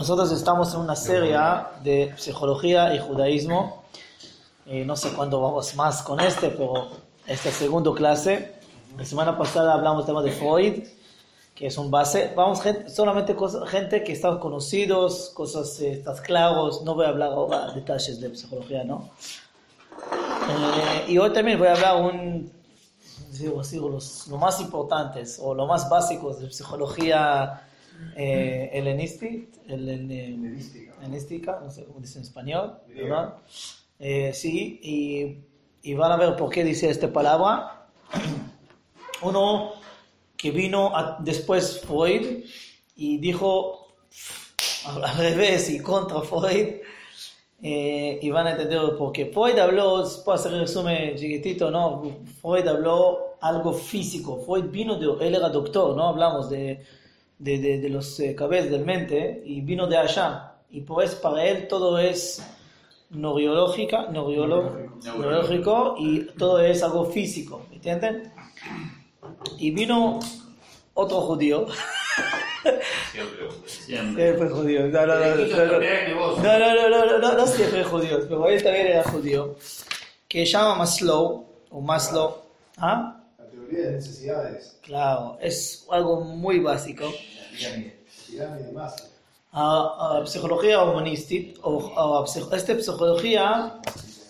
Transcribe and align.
Nosotros 0.00 0.32
estamos 0.32 0.72
en 0.72 0.80
una 0.80 0.96
serie 0.96 1.36
de 1.84 2.14
psicología 2.16 2.94
y 2.94 2.98
judaísmo. 2.98 3.84
Eh, 4.64 4.82
no 4.82 4.96
sé 4.96 5.12
cuándo 5.12 5.42
vamos 5.42 5.74
más 5.74 6.00
con 6.00 6.20
este, 6.20 6.48
pero 6.48 6.88
esta 7.26 7.50
segunda 7.50 7.92
clase. 7.92 8.54
La 8.96 9.04
semana 9.04 9.36
pasada 9.36 9.74
hablamos 9.74 10.06
tema 10.06 10.22
de 10.22 10.32
Freud, 10.32 10.84
que 11.54 11.66
es 11.66 11.76
un 11.76 11.90
base. 11.90 12.32
Vamos 12.34 12.62
solamente 12.88 13.36
gente 13.66 14.02
que 14.02 14.12
está 14.12 14.40
conocidos, 14.40 15.32
cosas 15.34 15.78
eh, 15.82 16.02
claros. 16.24 16.82
No 16.82 16.94
voy 16.94 17.04
a 17.04 17.08
hablar 17.10 17.32
ahora 17.32 17.70
detalles 17.72 18.18
de 18.22 18.34
psicología, 18.34 18.82
¿no? 18.84 19.10
Eh, 20.48 21.04
y 21.08 21.18
hoy 21.18 21.30
también 21.34 21.58
voy 21.58 21.68
a 21.68 21.72
hablar 21.72 21.96
un, 21.96 22.50
digo, 23.32 23.62
digo, 23.64 23.90
los, 23.90 24.28
lo 24.28 24.38
más 24.38 24.62
importantes 24.62 25.38
o 25.42 25.54
lo 25.54 25.66
más 25.66 25.90
básicos 25.90 26.40
de 26.40 26.50
psicología 26.50 27.66
eh, 28.16 28.70
helenística, 28.72 29.60
no 31.60 31.70
sé 31.70 31.84
cómo 31.84 32.00
dice 32.00 32.18
en 32.18 32.24
español, 32.24 32.78
¿verdad? 32.88 33.34
Eh, 33.98 34.32
sí, 34.32 34.80
y, 34.82 35.38
y, 35.82 35.94
van 35.94 36.12
a 36.12 36.16
ver 36.16 36.36
por 36.36 36.50
qué 36.50 36.64
dice 36.64 36.88
esta 36.88 37.12
palabra. 37.12 37.88
Uno 39.22 39.72
que 40.36 40.50
vino 40.50 40.92
después 41.18 41.80
Freud 41.80 42.44
y 42.96 43.18
dijo 43.18 43.88
al 44.86 45.16
revés 45.16 45.68
y 45.70 45.80
contra 45.80 46.22
Freud, 46.22 46.80
eh, 47.62 48.18
y 48.22 48.30
van 48.30 48.46
a 48.46 48.52
entender 48.52 48.96
por 48.96 49.12
qué. 49.12 49.26
Freud 49.26 49.58
habló, 49.58 50.02
puedo 50.24 50.38
hacer 50.38 50.54
un 50.54 50.60
resumen 50.60 51.14
chiquitito, 51.16 51.70
¿no? 51.70 52.02
Freud 52.40 52.66
habló 52.66 53.36
algo 53.40 53.72
físico. 53.74 54.42
Freud 54.46 54.70
vino 54.70 54.96
de, 54.96 55.26
él 55.26 55.34
era 55.34 55.50
doctor, 55.50 55.94
¿no? 55.94 56.08
Hablamos 56.08 56.48
de 56.48 56.82
de, 57.40 57.58
de, 57.58 57.80
de 57.80 57.88
los 57.88 58.20
eh, 58.20 58.34
cabezas 58.36 58.70
del 58.70 58.84
mente 58.84 59.42
y 59.44 59.62
vino 59.62 59.86
de 59.86 59.96
allá. 59.96 60.54
Y 60.70 60.82
pues 60.82 61.16
para 61.16 61.44
él 61.44 61.66
todo 61.66 61.98
es 61.98 62.40
neurológica, 63.10 64.06
neurológico, 64.08 65.00
neurológico 65.02 65.96
y 65.98 66.26
todo 66.38 66.60
es 66.60 66.82
algo 66.82 67.06
físico, 67.06 67.66
¿entienden? 67.72 68.32
Y 69.58 69.70
vino 69.72 70.20
otro 70.94 71.20
judío. 71.22 71.66
Siempre, 73.10 73.48
siempre. 73.66 74.24
Siempre 74.24 74.48
judío. 74.50 74.86
No, 74.88 75.06
no, 76.58 76.74
no, 76.74 76.88
no, 76.88 77.18
no, 77.18 77.32
no, 77.32 77.46
siempre 77.46 77.82
judío, 77.84 78.18
pero 78.28 78.48
él 78.48 78.62
también 78.62 78.86
era 78.88 79.02
judío, 79.04 79.56
que 80.28 80.44
se 80.44 80.52
llama 80.52 80.76
Maslow, 80.76 81.46
o 81.70 81.80
Maslow, 81.80 82.42
¿ah? 82.76 83.19
De 83.70 83.92
necesidades. 83.92 84.78
Claro, 84.82 85.38
es 85.40 85.86
algo 85.90 86.20
muy 86.20 86.60
básico. 86.60 87.12
Psicología 90.26 90.82
humanística, 90.82 91.60
o, 91.62 92.24
esta 92.24 92.80
psicología 92.80 93.80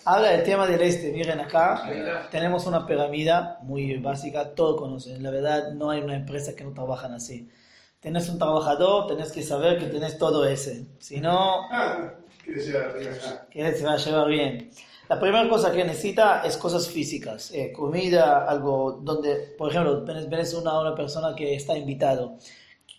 habla 0.04 0.28
del 0.30 0.44
tema 0.44 0.66
del 0.66 0.80
este. 0.80 1.12
Miren 1.12 1.40
acá, 1.40 2.28
tenemos 2.30 2.66
una 2.66 2.86
pirámide 2.86 3.32
muy 3.62 3.96
básica, 3.98 4.54
todos 4.54 4.80
conocen. 4.80 5.22
La 5.22 5.30
verdad, 5.30 5.72
no 5.72 5.90
hay 5.90 6.00
una 6.00 6.16
empresa 6.16 6.54
que 6.54 6.64
no 6.64 6.72
trabajan 6.72 7.12
así. 7.14 7.50
Tienes 8.00 8.28
un 8.30 8.38
trabajador, 8.38 9.08
tenés 9.08 9.30
que 9.30 9.42
saber 9.42 9.78
que 9.78 9.86
tenés 9.86 10.16
todo 10.16 10.46
ese. 10.46 10.86
Si 10.98 11.20
no, 11.20 11.68
que 12.44 12.58
se 12.58 13.84
va 13.84 13.92
a 13.92 13.96
llevar 13.98 14.28
bien. 14.28 14.70
La 15.10 15.18
primera 15.18 15.48
cosa 15.48 15.72
que 15.72 15.82
necesita 15.82 16.42
es 16.44 16.56
cosas 16.56 16.86
físicas, 16.86 17.50
eh, 17.50 17.72
comida, 17.72 18.44
algo 18.44 19.00
donde, 19.02 19.56
por 19.58 19.68
ejemplo, 19.68 20.04
ves 20.04 20.54
una, 20.54 20.80
una 20.80 20.94
persona 20.94 21.34
que 21.34 21.52
está 21.56 21.76
invitado. 21.76 22.36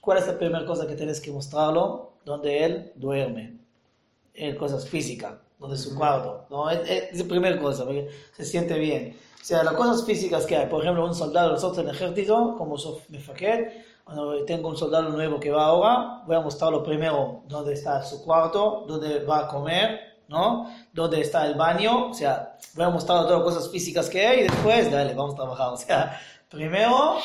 ¿Cuál 0.01 0.17
es 0.17 0.27
la 0.27 0.37
primera 0.37 0.65
cosa 0.65 0.85
que 0.85 0.95
tienes 0.95 1.21
que 1.21 1.31
mostrarlo? 1.31 2.15
Donde 2.25 2.65
él 2.65 2.91
duerme. 2.95 3.59
Eh, 4.33 4.57
cosas 4.57 4.89
físicas, 4.89 5.35
donde 5.57 5.77
es 5.77 5.83
su 5.83 5.95
cuarto. 5.95 6.47
¿no? 6.49 6.69
Es, 6.69 7.17
la 7.17 7.23
primera 7.23 7.57
cosa, 7.57 7.85
porque 7.85 8.09
se 8.35 8.43
siente 8.43 8.77
bien. 8.77 9.15
O 9.41 9.45
sea, 9.45 9.63
las 9.63 9.75
cosas 9.75 10.05
físicas 10.05 10.45
que 10.45 10.57
hay, 10.57 10.67
por 10.67 10.81
ejemplo, 10.81 11.05
un 11.05 11.15
soldado, 11.15 11.53
nosotros 11.53 11.77
en 11.77 11.91
el 11.91 11.95
ejército, 11.95 12.55
como 12.57 12.77
soy 12.77 12.97
cuando 14.03 14.43
tengo 14.43 14.67
un 14.67 14.75
soldado 14.75 15.07
nuevo 15.11 15.39
que 15.39 15.49
va 15.49 15.63
ahora, 15.67 16.23
voy 16.27 16.35
a 16.35 16.41
mostrarlo 16.41 16.83
primero 16.83 17.43
dónde 17.47 17.71
está 17.71 18.03
su 18.03 18.21
cuarto, 18.21 18.83
dónde 18.85 19.23
va 19.23 19.45
a 19.45 19.47
comer, 19.47 20.10
¿no? 20.31 20.73
Dónde 20.93 21.19
está 21.19 21.45
el 21.45 21.55
baño, 21.55 22.09
o 22.09 22.13
sea, 22.13 22.57
voy 22.73 22.85
a 22.85 22.89
mostrar 22.89 23.23
todas 23.23 23.39
las 23.39 23.43
cosas 23.43 23.69
físicas 23.69 24.09
que 24.09 24.25
hay 24.25 24.39
y 24.39 24.43
después, 24.43 24.89
dale, 24.89 25.13
vamos 25.13 25.33
a 25.33 25.35
trabajar. 25.35 25.67
O 25.73 25.77
sea, 25.77 26.19
primero, 26.49 27.17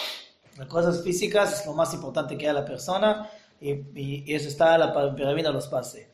las 0.59 0.67
cosas 0.67 1.03
físicas 1.03 1.61
es 1.61 1.67
lo 1.67 1.73
más 1.73 1.95
importante 1.95 2.37
que 2.37 2.47
hay 2.47 2.51
a 2.51 2.55
la 2.61 2.65
persona 2.65 3.31
y, 3.61 3.71
y, 3.95 4.35
eso 4.35 4.49
está 4.49 4.77
la 4.77 4.93
pirámide 5.15 5.47
de 5.47 5.55
los 5.55 5.69
pases. 5.69 6.09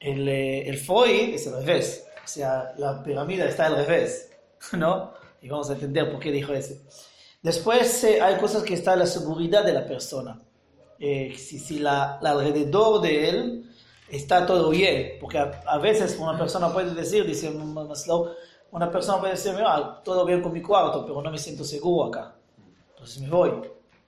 El, 0.00 0.28
eh, 0.28 0.68
el 0.68 0.76
Freud 0.76 1.34
es 1.34 1.46
al 1.46 1.64
revés, 1.64 2.04
o 2.24 2.28
sea, 2.28 2.74
la 2.76 3.02
pirámide 3.02 3.48
está 3.48 3.66
al 3.66 3.76
revés, 3.76 4.30
¿no? 4.72 5.14
Y 5.40 5.48
vamos 5.48 5.70
a 5.70 5.74
entender 5.74 6.10
por 6.10 6.20
qué 6.20 6.32
dijo 6.32 6.52
eso. 6.52 6.74
Después 7.40 8.02
eh, 8.02 8.20
hay 8.20 8.36
cosas 8.38 8.64
que 8.64 8.74
está 8.74 8.96
la 8.96 9.06
seguridad 9.06 9.64
de 9.64 9.72
la 9.72 9.86
persona. 9.86 10.40
Eh, 10.98 11.36
si, 11.38 11.60
si 11.60 11.78
la, 11.78 12.18
la 12.20 12.30
alrededor 12.32 13.00
de 13.00 13.28
él 13.28 13.68
está 14.10 14.46
todo 14.46 14.70
bien, 14.70 15.16
porque 15.20 15.38
a, 15.38 15.78
veces 15.78 16.18
una 16.18 16.36
persona 16.38 16.72
puede 16.72 16.94
decir, 16.94 17.26
dice 17.26 17.50
Maslow, 17.50 18.30
una 18.70 18.90
persona 18.90 19.18
puede 19.18 19.32
decir, 19.32 19.52
mira, 19.52 20.00
todo 20.02 20.24
bien 20.24 20.42
con 20.42 20.52
mi 20.52 20.62
cuarto, 20.62 21.04
pero 21.04 21.22
no 21.22 21.30
me 21.30 21.38
siento 21.38 21.64
seguro 21.64 22.08
acá. 22.08 22.34
Entonces 22.90 23.22
me 23.22 23.28
voy. 23.28 23.50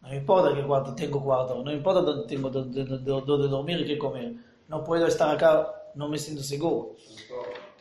No 0.02 0.08
me 0.08 0.16
importa 0.16 0.54
qué 0.54 0.62
cuarto 0.66 0.94
tengo 0.94 1.22
cuarto, 1.22 1.62
no 1.62 1.70
importa 1.70 2.00
dónde 2.00 2.26
tengo 2.26 2.48
dónde, 2.48 3.48
dormir 3.48 3.80
y 3.80 3.86
qué 3.86 3.98
comer. 3.98 4.34
No 4.66 4.82
puedo 4.82 5.06
estar 5.06 5.28
acá, 5.28 5.70
no 5.94 6.08
me 6.08 6.18
siento 6.18 6.42
seguro. 6.42 6.94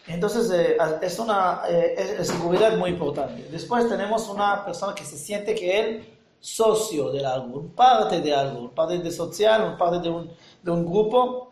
Entonces 0.05 0.51
eh, 0.51 0.77
es 1.01 1.19
una 1.19 1.61
eh, 1.69 2.17
seguridad 2.23 2.77
muy 2.77 2.89
importante. 2.89 3.47
Después 3.49 3.87
tenemos 3.87 4.27
una 4.27 4.65
persona 4.65 4.93
que 4.93 5.05
se 5.05 5.17
siente 5.17 5.55
que 5.55 5.79
él 5.79 6.17
socio 6.41 7.09
de 7.11 7.25
algo, 7.25 7.67
parte 7.67 8.19
de 8.19 8.33
algo, 8.33 8.69
parte 8.71 8.97
de 8.97 9.11
social, 9.11 9.77
parte 9.77 10.09
de 10.09 10.71
un 10.71 10.85
grupo 10.85 11.48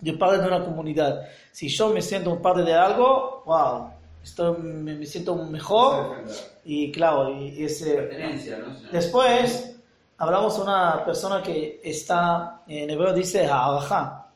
yo 0.00 0.18
parte 0.18 0.38
de 0.40 0.46
una 0.46 0.64
comunidad. 0.64 1.22
Si 1.52 1.68
yo 1.68 1.88
me 1.90 2.02
siento 2.02 2.30
un 2.30 2.42
parte 2.42 2.62
de 2.62 2.74
algo, 2.74 3.42
wow, 3.46 3.90
estoy, 4.22 4.56
me, 4.58 5.06
siento 5.06 5.34
mejor 5.36 6.24
y 6.64 6.92
claro, 6.92 7.30
y, 7.30 7.64
ese... 7.64 8.08
Después 8.92 9.76
hablamos 10.18 10.56
de 10.56 10.62
una 10.62 11.04
persona 11.04 11.42
que 11.42 11.80
está, 11.82 12.62
en 12.66 12.90
hebreo 12.90 13.12
dice 13.12 13.46
ha'araja, 13.46 14.28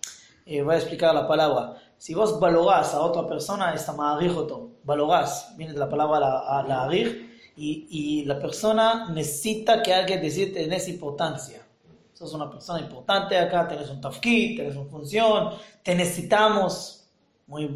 eh, 0.47 0.63
voy 0.63 0.75
a 0.75 0.79
explicar 0.79 1.15
la 1.15 1.27
palabra. 1.29 1.77
Si 1.99 2.15
vos 2.15 2.41
valorás 2.41 2.95
a 2.95 3.03
otra 3.03 3.27
persona, 3.27 3.75
está 3.75 3.93
ma'arijoto, 3.93 4.71
valorás, 4.85 5.55
viene 5.57 5.75
de 5.75 5.79
la 5.79 5.89
palabra 5.89 6.19
la, 6.19 6.65
la 6.67 6.97
y, 7.57 7.87
y 7.91 8.25
la 8.25 8.39
persona 8.39 9.11
necesita 9.11 9.83
que 9.83 9.93
alguien 9.93 10.23
decirte 10.23 10.65
en 10.65 10.73
esa 10.73 10.89
importancia 10.89 11.60
sos 12.21 12.35
una 12.35 12.51
persona 12.51 12.81
importante 12.81 13.39
acá, 13.39 13.67
tenés 13.67 13.89
un 13.89 13.99
tafkid, 13.99 14.59
tenés 14.59 14.77
una 14.77 14.91
función, 14.91 15.55
te 15.83 15.95
necesitamos. 15.95 16.99
Muy, 17.47 17.67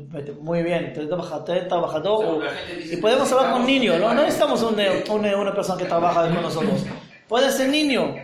muy 0.41 0.62
bien, 0.62 0.93
tenés 0.93 1.09
trabajador. 1.66 2.44
y 2.78 2.97
podemos 2.99 3.32
hablar 3.32 3.53
con 3.55 3.66
niños, 3.66 3.99
¿no? 3.99 4.12
No 4.12 4.21
necesitamos 4.21 4.62
una 4.62 5.55
persona 5.55 5.78
que 5.78 5.87
trabaja 5.87 6.22
con 6.28 6.43
nosotros. 6.43 6.84
Puede 7.27 7.50
ser 7.50 7.71
niño, 7.71 8.15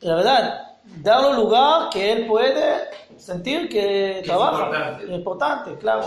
la 0.00 0.14
verdad, 0.14 0.76
darle 1.02 1.34
lugar 1.34 1.90
que 1.90 2.12
él 2.12 2.26
puede 2.26 2.88
sentir 3.18 3.68
que 3.68 4.22
trabaja. 4.24 4.66
Importante. 4.66 5.12
importante, 5.12 5.76
claro. 5.78 6.06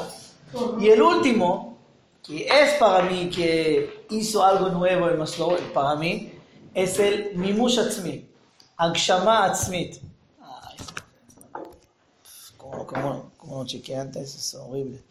Y 0.79 0.87
el 0.87 1.01
último, 1.01 1.77
que 2.25 2.47
es 2.47 2.73
para 2.79 3.03
mí, 3.03 3.29
que 3.29 4.05
hizo 4.11 4.43
algo 4.43 4.69
nuevo 4.69 5.09
en 5.09 5.19
Maslow, 5.19 5.57
para 5.73 5.95
mí, 5.95 6.31
es 6.73 6.97
el 6.99 7.31
Mimush 7.35 7.79
Agshama 8.77 9.45
Atzmit. 9.45 9.97
¿Cómo, 12.57 12.85
cómo, 12.85 13.31
cómo 13.37 13.65
chequeé 13.65 13.95
antes? 13.97 14.35
Es 14.35 14.53
horrible. 14.55 15.01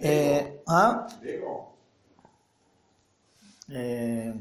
Eh, 0.00 0.62
¿ah? 0.66 1.06
Eh, 3.70 4.34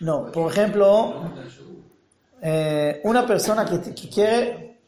no, 0.00 0.30
por 0.32 0.52
ejemplo, 0.52 1.30
eh, 2.40 3.00
una 3.04 3.26
persona 3.26 3.64
que, 3.64 3.94
que 3.94 4.08
quiere... 4.08 4.80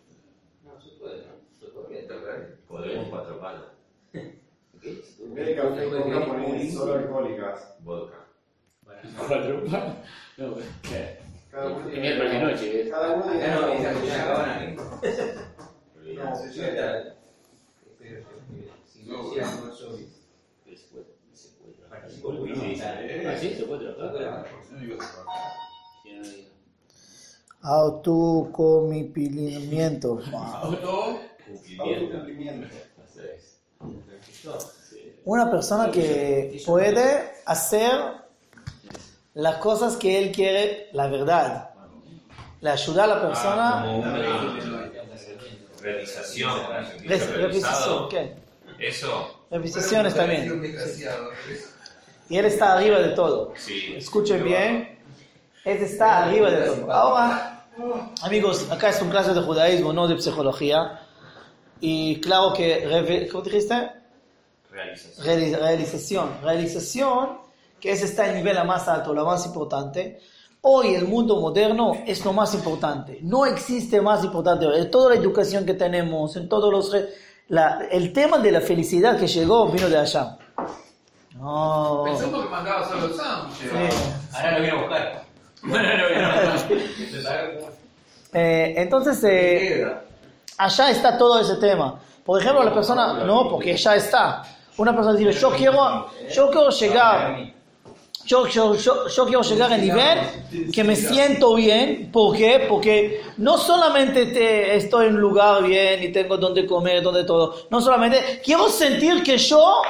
No, 0.65 0.81
se 0.81 0.91
puede, 0.91 1.25
se 1.59 1.67
puede. 1.67 2.57
Podemos 2.69 3.09
cuatro 3.09 3.41
palos. 3.41 3.65
¿Qué? 4.13 5.03
Solo 6.73 6.95
alcohólicas. 6.95 7.75
Vodka. 7.81 8.26
Cuatro. 9.29 9.63
No, 10.39 10.55
¿qué? 10.83 11.19
Cada 11.51 11.69
uno 11.69 11.89
tiene. 11.89 12.15
Una 35.25 35.51
persona 35.51 35.91
que 35.91 36.63
puede 36.65 37.33
hacer 37.47 38.26
las 39.37 39.57
cosas 39.57 39.97
que 39.97 40.19
él 40.19 40.33
quiere, 40.33 40.89
la 40.93 41.07
verdad. 41.09 41.71
Le 42.61 42.71
ayuda 42.71 43.05
a 43.05 43.07
la 43.07 43.15
Ah, 43.17 43.23
persona. 43.29 43.83
como 43.85 43.99
una 43.99 44.13
realización, 45.81 46.53
Realización. 47.37 48.09
¿qué? 48.09 48.35
Eso, 48.79 49.45
Realizaciones 49.51 50.15
también. 50.15 50.51
Un 50.53 50.63
desgraciado. 50.63 51.31
Y 52.29 52.37
él 52.39 52.45
está 52.47 52.75
arriba 52.75 52.99
de 52.99 53.11
todo. 53.11 53.53
sí. 53.57 53.95
Escuchen 53.97 54.43
bien. 54.43 54.99
Él 55.65 55.77
está 55.79 56.25
arriba 56.25 56.51
de 56.51 56.67
todo. 56.67 56.93
Ahora, 56.93 57.67
amigos, 58.23 58.67
acá 58.71 58.89
es 58.91 59.01
un 59.03 59.11
clase 59.11 59.33
de 59.35 59.41
judaísmo, 59.43 59.93
no 59.93 60.09
de 60.09 60.21
psicología. 60.21 61.01
Y 61.81 62.21
claro 62.21 62.53
que, 62.55 63.29
¿cómo 63.31 63.45
dijiste? 63.45 63.91
Realización. 64.71 65.27
Reali- 65.27 65.57
realización. 65.59 66.31
Realización, 66.43 67.39
que 67.81 67.93
ese 67.93 68.05
está 68.07 68.29
el 68.29 68.37
nivel 68.37 68.57
más 68.67 68.89
alto, 68.89 69.13
lo 69.15 69.25
más 69.25 69.45
importante. 69.47 70.21
Hoy 70.63 70.95
el 70.95 71.07
mundo 71.07 71.41
moderno 71.41 71.93
es 72.07 72.25
lo 72.25 72.33
más 72.33 72.53
importante. 72.55 73.19
No 73.23 73.47
existe 73.47 74.01
más 74.01 74.25
importante. 74.25 74.67
En 74.67 74.91
toda 74.91 75.11
la 75.15 75.17
educación 75.21 75.65
que 75.65 75.75
tenemos, 75.75 76.37
en 76.37 76.49
todos 76.49 76.73
los... 76.73 77.05
la- 77.49 77.87
el 77.91 78.13
tema 78.13 78.39
de 78.39 78.51
la 78.51 78.61
felicidad 78.61 79.17
que 79.19 79.27
llegó 79.29 79.69
vino 79.69 79.89
de 79.89 79.99
allá. 79.99 80.37
No. 81.35 82.03
Pensamos 82.07 82.45
que 82.45 82.51
mandaba 82.51 82.89
solo 82.89 83.15
sándwiches. 83.15 83.71
Sí. 83.71 84.13
Ahora 84.35 84.59
lo 84.59 84.65
vino 84.65 84.77
a 84.77 84.81
buscar. 84.81 85.23
Ahora 85.69 85.97
lo 86.03 86.09
vino 86.09 86.27
a 86.27 86.53
buscar. 86.53 87.77
Eh, 88.33 88.75
entonces, 88.77 89.23
eh, 89.25 89.87
allá 90.59 90.91
está 90.91 91.17
todo 91.17 91.39
ese 91.41 91.57
tema. 91.57 92.01
Por 92.25 92.41
ejemplo, 92.41 92.65
la 92.65 92.75
persona, 92.75 93.25
no, 93.25 93.49
porque 93.49 93.77
ya 93.77 93.95
está. 93.95 94.43
Una 94.79 94.95
persona 94.95 95.17
dice, 95.17 95.33
yo 95.39 95.51
quiero, 95.53 96.09
yo 96.35 96.51
quiero 96.51 96.71
llegar, 96.71 97.37
yo, 98.27 98.47
yo, 98.49 98.75
yo, 98.75 99.09
yo 99.09 99.25
quiero 99.25 99.43
llegar 99.43 99.73
al 99.73 99.81
nivel 99.81 100.19
que 100.73 100.85
me 100.85 100.95
siento 100.97 101.55
bien. 101.55 102.11
¿Por 102.13 102.37
qué? 102.37 102.67
Porque 102.69 103.23
no 103.39 103.57
solamente 103.57 104.27
te- 104.27 104.77
estoy 104.77 105.07
en 105.07 105.15
un 105.15 105.21
lugar 105.21 105.63
bien 105.63 106.03
y 106.03 106.09
tengo 106.13 106.37
donde 106.37 106.67
comer, 106.67 107.03
donde 107.03 107.25
todo. 107.25 107.55
No 107.71 107.81
solamente, 107.81 108.41
quiero 108.45 108.69
sentir 108.69 109.23
que 109.23 109.39
yo 109.39 109.83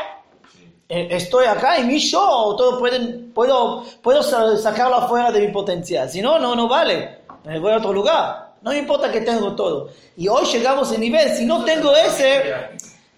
eh, 0.89 1.09
estoy 1.11 1.47
acá 1.47 1.79
y 1.81 1.85
mi 1.85 1.99
yo 1.99 2.55
todo 2.57 2.79
pueden, 2.79 3.33
puedo, 3.35 3.83
puedo 4.03 4.23
sa- 4.23 4.57
sacarlo 4.57 4.97
afuera 4.97 5.33
de 5.33 5.41
mi 5.41 5.49
potencial. 5.53 6.09
Si 6.09 6.21
no, 6.23 6.39
no, 6.39 6.55
no 6.55 6.69
vale. 6.69 7.23
Me 7.45 7.59
voy 7.59 7.73
a 7.73 7.79
otro 7.79 7.93
lugar. 7.93 8.55
No 8.63 8.71
me 8.73 8.79
importa 8.79 9.11
que 9.13 9.21
tengo 9.21 9.55
todo. 9.55 9.91
Y 10.17 10.29
hoy 10.29 10.45
llegamos 10.47 10.91
a 10.93 10.99
nivel, 10.99 11.31
si 11.37 11.45
no 11.45 11.65
tengo 11.65 11.95
ese, 11.95 12.43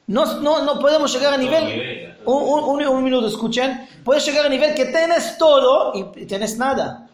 no, 0.08 0.40
no, 0.40 0.62
no 0.64 0.78
podemos 0.80 1.12
llegar 1.12 1.34
a 1.34 1.36
nivel. 1.36 2.16
Un, 2.24 2.42
un, 2.68 2.86
un- 2.86 3.04
minuto, 3.04 3.28
escuchen. 3.28 3.88
Puedes 4.04 4.24
llegar 4.26 4.44
a 4.46 4.48
nivel 4.48 4.74
que 4.74 4.86
tienes 4.86 5.38
todo 5.38 5.92
y 5.94 6.26
tienes 6.26 6.58
nada. 6.58 7.08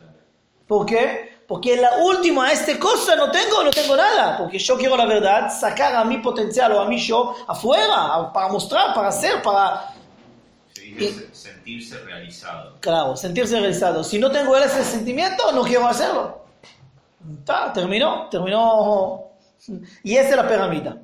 ¿Por 0.67 0.87
qué? 0.87 1.35
Porque 1.47 1.77
la 1.77 1.99
última, 1.99 2.51
esta 2.51 2.79
cosa 2.79 3.15
no 3.15 3.31
tengo, 3.31 3.63
no 3.63 3.71
tengo 3.71 3.95
nada. 3.97 4.39
Porque 4.39 4.59
yo 4.59 4.77
quiero 4.79 4.97
la 4.97 5.05
verdad, 5.05 5.53
sacar 5.53 5.95
a 5.95 6.05
mi 6.05 6.19
potencial 6.19 6.73
o 6.73 6.81
a 6.81 6.87
mi 6.89 6.99
yo 6.99 7.35
afuera, 7.47 8.33
para 8.33 8.49
mostrar, 8.49 8.95
para 8.95 9.09
hacer, 9.09 9.43
para, 9.43 9.93
dice 10.75 11.29
sentirse 11.33 11.99
realizado. 11.99 12.77
Claro, 12.81 13.15
sentirse 13.17 13.59
realizado. 13.61 14.03
Si 14.03 14.19
no 14.19 14.31
tengo 14.31 14.57
ese 14.57 14.83
sentimiento, 14.85 15.53
no 15.53 15.63
quiero 15.63 15.87
hacerlo. 15.87 16.45
Ta, 17.45 17.73
terminó, 17.73 18.29
terminó. 18.31 19.25
Y 20.03 20.17
esa 20.17 20.31
es 20.31 20.37
la 20.37 20.49
pirámide. 20.49 20.95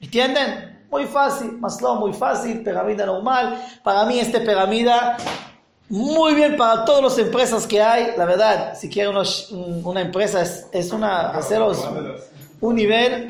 ¿Entienden? 0.00 0.73
Muy 0.94 1.06
fácil, 1.06 1.58
Maslow, 1.58 1.96
muy 1.96 2.12
fácil, 2.12 2.62
pirámide 2.62 3.04
normal. 3.04 3.60
Para 3.82 4.04
mí, 4.04 4.20
esta 4.20 4.38
pirámide, 4.38 4.92
muy 5.88 6.36
bien 6.36 6.56
para 6.56 6.84
todas 6.84 7.02
las 7.02 7.18
empresas 7.18 7.66
que 7.66 7.82
hay. 7.82 8.12
La 8.16 8.24
verdad, 8.24 8.74
si 8.76 8.88
quieren 8.88 9.10
unos- 9.10 9.50
un- 9.50 9.84
una 9.84 10.02
empresa, 10.02 10.40
es, 10.42 10.68
es 10.70 10.92
una, 10.92 11.30
haceros 11.30 11.84
un 12.60 12.76
nivel 12.76 13.28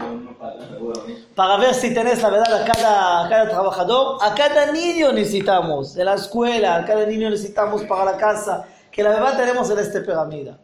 para 1.35 1.57
ver 1.57 1.73
si 1.73 1.95
tenés 1.95 2.21
la 2.21 2.29
verdad 2.29 2.53
a 2.53 2.65
cada, 2.71 3.25
a 3.25 3.29
cada 3.31 3.49
trabajador, 3.49 4.19
a 4.21 4.35
cada 4.35 4.71
niño 4.71 5.11
necesitamos, 5.15 5.95
de 5.95 6.05
la 6.05 6.17
escuela, 6.17 6.77
a 6.77 6.85
cada 6.85 7.07
niño 7.07 7.31
necesitamos 7.31 7.83
para 7.85 8.05
la 8.05 8.19
casa, 8.19 8.67
que 8.93 9.03
la 9.03 9.09
verdad 9.09 9.39
tenemos 9.39 9.71
en 9.71 9.79
esta 9.79 10.01
pirámide. 10.03 10.55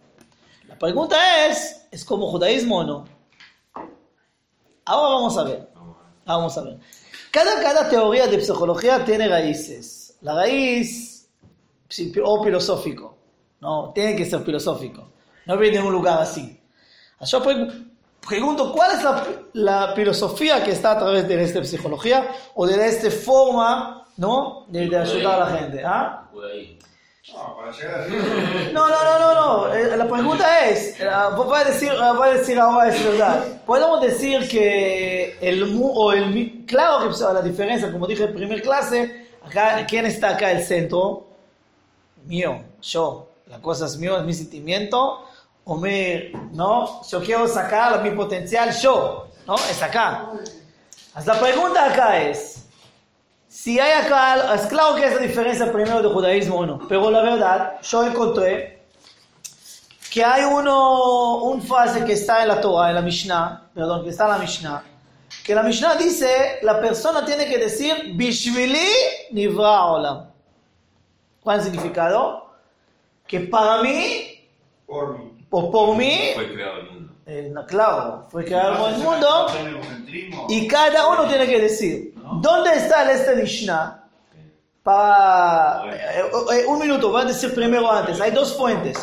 La 0.69 0.79
pregunta 0.79 1.17
es, 1.47 1.87
¿es 1.91 2.05
como 2.05 2.31
judaísmo 2.31 2.81
o 2.81 2.85
no? 2.85 3.05
Ahora 4.85 5.15
vamos 5.15 5.39
a 5.39 5.45
ver, 5.45 5.70
vamos 6.25 6.57
a 6.59 6.63
ver. 6.63 6.79
Cada, 7.31 7.63
cada 7.63 7.89
teoría 7.89 8.27
de 8.27 8.41
psicología 8.41 9.05
tiene 9.05 9.29
raíces. 9.29 10.17
La 10.23 10.35
raíz, 10.35 11.29
o 12.23 12.45
filosófico, 12.45 13.17
no, 13.61 13.93
tiene 13.95 14.17
que 14.17 14.25
ser 14.25 14.41
filosófico, 14.43 15.09
no 15.47 15.57
viene 15.57 15.79
de 15.79 15.85
un 15.85 15.93
lugar 15.93 16.21
así. 16.21 16.61
Yo 17.23 17.43
pre- 17.43 17.69
pregunto, 18.27 18.73
¿cuál 18.73 18.97
es 18.97 19.03
la, 19.03 19.27
la 19.55 19.93
filosofía 19.95 20.63
que 20.65 20.73
está 20.73 20.93
a 20.93 20.99
través 20.99 21.27
de 21.27 21.43
esta 21.43 21.65
psicología 21.65 22.29
o 22.55 22.67
de 22.67 22.87
esta 22.87 23.11
forma 23.11 24.07
¿no? 24.17 24.67
de, 24.69 24.89
de 24.89 24.97
ayudar 24.99 25.41
a 25.43 25.51
la 25.51 25.59
gente? 25.59 25.83
¿ah? 25.85 26.29
No, 27.29 27.57
para 27.57 27.71
llegar 27.73 28.01
a 28.01 28.07
No, 28.73 28.89
no, 28.89 29.05
no, 29.05 29.19
no, 29.19 29.35
no. 29.35 29.75
Eh, 29.75 29.97
La 29.97 30.09
pregunta 30.09 30.67
es, 30.69 30.99
eh, 31.01 31.09
voy 31.37 31.61
a 31.61 31.65
decir, 31.65 31.93
voy 32.17 32.29
a 32.29 32.33
decir 32.33 32.59
ahora 32.59 32.89
es 32.89 33.05
verdad. 33.05 33.45
Podemos 33.67 34.01
decir 34.01 34.49
que 34.49 35.37
el 35.41 35.67
mu 35.67 35.91
o 35.93 36.13
el 36.13 36.27
mi- 36.31 36.65
claro 36.67 37.09
que 37.11 37.23
la 37.33 37.43
diferencia, 37.43 37.93
como 37.93 38.07
dije 38.07 38.25
en 38.25 38.35
primer 38.35 38.63
clase, 38.63 39.29
acá 39.47 39.85
quién 39.87 40.07
está 40.07 40.31
acá 40.31 40.51
el 40.51 40.65
centro, 40.65 41.27
mío, 42.25 42.63
yo. 42.81 43.27
La 43.47 43.61
cosa 43.61 43.87
es 43.87 43.97
mío, 43.97 44.17
es 44.19 44.25
mi 44.25 44.33
sentimiento 44.33 45.25
o 45.65 45.77
mi, 45.77 46.33
no, 46.53 47.03
yo 47.07 47.21
quiero 47.21 47.47
sacar 47.49 48.03
mi 48.03 48.11
potencial 48.13 48.71
yo, 48.81 49.27
no, 49.47 49.57
es 49.57 49.83
acá. 49.83 50.31
La 51.27 51.39
pregunta 51.39 51.85
acá 51.87 52.21
es, 52.23 52.60
si 53.51 53.81
hay 53.81 53.93
acá, 54.05 54.55
es 54.55 54.63
claro 54.67 54.95
que 54.95 55.05
es 55.07 55.13
la 55.15 55.21
diferencia 55.21 55.73
primero 55.73 56.01
de 56.01 56.09
judaísmo 56.09 56.57
o 56.59 56.67
no, 56.67 56.79
pero 56.89 57.11
la 57.11 57.21
verdad, 57.21 57.81
yo 57.83 58.05
encontré 58.05 58.83
que 60.09 60.25
hay 60.25 60.45
uno, 60.45 61.39
un 61.45 61.61
frase 61.61 62.05
que 62.05 62.13
está 62.13 62.43
en 62.43 62.49
la 62.49 62.61
Torah, 62.61 62.91
en 62.91 62.95
la 62.95 63.03
Mishnah, 63.03 63.71
perdón, 63.75 64.05
que 64.05 64.11
está 64.11 64.25
en 64.27 64.31
la 64.31 64.39
Mishnah, 64.39 64.85
que 65.45 65.55
la 65.55 65.65
Mishnah 65.65 65.97
dice, 65.97 66.59
la 66.63 66.81
persona 66.81 67.25
tiene 67.25 67.47
que 67.47 67.59
decir, 67.59 68.13
Bishvili 68.15 68.87
nivra 69.33 69.85
olam. 69.87 70.27
¿Cuál 71.43 71.59
es 71.59 71.67
el 71.67 71.73
significado? 71.73 72.53
Que 73.27 73.41
para 73.41 73.83
mí, 73.83 74.49
por 74.87 75.19
mí. 75.19 75.47
o 75.51 75.71
por 75.73 75.97
mí, 75.97 76.31
Fue 76.35 76.53
creado 76.53 76.79
el 76.81 76.91
mundo. 76.91 77.13
eh, 77.27 77.51
no, 77.53 77.67
claro, 77.67 78.27
fue 78.31 78.45
creado 78.45 78.89
el 78.91 78.99
mundo, 78.99 79.47
y 80.49 80.69
cada 80.69 81.09
uno 81.09 81.27
tiene 81.27 81.47
que 81.47 81.61
decir, 81.61 82.15
¿Dónde 82.33 82.77
está 82.77 83.03
el 83.03 83.11
este 83.11 83.35
Mishnah? 83.35 84.01
Eh, 84.87 86.31
eh, 86.53 86.67
un 86.67 86.79
minuto, 86.79 87.11
voy 87.11 87.23
a 87.23 87.25
decir 87.27 87.55
primero 87.55 87.91
antes. 87.91 88.21
Hay 88.21 88.31
dos 88.31 88.57
fuentes. 88.57 88.97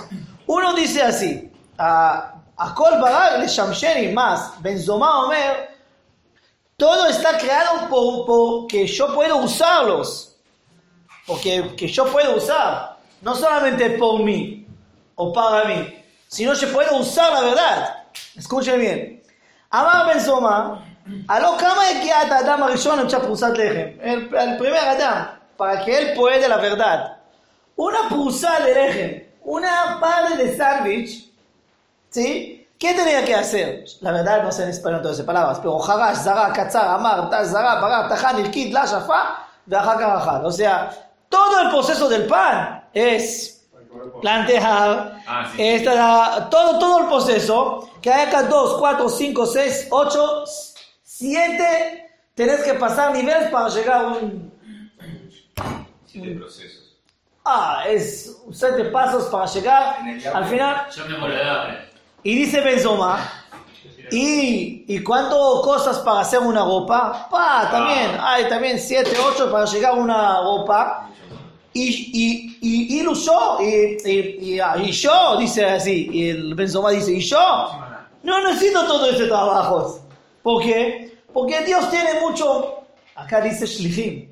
Uno 0.45 0.73
dice 0.73 1.01
así: 1.01 1.51
Akol 1.77 2.99
Barag 2.99 3.39
le 3.39 3.47
Shamsheni 3.47 4.13
más 4.13 4.61
Benzoma 4.61 5.25
Omer. 5.25 5.77
Todo 6.75 7.07
está 7.07 7.37
creado 7.37 7.87
por, 7.89 8.25
por, 8.25 8.67
que 8.67 8.87
yo 8.87 9.13
puedo 9.13 9.37
usarlos. 9.37 10.35
Porque 11.25 11.75
que 11.75 11.87
yo 11.87 12.05
puedo 12.05 12.37
usar. 12.37 12.97
No 13.21 13.35
solamente 13.35 13.91
por 13.91 14.23
mí 14.23 14.67
o 15.15 15.33
para 15.33 15.67
mí, 15.67 16.03
sino 16.27 16.53
que 16.53 16.67
puedo 16.67 16.97
usar 16.97 17.33
la 17.33 17.41
verdad. 17.41 18.03
Escuchen 18.35 18.79
bien. 18.79 19.23
Amar 19.69 20.07
Benzoma 20.07 20.96
הלא 21.28 21.56
כמה 21.58 21.82
הגיע 21.90 22.22
את 22.22 22.32
האדם 22.32 22.62
הראשון 22.62 22.98
למצוא 22.98 23.18
פרוסת 23.18 23.50
לחם? 23.54 23.88
El, 24.00 24.34
el 24.34 24.62
primer 24.62 24.86
Adán, 24.96 25.38
para 25.56 25.84
que 25.84 25.98
él 25.98 26.14
pueda 26.16 26.48
la 26.48 26.56
verdad. 26.56 26.98
Una 27.76 28.02
prusa 28.08 28.50
de 28.64 28.74
lejem, 28.74 29.12
una 29.44 29.98
parte 30.00 30.36
de 30.40 30.56
sándwich, 30.56 31.10
¿sí? 32.10 32.58
¿Qué 32.78 32.94
tenía 32.94 33.24
que 33.24 33.34
hacer? 33.34 33.84
La 34.00 34.10
verdad 34.12 34.42
no 34.42 34.50
sé 34.52 34.64
en 34.64 34.70
español 34.70 35.00
todas 35.02 35.16
esas 35.16 35.26
palabras, 35.26 35.58
pero 35.62 35.78
jarash, 35.78 36.18
zara, 36.26 36.52
katzar, 36.52 36.86
amar, 36.96 37.30
taz, 37.30 37.50
zara, 37.52 37.72
barar, 37.80 38.08
taján, 38.08 38.38
ilkid, 38.40 38.72
la, 38.72 38.84
shafá, 38.86 39.20
ואחר 39.68 39.96
כך 40.00 40.22
אכל. 40.22 40.46
O 40.46 40.52
sea, 40.52 40.90
todo 41.28 41.60
el 41.62 41.68
proceso 41.70 42.08
del 42.08 42.26
pan 42.26 42.82
es 42.92 43.60
plantear, 44.20 45.18
Ah, 45.26 45.44
sí, 45.50 45.56
sí. 45.56 45.62
esta- 45.74 46.48
todo, 46.50 46.78
todo 46.78 46.98
el 47.02 47.06
proceso, 47.06 47.88
que 48.02 48.12
hay 48.12 48.26
acá 48.26 48.42
2, 48.42 48.76
4, 48.78 49.08
5, 49.08 49.46
6, 49.46 49.86
8, 49.90 50.44
7, 51.17 52.09
tenés 52.35 52.61
que 52.61 52.75
pasar 52.75 53.11
niveles 53.11 53.49
para 53.49 53.69
llegar 53.69 54.05
a 54.05 54.07
un... 54.09 54.53
Siete 56.05 56.35
procesos. 56.35 56.95
Ah, 57.43 57.85
es 57.87 58.37
7 58.51 58.85
pasos 58.85 59.25
para 59.25 59.45
llegar 59.47 59.97
al 60.33 60.45
final. 60.45 60.87
Yo 60.95 61.05
me 61.05 61.87
y 62.23 62.35
dice 62.35 62.61
Benzoma, 62.61 63.31
y, 64.11 64.85
y 64.87 65.01
cuánto 65.01 65.61
cosas 65.63 65.99
para 65.99 66.19
hacer 66.19 66.39
una 66.39 66.63
ropa, 66.63 67.27
pa, 67.31 67.69
también, 67.71 68.17
hay 68.19 68.47
también 68.49 68.77
7, 68.77 69.09
8 69.33 69.51
para 69.51 69.65
llegar 69.65 69.93
a 69.93 69.95
una 69.95 70.41
ropa, 70.41 71.09
y, 71.73 71.87
y, 72.13 72.57
y, 72.61 72.99
y 72.99 73.03
lo 73.03 73.13
yo, 73.13 73.57
y, 73.61 73.97
y, 74.05 74.53
y, 74.53 74.59
ah, 74.59 74.75
y 74.77 74.91
yo, 74.91 75.37
dice 75.37 75.65
así, 75.65 76.09
y 76.11 76.29
el 76.29 76.53
Benzoma 76.53 76.91
dice, 76.91 77.13
y 77.13 77.21
yo, 77.21 77.71
no 78.23 78.47
necesito 78.47 78.85
todo 78.85 79.09
este 79.09 79.27
trabajo. 79.27 80.01
¿Por 80.47 80.63
qué? 80.63 81.06
Porque 81.37 81.61
Dios 81.61 81.87
tiene 81.91 82.19
mucho, 82.19 82.81
acá 83.13 83.39
dice 83.41 83.67
Shlichim, 83.67 84.27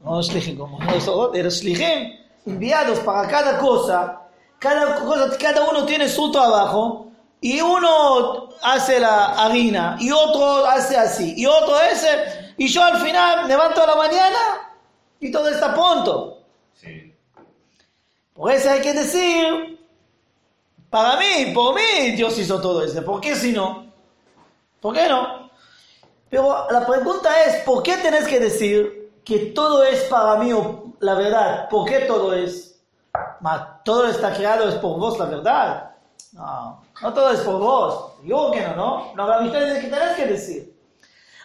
no 0.00 0.20
Shlichim 0.20 0.58
como 0.58 0.78
nosotros, 0.78 1.30
pero 1.32 1.48
Shlichim, 1.48 2.12
enviados 2.44 2.98
para 2.98 3.26
cada 3.26 3.56
cosa, 3.56 4.20
cada, 4.58 5.00
cosa, 5.00 5.34
cada 5.38 5.66
uno 5.70 5.86
tiene 5.86 6.06
su 6.06 6.30
trabajo, 6.30 7.10
y 7.40 7.62
uno 7.62 8.50
hace 8.60 9.00
la 9.00 9.42
harina, 9.42 9.96
y 9.98 10.10
otro 10.10 10.66
hace 10.66 10.98
así, 10.98 11.32
y 11.34 11.46
otro 11.46 11.80
ese, 11.80 12.52
y 12.58 12.68
yo 12.68 12.84
al 12.84 12.98
final 12.98 13.48
levanto 13.48 13.82
a 13.82 13.86
la 13.86 13.96
mañana 13.96 14.38
y 15.18 15.32
todo 15.32 15.48
está 15.48 15.72
pronto. 15.72 16.42
Sí. 16.74 17.14
Por 18.34 18.52
eso 18.52 18.68
hay 18.70 18.82
que 18.82 18.92
decir, 18.92 19.80
para 20.90 21.18
mí, 21.18 21.52
por 21.54 21.74
mí, 21.74 22.10
Dios 22.14 22.38
hizo 22.38 22.60
todo 22.60 22.84
eso. 22.84 23.02
¿Por 23.02 23.18
qué 23.22 23.34
si 23.34 23.52
no? 23.52 23.90
¿Por 24.78 24.94
qué 24.94 25.08
no? 25.08 25.45
Pero 26.30 26.66
la 26.70 26.86
pregunta 26.86 27.44
es, 27.44 27.62
¿por 27.62 27.82
qué 27.82 27.96
tenés 27.98 28.26
que 28.26 28.40
decir 28.40 29.12
que 29.24 29.38
todo 29.54 29.84
es 29.84 30.02
para 30.04 30.36
mí 30.36 30.50
la 31.00 31.14
verdad? 31.14 31.68
¿Por 31.68 31.88
qué 31.88 32.00
todo 32.00 32.34
es? 32.34 32.78
Todo 33.84 34.06
está 34.08 34.32
creado 34.34 34.68
es 34.68 34.74
por 34.76 34.98
vos, 34.98 35.18
la 35.18 35.26
verdad. 35.26 35.90
No, 36.32 36.82
no 37.02 37.12
todo 37.14 37.30
es 37.30 37.40
por 37.40 37.58
vos. 37.58 38.12
Yo 38.24 38.50
que 38.50 38.60
no, 38.62 38.76
¿no? 38.76 39.12
No, 39.14 39.26
la 39.28 39.40
mitad 39.40 39.62
es 39.62 39.84
que 39.84 39.88
tenés 39.88 40.16
que 40.16 40.26
decir. 40.26 40.76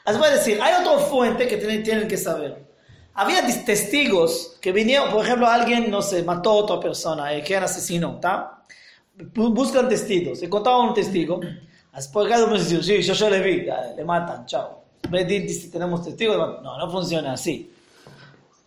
Así 0.03 0.17
voy 0.17 0.27
a 0.27 0.31
decir, 0.31 0.59
hay 0.61 0.81
otra 0.83 0.97
fuente 1.05 1.47
que 1.47 1.57
tienen, 1.57 1.83
tienen 1.83 2.07
que 2.07 2.17
saber. 2.17 2.65
Había 3.13 3.41
testigos 3.65 4.57
que 4.61 4.71
vinieron, 4.71 5.11
por 5.11 5.23
ejemplo, 5.23 5.47
alguien, 5.47 5.91
no 5.91 6.01
sé, 6.01 6.23
mató 6.23 6.49
a 6.51 6.55
otra 6.55 6.79
persona, 6.79 7.33
eh, 7.33 7.43
que 7.43 7.53
era 7.53 7.65
asesino, 7.65 8.13
¿está? 8.15 8.63
Bu- 9.17 9.53
Buscan 9.53 9.87
testigos, 9.87 10.41
encontraban 10.41 10.87
un 10.89 10.93
testigo. 10.93 11.39
Cada 11.91 12.45
uno 12.45 12.53
dice, 12.57 12.81
sí, 12.81 13.01
yo, 13.01 13.13
yo 13.13 13.29
le 13.29 13.39
vi, 13.41 13.65
ya, 13.65 13.93
le 13.95 14.05
matan, 14.05 14.45
chao. 14.45 14.81
Dice, 15.09 15.69
tenemos 15.69 16.03
testigos, 16.03 16.37
no, 16.61 16.77
no 16.77 16.91
funciona 16.91 17.33
así. 17.33 17.73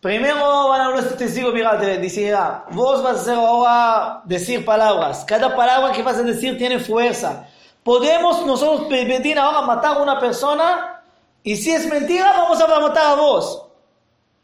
Primero 0.00 0.68
van 0.68 0.80
a 0.82 0.84
hablar 0.84 1.04
este 1.04 1.14
testigo, 1.14 1.50
mira, 1.50 1.78
te 1.80 1.96
dice, 1.96 2.34
ah, 2.34 2.66
vos 2.72 3.02
vas 3.02 3.16
a 3.16 3.20
hacer 3.22 3.34
ahora 3.36 4.20
decir 4.26 4.62
palabras. 4.62 5.24
Cada 5.24 5.56
palabra 5.56 5.92
que 5.92 6.02
vas 6.02 6.18
a 6.18 6.22
decir 6.22 6.58
tiene 6.58 6.78
fuerza. 6.78 7.48
Podemos 7.82 8.44
nosotros 8.44 8.86
pedir 8.88 9.38
ahora 9.38 9.62
matar 9.62 9.96
a 9.96 10.02
una 10.02 10.20
persona 10.20 11.02
y 11.42 11.56
si 11.56 11.70
es 11.70 11.86
mentira, 11.86 12.32
vamos 12.32 12.60
a 12.60 12.80
matar 12.80 13.06
a 13.06 13.14
vos. 13.14 13.66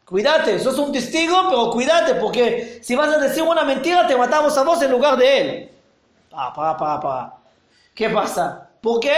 Cuídate, 0.03 0.59
sos 0.59 0.79
un 0.79 0.91
testigo, 0.91 1.35
pero 1.47 1.69
cuídate, 1.69 2.15
porque 2.15 2.79
si 2.81 2.95
vas 2.95 3.09
a 3.09 3.19
decir 3.19 3.43
una 3.43 3.63
mentira, 3.63 4.07
te 4.07 4.15
matamos 4.15 4.57
a 4.57 4.63
vos 4.63 4.81
en 4.81 4.89
lugar 4.89 5.15
de 5.15 5.41
él. 5.41 5.71
Pa, 6.31 6.51
pa, 6.51 6.75
pa, 6.75 6.99
pa. 6.99 7.37
¿Qué 7.93 8.09
pasa? 8.09 8.70
Porque 8.81 9.13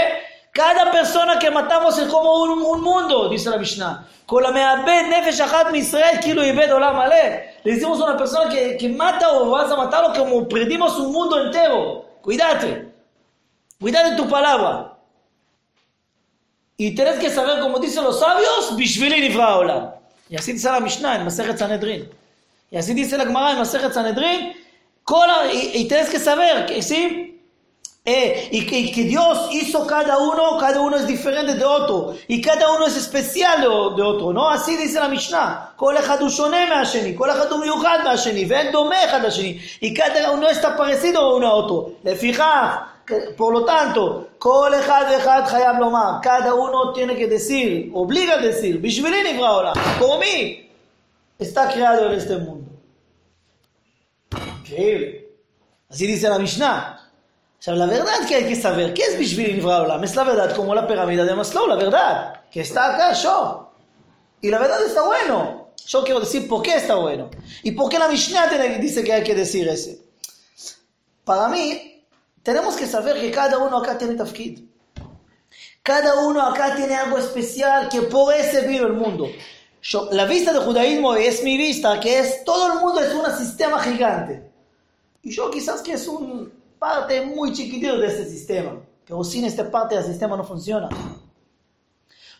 cada 0.51 0.91
persona 0.91 1.39
que 1.39 1.49
matamos 1.49 1.97
es 1.97 2.07
como 2.09 2.43
un, 2.43 2.61
un 2.61 2.81
mundo, 2.81 3.29
dice 3.29 3.49
la 3.49 3.57
Mishnah. 3.57 4.07
Con 4.25 4.43
la 4.43 4.51
me'abed 4.51 5.09
nefesh 5.09 5.41
achat 5.41 5.73
Israel, 5.75 6.19
kilo 6.19 6.43
ibed 6.43 6.73
olam 6.73 6.99
aleh. 6.99 7.55
Le 7.63 7.73
decimos 7.73 7.99
a 8.01 8.05
una 8.05 8.17
persona 8.17 8.49
que, 8.49 8.77
que 8.77 8.89
mata 8.89 9.31
o 9.31 9.49
vas 9.49 9.71
a 9.71 9.75
matarlo 9.75 10.13
como 10.13 10.47
perdimos 10.47 10.97
un 10.99 11.11
mundo 11.11 11.39
entero. 11.45 12.05
Cuídate. 12.21 12.93
Cuídate 13.79 14.15
tu 14.15 14.29
palabra. 14.29 14.93
Y 16.77 16.93
tenés 16.93 17.19
que 17.19 17.29
saber, 17.29 17.59
como 17.59 17.79
dicen 17.79 18.03
los 18.03 18.19
sabios, 18.19 18.75
Bishvili 18.75 19.21
nifra 19.21 19.57
olam. 19.57 19.91
Y 20.29 20.35
así 20.35 20.53
dice 20.53 20.69
la 20.69 20.79
Mishnah 20.79 21.15
en 21.15 21.25
Masechet 21.25 21.57
Sanedrin. 21.57 22.09
Y 22.69 22.77
así 22.77 22.93
dice 22.93 23.17
la 23.17 23.25
Gemara 23.25 23.51
en 23.51 23.59
Masechet 23.59 23.93
Sanedrin. 23.93 24.53
y, 25.53 25.77
y 25.77 25.87
tienes 25.87 26.09
que 26.09 26.19
saber 26.19 26.67
sí. 26.81 27.32
Eh, 28.05 28.49
y, 28.51 28.65
que, 28.65 28.79
y, 28.79 28.91
que, 28.91 29.03
Dios 29.05 29.47
hizo 29.53 29.87
cada 29.87 30.17
uno, 30.17 30.57
cada 30.59 30.81
uno 30.81 30.97
es 30.97 31.07
diferente 31.07 31.55
de 31.55 31.63
otro, 31.63 32.17
y 32.27 32.41
cada 32.41 32.69
uno 32.75 32.85
es 32.85 32.97
especial 32.97 33.61
de, 33.61 33.67
de 33.67 34.01
otro, 34.01 34.33
¿no? 34.33 34.49
Así 34.49 34.75
dice 34.75 34.99
la 34.99 35.07
Mishnah, 35.07 35.73
y 39.79 39.93
cada 39.93 40.31
uno 40.33 40.49
está 40.49 40.75
parecido 40.75 41.21
a 41.21 41.35
uno 41.37 41.47
a 41.47 41.53
otro. 41.53 41.93
Le 42.03 42.17
por 43.37 43.53
lo 43.53 43.63
tanto, 43.63 44.31
cada 46.21 46.53
uno 46.53 46.91
tiene 46.91 47.15
que 47.15 47.27
decir, 47.27 47.89
obliga 47.93 48.33
a 48.33 48.37
decir, 48.37 48.81
por 49.99 50.19
mí 50.19 50.69
está 51.39 51.69
creado 51.69 52.07
en 52.07 52.19
este 52.19 52.35
mundo. 52.35 52.69
Increíble. 54.59 55.29
Así 55.89 56.05
dice 56.05 56.27
la 56.27 56.39
Mishnah. 56.39 57.02
La 57.65 57.85
verdad 57.85 58.27
que 58.27 58.35
hay 58.35 58.47
que 58.47 58.55
saber, 58.57 58.93
¿qué 58.93 59.03
es 59.03 59.37
Nivra 59.37 59.83
Olam? 59.83 60.03
Es 60.03 60.15
la 60.15 60.25
verdad 60.25 60.53
como 60.53 60.75
la 60.75 60.85
pirámide 60.85 61.23
de 61.23 61.33
Maslow, 61.33 61.65
la 61.67 61.75
verdad, 61.75 62.41
que 62.51 62.59
está 62.61 62.93
acá 62.93 63.13
yo. 63.13 63.71
Y 64.41 64.49
la 64.49 64.59
verdad 64.59 64.85
está 64.85 65.03
bueno. 65.03 65.69
Yo 65.85 66.03
quiero 66.03 66.19
decir 66.19 66.47
por 66.47 66.61
qué 66.61 66.75
está 66.75 66.95
bueno. 66.95 67.29
Y 67.63 67.71
por 67.71 67.89
qué 67.89 67.97
la 67.99 68.09
Mishnah 68.09 68.47
dice 68.79 69.03
que 69.03 69.13
hay 69.13 69.23
que 69.23 69.33
decir 69.33 69.67
ese. 69.69 70.01
Para 71.23 71.47
mí, 71.47 72.05
tenemos 72.41 72.75
que 72.75 72.85
saber 72.85 73.19
que 73.19 73.31
cada 73.31 73.57
uno 73.57 73.77
acá 73.77 73.97
tiene 73.97 74.15
tafkid. 74.15 74.59
Cada 75.81 76.25
uno 76.25 76.41
acá 76.41 76.75
tiene 76.75 76.95
algo 76.95 77.17
especial 77.17 77.87
que 77.87 78.01
por 78.03 78.33
ese 78.33 78.67
vino 78.67 78.87
el 78.87 78.93
mundo. 78.93 79.27
Yo- 79.81 80.09
la 80.11 80.25
vista 80.25 80.51
del 80.51 80.63
judaísmo 80.63 81.15
es 81.15 81.43
mi 81.43 81.57
vista, 81.57 81.97
que 81.99 82.19
es 82.19 82.43
todo 82.43 82.73
el 82.73 82.79
mundo 82.79 82.99
es 82.99 83.13
un 83.13 83.37
sistema 83.37 83.79
gigante. 83.81 84.49
Y 85.21 85.31
yo 85.31 85.49
quizás 85.49 85.81
que 85.81 85.93
es 85.93 86.07
una 86.07 86.49
parte 86.83 87.21
muy 87.21 87.53
chiquitito 87.53 87.97
de 87.97 88.07
este 88.07 88.25
sistema. 88.25 88.73
Pero 89.05 89.23
sin 89.23 89.45
esta 89.45 89.71
parte 89.71 89.95
del 89.95 90.03
sistema 90.03 90.35
no 90.35 90.43
funciona. 90.43 90.89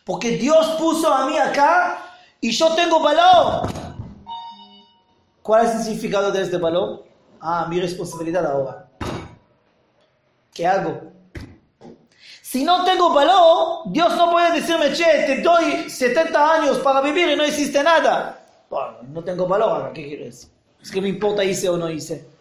Porque 0.04 0.32
Dios 0.32 0.66
puso 0.78 1.10
a 1.10 1.26
mí 1.26 1.38
acá 1.38 1.98
y 2.42 2.50
yo 2.50 2.74
tengo 2.74 3.00
valor. 3.00 3.66
¿Cuál 5.42 5.64
es 5.64 5.74
el 5.76 5.82
significado 5.84 6.30
de 6.30 6.42
este 6.42 6.58
valor? 6.58 7.06
Ah, 7.40 7.66
mi 7.70 7.80
responsabilidad 7.80 8.44
ahora. 8.44 8.86
¿Qué 10.52 10.66
hago? 10.66 11.00
Si 12.42 12.64
no 12.64 12.84
tengo 12.84 13.14
valor, 13.14 13.84
Dios 13.86 14.14
no 14.14 14.30
puede 14.30 14.60
decirme, 14.60 14.92
che, 14.92 15.24
te 15.26 15.40
doy 15.40 15.88
70 15.88 16.52
años 16.52 16.78
para 16.80 17.00
vivir 17.00 17.30
y 17.30 17.36
no 17.36 17.46
hiciste 17.46 17.82
nada. 17.82 18.44
Bueno, 18.68 18.98
no 19.08 19.24
tengo 19.24 19.48
valor, 19.48 19.90
¿qué 19.94 20.06
quieres? 20.06 20.50
Es 20.82 20.90
que 20.90 21.00
me 21.00 21.08
importa 21.08 21.42
hice 21.42 21.66
o 21.70 21.78
no 21.78 21.88
hice. 21.88 22.33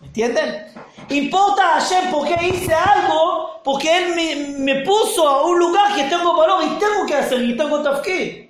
¿Me 0.00 0.06
entienden? 0.06 0.66
Importa 1.10 1.76
a 1.76 1.80
Hashem 1.80 2.10
porque 2.10 2.34
hice 2.46 2.72
algo, 2.72 3.60
porque 3.62 3.96
Él 3.96 4.14
me, 4.14 4.58
me 4.74 4.82
puso 4.84 5.26
a 5.28 5.44
un 5.46 5.58
lugar 5.58 5.94
que 5.94 6.04
tengo 6.04 6.34
valor 6.36 6.62
y 6.64 6.78
tengo 6.78 7.06
que 7.06 7.14
hacer 7.14 7.42
y 7.42 7.56
tengo 7.56 7.82
tafkid. 7.82 8.48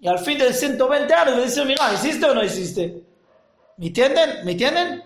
Y 0.00 0.08
al 0.08 0.18
fin 0.18 0.38
de 0.38 0.52
120 0.52 1.12
años 1.14 1.36
me 1.36 1.42
dice, 1.44 1.64
mira, 1.64 1.92
¿hiciste 1.92 2.24
o 2.26 2.34
no 2.34 2.42
hiciste? 2.44 3.02
¿Me 3.76 3.86
entienden? 3.88 4.44
¿Me 4.44 4.52
entienden? 4.52 5.04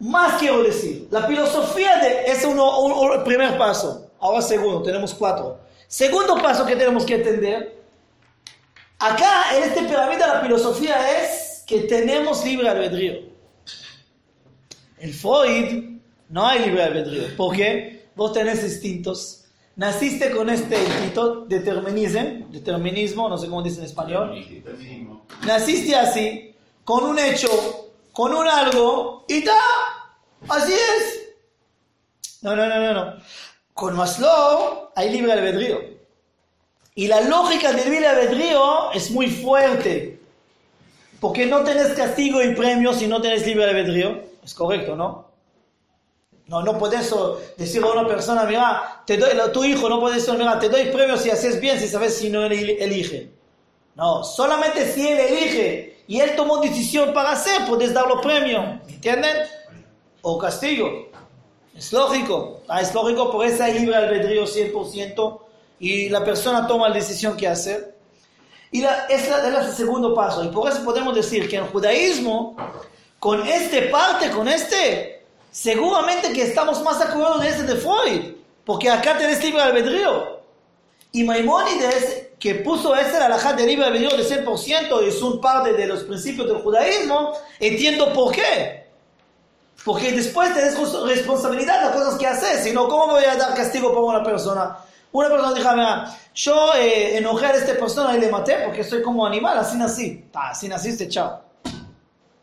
Más 0.00 0.38
quiero 0.38 0.62
decir, 0.62 1.08
la 1.10 1.22
filosofía 1.26 1.96
de, 1.98 2.26
es 2.26 2.44
uno, 2.44 2.80
un- 2.80 2.92
un- 2.92 3.12
el 3.14 3.22
primer 3.24 3.58
paso. 3.58 4.10
Ahora 4.20 4.40
segundo, 4.42 4.82
tenemos 4.82 5.12
cuatro. 5.14 5.58
Segundo 5.88 6.36
paso 6.36 6.64
que 6.66 6.76
tenemos 6.76 7.04
que 7.04 7.14
entender. 7.16 7.78
Acá 8.98 9.56
en 9.56 9.62
este 9.64 9.82
pirámide 9.82 10.20
la 10.26 10.40
filosofía 10.40 11.22
es 11.22 11.64
que 11.66 11.80
tenemos 11.80 12.44
libre 12.44 12.68
albedrío. 12.68 13.28
En 15.00 15.12
Freud 15.12 15.98
no 16.28 16.46
hay 16.46 16.66
libre 16.66 16.82
albedrío. 16.82 17.36
¿Por 17.36 17.56
qué? 17.56 18.08
Vos 18.14 18.32
tenés 18.32 18.62
instintos. 18.62 19.44
Naciste 19.76 20.32
con 20.32 20.50
este 20.50 20.76
instinto, 20.76 21.44
determinismo, 21.46 22.48
determinismo, 22.50 23.28
no 23.28 23.38
sé 23.38 23.46
cómo 23.46 23.62
dice 23.62 23.78
en 23.78 23.84
español. 23.84 24.34
Naciste 25.46 25.94
así, 25.94 26.52
con 26.82 27.04
un 27.04 27.16
hecho, 27.16 27.48
con 28.12 28.34
un 28.34 28.48
algo, 28.48 29.24
y 29.28 29.44
ta, 29.44 29.52
así 30.48 30.72
es. 30.72 31.28
No, 32.42 32.56
no, 32.56 32.66
no, 32.66 32.80
no, 32.80 32.92
no. 32.92 33.22
Con 33.72 33.94
Maslow 33.94 34.90
hay 34.96 35.10
libre 35.10 35.32
albedrío. 35.32 35.78
Y 36.96 37.06
la 37.06 37.20
lógica 37.20 37.72
del 37.72 37.88
libre 37.88 38.08
albedrío 38.08 38.90
es 38.92 39.12
muy 39.12 39.28
fuerte. 39.28 40.18
Porque 41.20 41.46
no 41.46 41.62
tenés 41.62 41.92
castigo 41.92 42.42
y 42.42 42.56
premio 42.56 42.92
si 42.92 43.06
no 43.06 43.22
tenés 43.22 43.46
libre 43.46 43.66
albedrío. 43.66 44.27
Es 44.44 44.54
correcto, 44.54 44.96
¿no? 44.96 45.28
No, 46.46 46.62
no 46.62 46.78
puedes 46.78 47.14
decirle 47.58 47.88
a 47.88 47.92
una 47.92 48.08
persona, 48.08 48.44
mira, 48.44 49.02
te 49.06 49.18
doy, 49.18 49.30
tu 49.52 49.64
hijo 49.64 49.88
no 49.88 50.00
puedes 50.00 50.24
decir, 50.24 50.38
mira, 50.38 50.58
te 50.58 50.68
doy 50.70 50.86
premio 50.86 51.16
si 51.18 51.30
haces 51.30 51.60
bien, 51.60 51.78
si 51.78 51.88
sabes 51.88 52.16
si 52.16 52.30
no 52.30 52.44
elige. 52.46 53.30
No, 53.94 54.24
solamente 54.24 54.90
si 54.90 55.06
él 55.08 55.18
elige 55.18 55.98
y 56.06 56.20
él 56.20 56.34
tomó 56.36 56.58
decisión 56.58 57.12
para 57.12 57.32
hacer, 57.32 57.66
puedes 57.66 57.92
darlo 57.92 58.20
premio, 58.22 58.80
¿entienden? 58.88 59.36
O 60.22 60.38
castigo. 60.38 61.08
Es 61.76 61.92
lógico, 61.92 62.62
ah, 62.68 62.80
es 62.80 62.94
lógico, 62.94 63.30
por 63.30 63.44
eso 63.44 63.62
hay 63.62 63.78
libre 63.78 63.96
albedrío 63.96 64.44
100% 64.46 65.40
y 65.80 66.08
la 66.08 66.24
persona 66.24 66.66
toma 66.66 66.88
la 66.88 66.94
decisión 66.94 67.36
que 67.36 67.46
hacer. 67.46 67.94
Y 68.70 68.80
la, 68.80 69.04
es, 69.06 69.28
la- 69.28 69.60
es 69.60 69.66
el 69.68 69.74
segundo 69.74 70.14
paso. 70.14 70.42
Y 70.44 70.48
por 70.48 70.68
eso 70.70 70.82
podemos 70.82 71.14
decir 71.14 71.48
que 71.48 71.56
en 71.56 71.66
judaísmo, 71.66 72.56
con 73.18 73.46
este 73.46 73.82
parte, 73.82 74.30
con 74.30 74.48
este, 74.48 75.24
seguramente 75.50 76.32
que 76.32 76.42
estamos 76.42 76.82
más 76.82 76.98
de 76.98 77.04
acuerdo 77.06 77.38
de 77.38 77.48
este 77.48 77.62
de 77.64 77.76
Freud. 77.76 78.34
Porque 78.64 78.90
acá 78.90 79.16
tenés 79.16 79.42
libre 79.42 79.62
albedrío. 79.62 80.40
Y 81.12 81.24
Maimónides, 81.24 82.28
que 82.38 82.56
puso 82.56 82.94
ese 82.94 83.16
alajá 83.16 83.54
de 83.54 83.66
libre 83.66 83.86
albedrío 83.86 84.10
de 84.10 84.22
100% 84.24 85.04
y 85.04 85.08
es 85.08 85.22
un 85.22 85.40
parte 85.40 85.72
de 85.72 85.86
los 85.86 86.04
principios 86.04 86.46
del 86.48 86.58
judaísmo, 86.58 87.32
entiendo 87.58 88.12
por 88.12 88.32
qué. 88.32 88.86
Porque 89.84 90.12
después 90.12 90.52
tenés 90.54 90.78
res- 90.78 91.02
responsabilidad 91.02 91.80
de 91.80 91.86
las 91.86 91.96
cosas 91.96 92.18
que 92.18 92.26
haces, 92.26 92.62
si 92.62 92.72
no, 92.72 92.88
¿cómo 92.88 93.06
voy 93.14 93.24
a 93.24 93.36
dar 93.36 93.54
castigo 93.54 93.92
por 93.94 94.04
una 94.04 94.22
persona? 94.22 94.76
Una 95.12 95.28
persona 95.30 95.54
dijo, 95.54 96.14
yo 96.34 96.74
eh, 96.74 97.16
enojé 97.16 97.46
a 97.46 97.52
esta 97.52 97.72
persona 97.78 98.14
y 98.14 98.20
le 98.20 98.28
maté 98.28 98.56
porque 98.66 98.84
soy 98.84 99.00
como 99.02 99.24
animal, 99.26 99.56
así 99.56 99.78
nací. 99.78 100.26
Así 100.34 100.68
naciste, 100.68 101.08
chao. 101.08 101.40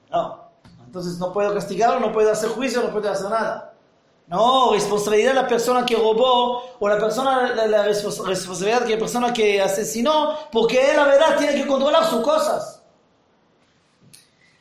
No, 0.10 0.45
entonces 0.96 1.20
no 1.20 1.34
puedo 1.34 1.54
castigarlo, 1.54 2.00
no 2.00 2.14
puedo 2.14 2.32
hacer 2.32 2.48
juicio, 2.48 2.82
no 2.82 2.90
puedo 2.90 3.12
hacer 3.12 3.30
nada. 3.30 3.74
No, 4.28 4.72
responsabilidad 4.72 5.32
de 5.32 5.42
la 5.42 5.48
persona 5.48 5.86
que 5.86 5.94
robó 5.94 6.64
o 6.80 6.88
la 6.88 6.98
persona 6.98 7.54
la, 7.54 7.68
la 7.68 7.86
respons- 7.86 8.26
responsabilidad 8.26 8.84
de 8.84 8.92
la 8.92 9.00
persona 9.00 9.34
que 9.34 9.62
asesinó, 9.62 10.38
porque 10.54 10.92
él 10.92 10.96
la 10.96 11.04
verdad 11.04 11.38
tiene 11.38 11.54
que 11.54 11.68
controlar 11.68 12.06
sus 12.06 12.22
cosas. 12.22 12.82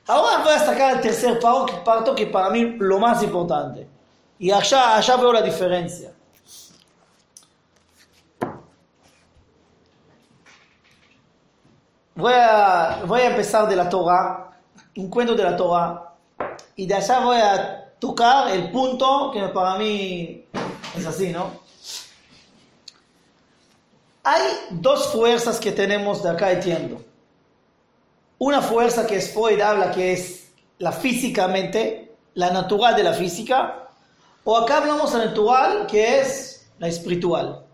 Ahora 0.08 0.38
voy 0.42 0.50
a 0.50 0.54
destacar 0.54 0.96
el 0.96 1.00
tercer 1.02 1.38
parto 1.38 2.16
que 2.16 2.26
para 2.26 2.50
mí 2.50 2.74
lo 2.80 2.98
más 2.98 3.22
importante. 3.22 3.88
Y 4.36 4.50
allá, 4.50 4.96
allá 4.96 5.16
veo 5.16 5.32
la 5.32 5.40
diferencia. 5.40 6.12
Voy 12.16 12.32
a, 12.34 13.02
voy 13.06 13.20
a 13.20 13.30
empezar 13.30 13.68
de 13.68 13.76
la 13.76 13.88
Torah, 13.88 14.50
un 14.96 15.08
cuento 15.08 15.36
de 15.36 15.44
la 15.44 15.56
Torah, 15.56 16.13
y 16.76 16.86
de 16.86 16.94
allá 16.94 17.20
voy 17.20 17.36
a 17.36 17.94
tocar 17.98 18.50
el 18.50 18.70
punto 18.70 19.30
que 19.32 19.40
para 19.48 19.78
mí 19.78 20.44
es 20.96 21.06
así, 21.06 21.30
¿no? 21.30 21.62
Hay 24.24 24.42
dos 24.70 25.12
fuerzas 25.12 25.60
que 25.60 25.72
tenemos 25.72 26.22
de 26.22 26.30
acá 26.30 26.50
entiendo. 26.50 27.02
Una 28.38 28.62
fuerza 28.62 29.06
que 29.06 29.20
Freud 29.20 29.60
habla 29.60 29.90
que 29.90 30.12
es 30.12 30.48
la 30.78 30.92
físicamente, 30.92 32.16
la 32.34 32.50
natural 32.50 32.96
de 32.96 33.04
la 33.04 33.12
física, 33.12 33.88
o 34.42 34.56
acá 34.56 34.78
hablamos 34.78 35.12
de 35.12 35.18
la 35.18 35.24
natural 35.26 35.86
que 35.86 36.20
es 36.20 36.66
la 36.78 36.88
espiritual. 36.88 37.64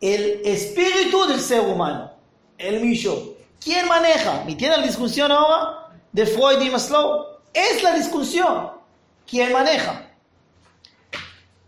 El 0.00 0.42
espíritu 0.44 1.26
del 1.26 1.40
ser 1.40 1.60
humano, 1.60 2.12
el 2.58 2.80
millo. 2.80 3.34
¿Quién 3.62 3.86
maneja? 3.86 4.44
¿Me 4.44 4.54
tiene 4.54 4.76
la 4.76 4.82
discusión 4.82 5.30
ahora 5.30 5.83
de 6.14 6.24
Freud 6.26 6.60
y 6.62 6.70
Maslow? 6.70 7.26
Es 7.52 7.82
la 7.82 7.92
discusión. 7.94 8.70
¿Quién 9.26 9.52
maneja? 9.52 10.10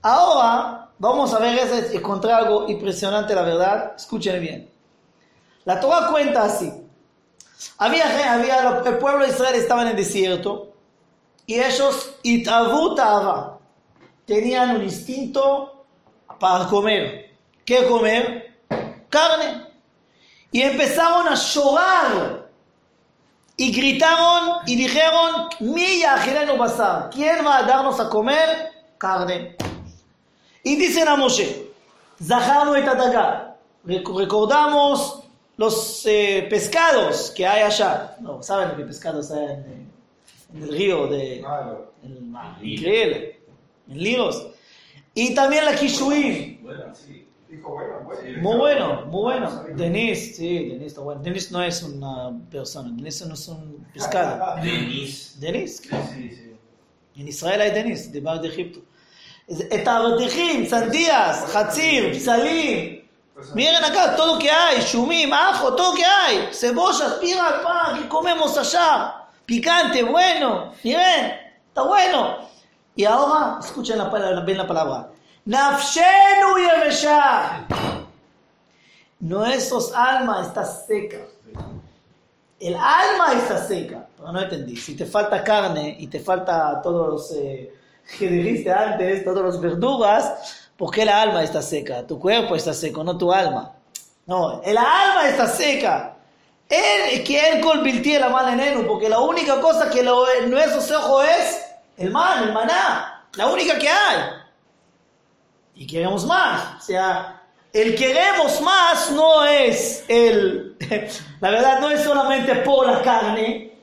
Ahora 0.03 0.89
vamos 0.99 1.35
a 1.35 1.39
ver, 1.41 1.59
ese- 1.59 1.97
encontré 1.97 2.33
algo 2.33 2.69
impresionante, 2.69 3.35
la 3.35 3.43
verdad. 3.43 3.93
Escuchen 3.97 4.41
bien. 4.41 4.71
La 5.65 5.81
Torah 5.81 6.09
cuenta 6.11 6.45
así. 6.45 6.73
Había, 7.79 8.35
había, 8.35 8.83
el 8.85 8.99
pueblo 8.99 9.25
de 9.25 9.33
Israel 9.33 9.57
estaba 9.57 9.83
en 9.83 9.89
el 9.89 9.97
desierto 9.97 10.73
y 11.45 11.55
ellos, 11.59 12.15
tenían 14.27 14.77
un 14.77 14.83
instinto 14.83 15.85
para 16.39 16.67
comer. 16.67 17.37
¿Qué 17.65 17.87
comer? 17.89 18.61
Carne. 19.09 19.67
Y 20.53 20.63
empezaron 20.63 21.27
a 21.27 21.35
llorar 21.35 22.46
y 23.57 23.73
gritaron 23.73 24.59
y 24.67 24.77
dijeron, 24.77 25.49
mi 25.61 26.01
yajilenu 26.01 26.57
basar, 26.57 27.11
¿quién 27.11 27.45
va 27.45 27.59
a 27.59 27.63
darnos 27.63 27.99
a 28.01 28.09
comer 28.09 28.71
carne? 28.99 29.57
Y 30.63 30.77
dicen 30.77 31.09
a 31.09 31.17
Moshe, 31.17 31.71
Zaharnu 32.23 32.75
et 32.75 32.87
recordamos 33.87 35.23
los 35.57 36.05
eh, 36.07 36.47
pescados 36.51 37.31
que 37.31 37.47
hay 37.47 37.63
allá. 37.63 38.17
No, 38.21 38.43
¿saben 38.43 38.77
qué 38.77 38.83
pescados 38.85 39.31
hay 39.31 39.45
en, 39.45 39.91
en 40.55 40.63
el 40.63 40.69
río 40.69 41.07
de... 41.07 41.39
En 41.39 42.13
el 42.13 42.23
mar? 42.23 42.57
Increíble. 42.63 43.41
En 43.89 43.99
Liros. 43.99 44.49
Y 45.15 45.35
también 45.35 45.65
la 45.65 45.75
Kishuim. 45.75 46.63
Bueno, 46.63 46.95
sí. 46.95 47.26
Dijo, 47.50 47.70
bueno, 47.74 47.94
bueno. 48.06 48.42
Muy 48.42 48.58
bueno, 48.58 49.06
muy 49.08 49.22
bueno. 49.24 49.64
Denis, 49.76 50.38
sí, 50.38 50.70
Denis 50.70 50.88
está 50.88 51.02
bueno. 51.02 51.22
Denis 51.22 51.52
no 51.52 51.62
es 51.62 51.84
una 51.84 52.32
persona, 52.50 52.90
Denis 52.96 53.26
no 53.28 53.34
es 53.34 53.48
un 53.50 53.86
pescado. 53.94 54.56
Denis. 54.64 55.38
Denis, 55.40 55.78
Sí, 55.78 56.30
sí. 56.32 56.56
en 57.16 57.28
Israel 57.28 57.60
hay 57.62 57.72
Denis, 57.72 58.12
de 58.12 58.22
bar 58.22 58.40
de 58.42 58.48
Egipto. 58.48 58.80
את 59.50 59.88
האבטיחים, 59.88 60.66
sandías, 60.66 61.46
חציר, 61.46 62.14
פסלים. 62.16 63.02
Miren 63.56 63.84
acá 63.84 64.16
todo 64.16 64.38
que 64.38 64.50
hay, 64.50 64.82
shumim, 64.82 65.34
ajo, 65.34 65.74
todo 65.76 65.96
que 65.96 66.06
hay. 66.06 66.54
Cebollas, 66.54 67.14
pira, 67.20 67.62
pan, 67.64 67.98
que 68.02 68.08
comemos 68.08 68.56
allá. 68.58 69.26
Picante, 69.46 70.04
bueno. 70.04 70.72
Miren, 70.84 71.34
está 71.68 71.82
bueno. 71.82 72.38
Y 72.96 73.04
ahora, 73.04 73.58
escuchen 73.60 73.98
la 73.98 74.12
palabra, 74.12 74.42
ven 74.42 74.58
la 74.58 74.68
palabra. 74.68 75.10
Nafshenu 75.47 76.59
yevesha. 76.59 77.67
Nuestros 79.21 79.93
alma 79.95 80.43
está 80.43 80.65
seca. 80.65 81.19
El 82.59 82.75
alma 82.75 83.35
está 83.35 83.59
seca. 83.59 84.07
Pero 84.17 84.33
no 84.33 84.41
entendí. 84.41 84.77
Si 84.77 84.97
te 84.97 85.07
falta 85.07 85.45
carne 85.45 85.97
y 86.01 86.09
te 86.09 86.19
falta 86.19 86.81
todos 86.83 87.09
los 87.09 87.33
eh, 87.33 87.73
que 88.19 88.29
dijiste 88.29 88.73
antes, 88.73 89.25
todos 89.25 89.43
los 89.43 89.61
verduras, 89.61 90.69
¿por 90.77 90.91
qué 90.91 91.05
la 91.05 91.23
alma 91.23 91.45
está 91.45 91.63
seca? 91.63 92.05
Tu 92.05 92.19
cuerpo 92.19 92.57
está 92.57 92.75
seco, 92.75 93.05
no 93.05 93.17
tu 93.17 93.33
alma. 93.33 93.73
No, 94.27 94.61
el 94.65 94.77
alma 94.77 95.29
está 95.29 95.47
seca. 95.47 96.17
Él, 96.69 97.23
que 97.23 97.49
él 97.49 97.61
convirtió 97.61 98.19
la 98.19 98.31
mala 98.31 98.53
en 98.53 98.61
él, 98.61 98.87
porque 98.87 99.09
la 99.09 99.21
única 99.21 99.61
cosa 99.61 99.89
que 99.89 100.03
lo, 100.03 100.29
en 100.29 100.51
nuestros 100.51 100.91
ojos 100.91 101.25
es 101.25 101.65
el 101.99 102.11
man, 102.11 102.43
el 102.43 102.53
maná. 102.53 103.29
La 103.35 103.47
única 103.47 103.79
que 103.79 103.89
hay. 103.89 104.46
Y 105.77 105.87
queremos 105.87 106.25
más. 106.27 106.79
O 106.79 106.81
sea, 106.81 107.43
el 107.73 107.95
queremos 107.95 108.61
más 108.63 109.11
no 109.13 109.45
es 109.45 110.05
el, 110.09 110.77
la 111.41 111.51
verdad 111.51 111.81
no 111.81 111.91
es 111.91 112.03
solamente 112.03 112.55
por 112.57 112.87
la 112.87 113.03
carne 113.03 113.77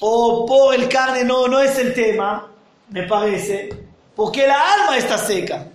o 0.00 0.46
por 0.46 0.74
el 0.74 0.88
carne, 0.88 1.24
no, 1.24 1.46
no 1.48 1.60
es 1.60 1.78
el 1.78 1.92
tema, 1.92 2.48
me 2.88 3.02
parece, 3.02 3.68
porque 4.16 4.46
la 4.46 4.74
alma 4.74 4.96
está 4.96 5.18
seca. 5.18 5.66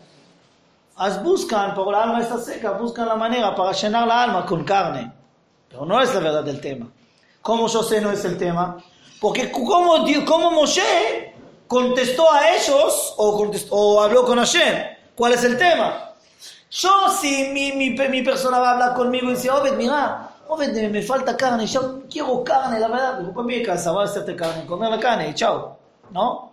As 0.96 1.24
buscan, 1.24 1.74
pero 1.74 1.92
la 1.92 2.04
alma 2.04 2.22
está 2.22 2.40
seca, 2.40 2.72
buscan 2.72 3.08
la 3.08 3.16
manera 3.16 3.56
para 3.56 3.74
llenar 3.74 4.08
la 4.08 4.24
alma 4.24 4.46
con 4.46 4.64
carne. 4.64 5.12
Pero 5.70 5.86
no 5.86 6.02
es 6.02 6.14
la 6.14 6.20
verdad 6.20 6.44
del 6.44 6.62
tema. 6.62 6.88
¿Cómo 7.42 7.68
yo 7.68 7.84
sé 7.84 8.00
no 8.00 8.12
es 8.12 8.24
el 8.26 8.38
tema? 8.38 8.78
Porque 9.20 9.52
como, 9.52 10.06
como 10.26 10.52
Moshe 10.52 11.34
contestó 11.68 12.32
a 12.32 12.52
ellos 12.52 13.14
o, 13.18 13.38
contestó, 13.38 13.76
o 13.76 14.02
habló 14.02 14.24
con 14.24 14.38
Hashem, 14.38 14.94
¿Cuál 15.16 15.34
es 15.34 15.44
el 15.44 15.58
tema? 15.58 16.14
Yo, 16.72 16.90
si 17.10 17.50
mi, 17.54 17.72
mi, 17.74 17.92
mi 17.92 18.22
persona 18.24 18.60
va 18.60 18.70
a 18.70 18.74
hablar 18.74 18.94
conmigo 18.96 19.28
y 19.28 19.36
dice, 19.36 19.52
Obed, 19.52 19.74
mira, 19.74 20.32
Obed, 20.48 20.90
me 20.90 21.02
falta 21.02 21.38
carne, 21.38 21.68
yo 21.68 22.02
quiero 22.10 22.44
carne, 22.44 22.80
la 22.80 22.88
verdad, 22.88 23.20
digo, 23.20 23.34
pues 23.34 23.46
mi 23.46 23.62
casa, 23.62 23.92
voy 23.92 24.04
a 24.04 24.06
hacerte 24.06 24.36
carne, 24.36 24.66
comer 24.66 24.90
la 24.90 25.00
carne 25.00 25.30
y 25.30 25.34
chao. 25.34 25.78
¿No? 26.12 26.52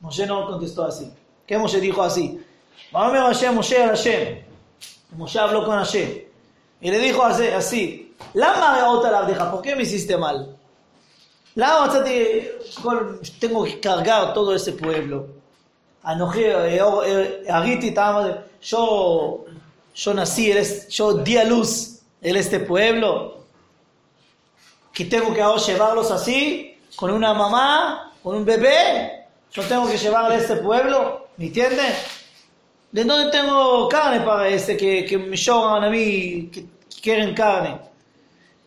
Moshe 0.00 0.26
no 0.26 0.46
contestó 0.46 0.84
así. 0.84 1.12
¿Qué 1.46 1.56
Moshe 1.56 1.80
dijo 1.80 2.02
así? 2.02 2.44
Mame 2.92 3.20
Moshe, 3.20 3.50
Moshe 3.50 3.82
al 3.82 3.90
Hashem. 3.90 4.42
Moshe 5.12 5.38
habló 5.38 5.64
con 5.64 5.76
Hashem. 5.76 6.22
Y 6.80 6.90
le 6.90 6.98
dijo 6.98 7.22
así, 7.22 8.14
Lama 8.34 8.76
reota 8.76 9.10
la 9.10 9.18
abdeja, 9.20 9.50
¿por 9.50 9.62
qué 9.62 9.76
me 9.76 9.82
hiciste 9.82 10.16
mal? 10.16 10.56
Lama, 11.54 11.92
tengo 13.38 13.64
que 13.64 13.80
cargar 13.80 14.32
todo 14.32 14.54
ese 14.54 14.72
pueblo. 14.72 15.39
Anoji, 16.02 16.44
eh, 16.44 16.80
eh, 17.06 17.44
Agiti, 17.50 17.94
yo, 18.62 19.44
yo 19.94 20.14
nací, 20.14 20.52
yo 20.88 21.14
di 21.14 21.36
a 21.36 21.44
luz 21.44 22.00
en 22.22 22.36
este 22.36 22.60
pueblo, 22.60 23.44
que 24.92 25.04
tengo 25.04 25.34
que 25.34 25.42
ahora 25.42 25.60
llevarlos 25.60 26.10
así, 26.10 26.78
con 26.96 27.10
una 27.10 27.34
mamá, 27.34 28.12
con 28.22 28.36
un 28.36 28.44
bebé, 28.44 29.26
yo 29.52 29.62
tengo 29.64 29.88
que 29.88 29.98
llevar 29.98 30.30
a 30.30 30.36
este 30.36 30.56
pueblo, 30.56 31.28
¿me 31.36 31.46
entienden? 31.46 31.94
¿De 32.92 33.04
dónde 33.04 33.30
tengo 33.30 33.88
carne 33.88 34.20
para 34.20 34.48
este 34.48 34.76
que, 34.76 35.04
que 35.04 35.18
me 35.18 35.36
lloran 35.36 35.84
a 35.84 35.90
mí, 35.90 36.50
que, 36.52 36.62
que 36.62 37.00
quieren 37.02 37.34
carne? 37.34 37.78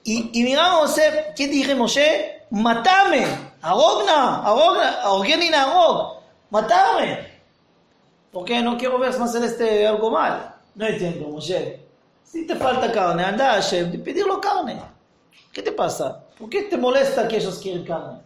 Y, 0.03 0.29
y 0.33 0.43
mira 0.43 0.65
José, 0.71 1.07
eh, 1.07 1.33
¿qué 1.35 1.47
dije 1.47 1.75
Moshe? 1.75 2.43
Matame, 2.51 3.25
arogna, 3.61 4.43
arogna, 4.43 5.01
arogeni 5.01 5.47
arog 5.53 6.22
matarme. 6.53 7.33
Porque 8.31 8.61
no 8.61 8.77
quiero 8.77 8.99
ver 8.99 9.17
más 9.19 9.33
en 9.35 9.43
este 9.43 9.87
algo 9.87 10.11
mal. 10.11 10.55
No 10.75 10.85
entiendo, 10.85 11.27
Moshe. 11.27 11.83
Si 12.23 12.45
te 12.47 12.55
falta 12.55 12.91
carne, 12.91 13.23
anda 13.23 13.51
a 13.51 13.53
Hashem 13.55 14.03
pedirlo 14.03 14.39
carne. 14.39 14.79
¿Qué 15.51 15.61
te 15.61 15.71
pasa? 15.71 16.23
¿Por 16.37 16.49
qué 16.49 16.63
te 16.63 16.77
molesta 16.77 17.27
que 17.27 17.37
ellos 17.37 17.59
quieren 17.59 17.83
carne? 17.83 18.21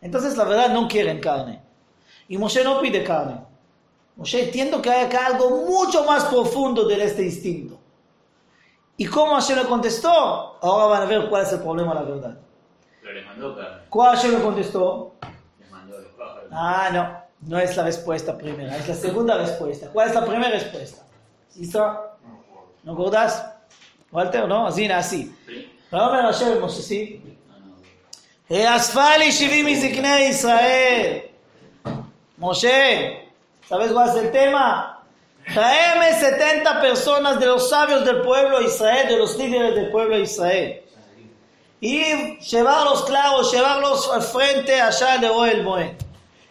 Entonces, 0.00 0.36
la 0.36 0.44
verdad, 0.44 0.70
no 0.70 0.88
quieren 0.88 1.20
carne. 1.20 1.62
Y 2.28 2.36
Moshe 2.38 2.62
no 2.64 2.80
pide 2.80 3.04
carne. 3.04 3.40
Moshe 4.16 4.44
entiendo 4.44 4.80
que 4.80 4.90
hay 4.90 5.06
acá 5.06 5.26
algo 5.26 5.64
mucho 5.66 6.04
más 6.04 6.24
profundo 6.24 6.86
de 6.86 7.02
este 7.02 7.22
instinto. 7.22 7.78
¿Y 8.96 9.06
cómo 9.06 9.34
Hashem 9.34 9.58
le 9.58 9.64
contestó? 9.64 10.58
Ahora 10.62 10.86
van 10.86 11.02
a 11.02 11.06
ver 11.06 11.28
cuál 11.28 11.42
es 11.42 11.52
el 11.52 11.60
problema, 11.60 11.94
la 11.94 12.02
verdad. 12.02 12.38
Pero 13.02 13.12
les 13.12 13.26
mandó 13.26 13.56
carne. 13.56 13.82
¿Cuál 13.90 14.16
Hashem 14.16 14.32
le 14.32 14.42
contestó? 14.42 15.14
Les 15.58 15.70
mandó 15.70 15.98
los 15.98 16.12
pájaros. 16.12 16.50
Ah, 16.50 16.90
no. 16.92 17.25
No 17.41 17.59
es 17.59 17.75
la 17.75 17.83
respuesta 17.83 18.37
primera, 18.37 18.77
es 18.77 18.87
la 18.87 18.95
segunda 18.95 19.37
respuesta. 19.37 19.87
¿Cuál 19.91 20.09
es 20.09 20.15
la 20.15 20.25
primera 20.25 20.49
respuesta? 20.49 21.03
¿Listo? 21.55 22.17
¿No 22.83 22.93
acordás? 22.93 23.45
Walter, 24.11 24.47
¿no? 24.47 24.67
Así, 24.67 24.85
así. 24.85 25.35
¿Sí? 25.47 25.71
ויאמר 25.93 26.27
השם 26.29 26.65
משה, 26.65 26.81
sí. 26.81 27.19
No, 28.49 28.55
no. 28.55 28.75
אספה 28.75 29.17
לי 29.17 29.31
שבעים 29.31 29.65
מזקני 29.65 30.19
ישראל. 30.19 31.19
Moshe, 32.41 33.29
¿sabes 33.69 33.91
cuál 33.91 34.09
es 34.09 34.15
el 34.15 34.31
tema? 34.31 35.03
Tráeme 35.53 36.11
70 36.19 36.81
personas 36.81 37.39
de 37.39 37.45
los 37.45 37.69
sabios 37.69 38.03
del 38.03 38.21
pueblo 38.21 38.59
de 38.59 38.65
Israel, 38.65 39.07
de 39.09 39.17
los 39.17 39.37
líderes 39.37 39.75
del 39.75 39.91
pueblo 39.91 40.15
de 40.15 40.23
Israel. 40.23 40.81
Y 41.79 42.39
llevarlos 42.39 43.03
claros, 43.03 43.51
llevarlos 43.51 44.09
al 44.11 44.23
frente 44.23 44.81
allá 44.81 45.19
de 45.19 45.27
el 45.51 45.63
Moed. 45.63 45.93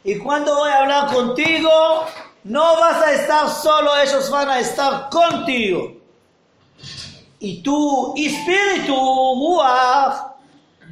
Y 0.06 0.20
cuando 0.20 0.56
voy 0.56 0.70
a 0.70 0.82
hablar 0.82 1.12
contigo, 1.12 2.06
no 2.44 2.80
vas 2.80 3.02
a 3.02 3.14
estar 3.14 3.50
solo, 3.50 3.98
ellos 3.98 4.30
van 4.30 4.50
a 4.50 4.60
estar 4.60 5.10
contigo. 5.10 5.94
Y 7.40 7.64
tu 7.64 8.14
espíritu, 8.16 8.94
Ruach, 8.94 10.36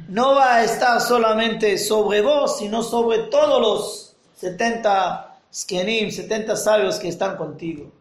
no 0.08 0.34
va 0.34 0.56
a 0.56 0.64
estar 0.64 1.00
solamente 1.00 1.78
sobre 1.78 2.22
vos, 2.22 2.58
sino 2.58 2.82
sobre 2.82 3.18
todos 3.28 3.60
los 3.60 4.16
70 4.40 5.38
skenim, 5.54 6.10
70 6.10 6.56
sabios 6.56 6.98
que 6.98 7.06
están 7.06 7.36
contigo. 7.36 7.92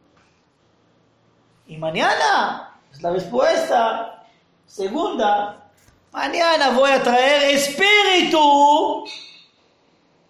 Y 1.68 1.78
mañana, 1.78 2.76
es 2.92 3.04
la 3.04 3.12
respuesta 3.12 4.26
segunda, 4.66 5.70
mañana 6.12 6.72
voy 6.72 6.90
a 6.90 7.04
traer 7.04 7.56
espíritu 7.56 9.06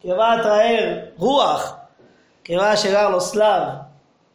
que 0.04 0.12
va 0.12 0.34
a 0.34 0.42
traer 0.42 1.16
Ruach, 1.18 1.76
que 2.44 2.58
va 2.58 2.74
a 2.74 2.76
llegar 2.76 3.10
los 3.10 3.32
Slav, 3.32 3.88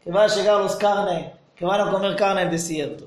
que 0.03 0.11
va 0.11 0.25
a 0.25 0.29
llegar 0.29 0.59
los 0.61 0.77
carne, 0.77 1.35
que 1.55 1.67
van 1.67 1.83
a 1.83 1.91
comer 1.91 2.17
carne 2.17 2.41
en 2.41 2.49
el 2.49 2.53
desierto. 2.53 3.07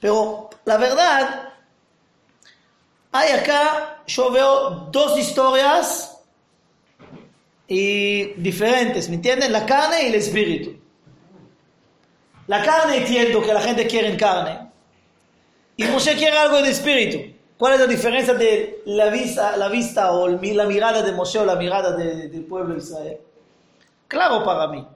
Pero 0.00 0.50
la 0.66 0.76
verdad, 0.76 1.54
hay 3.10 3.32
acá, 3.32 4.02
yo 4.06 4.30
veo 4.30 4.70
dos 4.92 5.18
historias 5.18 6.20
y 7.66 8.34
diferentes, 8.34 9.08
¿me 9.08 9.14
entienden? 9.14 9.50
La 9.50 9.64
carne 9.64 10.02
y 10.02 10.06
el 10.08 10.14
espíritu. 10.14 10.78
La 12.48 12.62
carne 12.62 12.98
entiendo 12.98 13.42
que 13.42 13.54
la 13.54 13.62
gente 13.62 13.86
quiere 13.86 14.14
carne 14.18 14.70
y 15.74 15.84
Moshe 15.84 16.14
quiere 16.16 16.36
algo 16.36 16.60
de 16.60 16.70
espíritu. 16.70 17.37
¿Cuál 17.58 17.74
es 17.74 17.80
la 17.80 17.86
diferencia 17.86 18.34
de 18.34 18.82
la 18.86 19.10
vista, 19.10 19.56
la 19.56 19.68
vista 19.68 20.12
o 20.12 20.28
la 20.28 20.64
mirada 20.66 21.02
de 21.02 21.12
Moshe 21.12 21.38
o 21.40 21.44
la 21.44 21.56
mirada 21.56 21.92
de- 21.96 22.28
del 22.28 22.44
pueblo 22.44 22.74
de 22.74 22.80
Israel? 22.80 23.18
Claro 24.06 24.44
para 24.44 24.68
mí. 24.68 24.86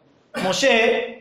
Moshe, 0.45 1.21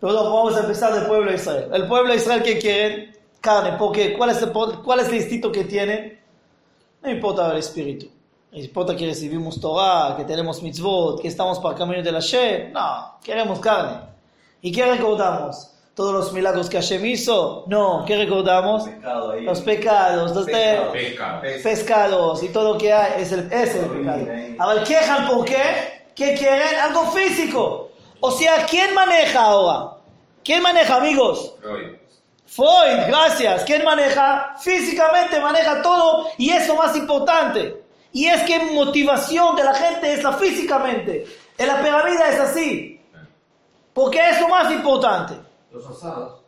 perdón, 0.00 0.32
vamos 0.32 0.56
a 0.56 0.60
empezar 0.60 0.94
del 0.94 1.06
pueblo 1.06 1.30
de 1.30 1.36
Israel. 1.36 1.68
El 1.72 1.86
pueblo 1.88 2.10
de 2.12 2.16
Israel 2.16 2.42
que 2.42 2.58
quiere 2.58 3.12
carne, 3.40 3.76
porque 3.78 4.16
¿cuál 4.16 4.30
es 4.30 4.40
el, 4.40 4.52
cuál 4.52 5.00
es 5.00 5.08
el 5.08 5.16
instinto 5.16 5.50
que 5.50 5.64
tiene? 5.64 6.20
No 7.02 7.10
importa 7.10 7.50
el 7.50 7.58
espíritu. 7.58 8.06
No 8.52 8.58
importa 8.58 8.94
que 8.94 9.06
recibimos 9.06 9.60
Torah, 9.60 10.14
que 10.16 10.24
tenemos 10.24 10.62
mitzvot, 10.62 11.20
que 11.20 11.28
estamos 11.28 11.58
para 11.58 11.72
el 11.74 11.78
camino 11.78 12.02
de 12.02 12.12
la 12.12 12.20
She. 12.20 12.68
No, 12.72 13.18
queremos 13.24 13.58
carne. 13.58 13.98
¿Y 14.60 14.70
qué 14.70 14.86
recordamos? 14.86 15.71
¿Todos 15.94 16.14
los 16.14 16.32
milagros 16.32 16.70
que 16.70 16.78
Hashem 16.78 17.04
hizo? 17.04 17.64
No, 17.66 18.04
¿qué 18.06 18.16
recordamos? 18.16 18.84
Pecado. 18.84 19.34
Los 19.40 19.60
pecados, 19.60 20.34
los 20.34 20.46
de-. 20.46 20.80
Pesca. 20.92 21.40
Pescados 21.40 22.42
y 22.42 22.48
todo 22.48 22.72
lo 22.72 22.78
que 22.78 22.92
hay 22.92 23.22
es 23.22 23.32
el, 23.32 23.52
es 23.52 23.74
el 23.74 23.84
pecado. 23.86 24.26
Ahora, 24.58 24.84
quejan 24.84 25.28
por 25.28 25.44
qué? 25.44 26.06
¿Qué 26.14 26.34
quieren? 26.34 26.80
Algo 26.80 27.10
físico. 27.10 27.90
O 28.20 28.30
sea, 28.30 28.64
¿quién 28.66 28.94
maneja 28.94 29.42
ahora? 29.42 29.96
¿Quién 30.42 30.62
maneja, 30.62 30.96
amigos? 30.96 31.54
Freud. 31.60 31.96
Freud, 32.46 33.06
gracias. 33.08 33.64
¿Quién 33.64 33.84
maneja? 33.84 34.54
Físicamente 34.60 35.40
maneja 35.40 35.82
todo 35.82 36.28
y 36.38 36.50
es 36.50 36.68
lo 36.68 36.76
más 36.76 36.96
importante. 36.96 37.82
Y 38.12 38.26
es 38.26 38.42
que 38.42 38.58
motivación 38.72 39.56
de 39.56 39.64
la 39.64 39.74
gente 39.74 40.12
es 40.12 40.22
la 40.22 40.32
físicamente. 40.32 41.26
En 41.58 41.66
la 41.66 41.82
pirámide 41.82 42.22
es 42.30 42.40
así. 42.40 43.00
Porque 43.92 44.20
es 44.30 44.40
lo 44.40 44.48
más 44.48 44.70
importante. 44.70 45.34
Los 45.72 45.86
asados. 45.86 46.40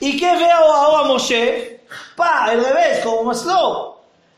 ¿Y 0.00 0.18
qué 0.18 0.36
veo 0.36 0.72
ahora 0.72 1.08
Moshe? 1.08 1.84
Pa, 2.16 2.44
al 2.44 2.62
revés, 2.64 3.04
como 3.04 3.24
Maslow. 3.24 3.96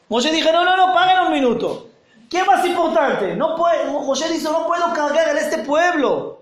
Moshe 0.09 0.31
dijo, 0.33 0.51
no, 0.53 0.65
no, 0.65 0.77
no, 0.77 0.93
paren 0.95 1.27
un 1.27 1.33
minuto. 1.33 1.89
¿Qué 2.31 2.43
más 2.45 2.65
importante? 2.65 3.35
No 3.37 3.57
puede, 3.57 3.85
Mo- 3.87 4.01
Moshe 4.05 4.29
dice, 4.29 4.45
no 4.51 4.67
puedo 4.67 4.93
cargar 4.93 5.29
en 5.31 5.39
este 5.39 5.59
pueblo. 5.59 6.39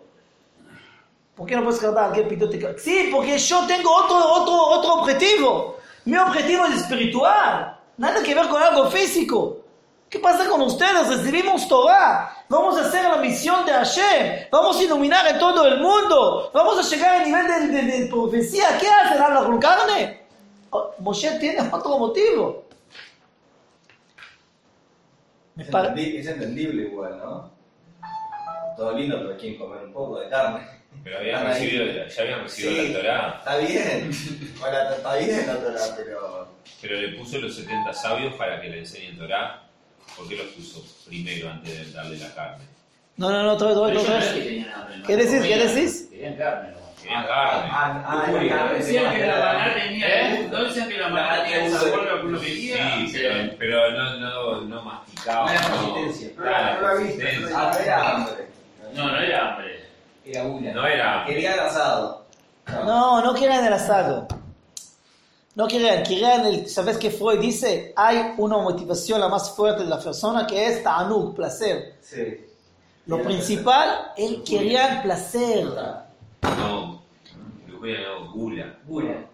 ¿Por 1.35 1.47
qué 1.47 1.57
no 1.57 1.65
puedes 1.65 1.81
cargar? 1.81 2.13
¿Qué 2.13 2.23
pito 2.23 2.49
Sí, 2.79 3.09
porque 3.13 3.39
yo 3.39 3.67
tengo 3.67 3.93
otro, 3.95 4.17
otro, 4.17 4.55
otro 4.55 4.95
objetivo. 4.95 5.77
Mi 6.05 6.17
objetivo 6.17 6.67
es 6.67 6.77
espiritual. 6.83 7.79
Nada 7.97 8.23
que 8.23 8.35
ver 8.35 8.49
con 8.49 8.63
algo 8.63 8.91
físico. 8.91 9.59
¿Qué 10.11 10.19
pasa 10.19 10.49
con 10.49 10.61
ustedes? 10.63 11.07
Recibimos 11.09 11.69
Torah. 11.69 12.35
Vamos 12.49 12.77
a 12.77 12.81
hacer 12.89 13.05
la 13.05 13.17
misión 13.19 13.65
de 13.65 13.71
Hashem. 13.73 14.49
Vamos 14.51 14.77
a 14.79 14.83
iluminar 14.83 15.25
en 15.29 15.39
todo 15.39 15.65
el 15.69 15.79
mundo. 15.81 16.51
Vamos 16.53 16.79
a 16.79 16.83
llegar 16.95 17.21
al 17.21 17.25
nivel 17.27 17.47
de, 17.73 17.83
de- 17.83 17.99
de 18.01 18.07
profecía. 18.07 18.77
¿Qué 18.81 18.89
hacen? 18.89 19.23
¿Hablan 19.23 19.45
con 19.45 19.61
carne? 19.61 20.23
Oh, 20.71 20.93
Moshe 20.99 21.31
tiene 21.39 21.61
otro 21.71 21.97
motivo. 21.99 22.65
Es, 25.57 25.69
entendi- 25.71 26.19
es 26.19 26.27
entendible 26.27 26.83
igual, 26.89 27.19
¿no? 27.19 27.51
Todo 28.77 28.93
lindo, 28.97 29.17
pero 29.19 29.37
quieren 29.37 29.59
comer 29.61 29.85
un 29.85 29.93
poco 29.93 30.19
de 30.19 30.29
carne. 30.29 30.67
Pero 31.05 31.19
habían 31.19 31.47
recibido, 31.47 31.85
ya 32.09 32.23
habían 32.23 32.43
recibido 32.43 32.83
Sí. 32.83 32.89
la 32.89 32.99
Torah, 32.99 33.35
Está 33.39 33.57
bien. 33.59 34.11
Bueno, 34.61 34.77
está 34.91 35.15
bien 35.17 35.47
la 35.47 35.57
Torah, 35.57 35.95
pero... 35.97 36.49
pero 36.83 36.97
le 36.97 37.17
puso 37.17 37.39
los 37.39 37.55
70 37.55 37.93
sabios 37.93 38.35
para 38.35 38.61
que 38.61 38.69
le 38.69 38.79
enseñen 38.81 39.17
Torah. 39.17 39.63
¿Por 40.17 40.29
qué 40.29 40.37
los 40.37 40.47
puso 40.49 40.85
primero 41.07 41.51
antes 41.51 41.87
de 41.87 41.93
darle 41.93 42.19
la 42.19 42.35
carne? 42.35 42.65
No, 43.17 43.31
no, 43.31 43.43
no, 43.43 43.53
no 43.53 43.57
tenían 43.57 44.73
hambre, 44.73 44.97
¿no? 44.99 45.07
¿Qué 45.07 45.17
decís? 45.17 45.43
¿Qué 45.43 45.59
decís? 45.59 46.09
Querían 46.11 46.37
carne, 46.37 46.71
¿no? 46.71 47.03
Querían 47.03 47.27
carne. 47.27 47.69
Ah, 47.73 48.05
ah, 48.07 48.33
la 48.33 48.49
carne 48.49 48.79
decían 48.79 49.15
que 49.15 49.27
la 49.27 49.39
maná 49.39 49.75
tenía. 49.75 50.07
¿Eh? 50.09 50.49
No 50.51 50.65
decían 50.65 50.89
que 50.89 50.99
la 50.99 51.09
maná 51.09 51.37
La 51.37 51.43
tenía 51.43 51.65
el 51.67 51.73
maná 51.73 51.83
sabor 51.85 52.05
lo 52.05 52.21
que 52.21 52.27
uno 52.27 52.41
quería. 52.41 52.77
Sí, 53.07 53.13
pero, 53.13 53.57
pero 53.59 53.91
no, 53.93 54.17
no, 54.19 54.61
no 54.63 54.83
masticaba. 54.83 55.47
No 55.47 55.53
era 55.53 55.69
no. 55.69 55.93
consistencia. 55.95 56.37
Claro, 56.37 56.81
No 56.81 56.89
la 56.89 56.95
viste. 56.95 57.55
Ah, 57.55 57.79
era 57.83 58.11
hambre. 58.11 58.49
No, 58.95 59.09
no 59.09 59.21
era 59.21 59.49
hambre. 59.49 59.81
Era 60.25 60.43
una. 60.45 60.73
No 60.73 60.87
era. 60.87 61.25
Quería 61.27 61.55
el 61.55 61.61
asado. 61.61 62.27
No, 62.69 63.23
no 63.23 63.35
querían 63.35 63.65
el 63.65 63.73
asado. 63.73 64.29
No 65.57 65.67
querían, 65.67 66.03
querían 66.05 66.47
el... 66.47 66.69
¿Sabes 66.69 66.97
qué 66.97 67.11
Freud 67.11 67.41
dice? 67.41 67.93
Hay 67.97 68.35
una 68.39 68.59
motivación 68.59 69.21
la 69.21 69.29
más 69.29 69.51
fuerte 69.55 69.83
de 69.83 69.89
la 69.91 69.99
persona 70.01 70.47
que 70.47 70.65
es 70.67 70.83
ta'anug, 70.85 71.35
placer. 71.35 71.97
Sí. 72.01 72.47
Lo 73.07 73.17
Era 73.17 73.25
principal, 73.29 74.13
él 74.17 74.43
quería 74.47 74.97
el 74.97 75.03
placer. 75.03 75.65
No, 76.43 77.03
no, 77.67 78.33
gula. 78.33 78.79
Gula. 78.87 79.27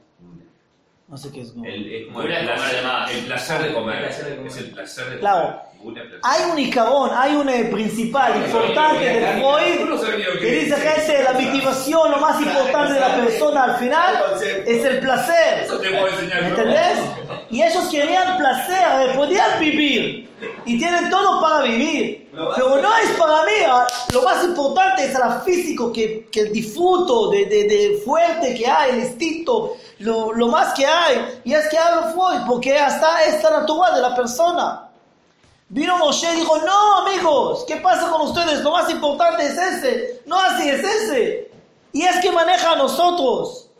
No 1.08 1.16
sé 1.16 1.30
qué 1.30 1.42
es. 1.42 1.54
no. 1.54 1.64
El, 1.64 1.92
es 1.94 2.06
como 2.06 2.22
Gula 2.22 2.40
el, 2.40 2.48
el 2.48 2.54
comer. 2.54 3.16
El 3.16 3.24
placer 3.26 3.62
de 3.62 3.74
comer. 3.74 4.04
Es 4.04 4.56
el 4.56 4.70
placer 4.72 5.10
de 5.10 5.18
Claro. 5.20 5.40
comer. 5.48 5.60
Placer. 5.60 5.75
Hay 6.22 6.50
un 6.50 6.58
icabón, 6.58 7.10
hay 7.14 7.34
un 7.36 7.48
eh, 7.48 7.64
principal, 7.66 8.36
importante 8.36 9.04
de 9.04 9.26
Freud 9.40 10.40
que 10.40 10.46
dice 10.46 10.74
que 10.80 11.12
es 11.18 11.24
la 11.24 11.32
motivación, 11.32 12.10
lo 12.10 12.16
más 12.18 12.40
importante 12.40 12.94
de 12.94 13.00
la 13.00 13.14
persona 13.16 13.64
al 13.64 13.76
final 13.76 14.14
es 14.66 14.84
el 14.84 14.98
placer. 15.00 15.60
Eso 15.64 15.78
te 15.78 15.88
puedo 15.90 16.08
enseñar 16.08 16.42
¿Me 16.42 16.48
yo. 16.50 16.56
entendés? 16.56 16.98
Y 17.50 17.62
ellos 17.62 17.84
querían 17.90 18.36
placer, 18.38 18.76
eh, 19.02 19.12
podían 19.16 19.60
vivir. 19.60 20.26
Y 20.66 20.78
tienen 20.78 21.08
todo 21.08 21.40
para 21.40 21.62
vivir. 21.62 22.28
Pero 22.56 22.76
no 22.82 22.96
es 22.98 23.10
para 23.18 23.42
mí. 23.44 23.52
ah, 23.66 23.86
Lo 24.12 24.20
más 24.22 24.44
importante 24.44 25.04
es 25.06 25.14
el 25.14 25.40
físico, 25.44 25.90
que, 25.92 26.28
que 26.30 26.40
el 26.40 26.52
disfruto 26.52 27.30
de, 27.30 27.46
de- 27.46 27.64
de 27.64 28.02
fuerte 28.04 28.54
que 28.54 28.66
hay, 28.66 28.90
el 28.90 28.98
instinto, 29.04 29.76
lo, 30.00 30.32
lo 30.34 30.48
más 30.48 30.74
que 30.74 30.84
hay. 30.84 31.40
Y 31.44 31.54
es 31.54 31.66
que 31.68 31.78
hablo 31.78 32.10
Freud, 32.10 32.42
porque 32.46 32.76
hasta 32.78 33.24
es 33.24 33.42
la 33.42 33.60
natural 33.60 33.94
de 33.94 34.00
la 34.02 34.14
persona. 34.14 34.85
Vino 35.68 35.98
Moshe 35.98 36.32
y 36.32 36.40
dijo, 36.40 36.58
no 36.58 36.98
amigos, 36.98 37.64
¿qué 37.66 37.76
pasa 37.76 38.08
con 38.08 38.22
ustedes? 38.22 38.62
Lo 38.62 38.70
más 38.70 38.88
importante 38.88 39.46
es 39.46 39.58
ese. 39.58 40.22
No 40.26 40.40
así 40.40 40.68
es 40.68 40.84
ese. 40.84 41.50
Y 41.92 42.02
es 42.02 42.20
que 42.20 42.30
maneja 42.30 42.72
a 42.72 42.76
nosotros. 42.76 43.70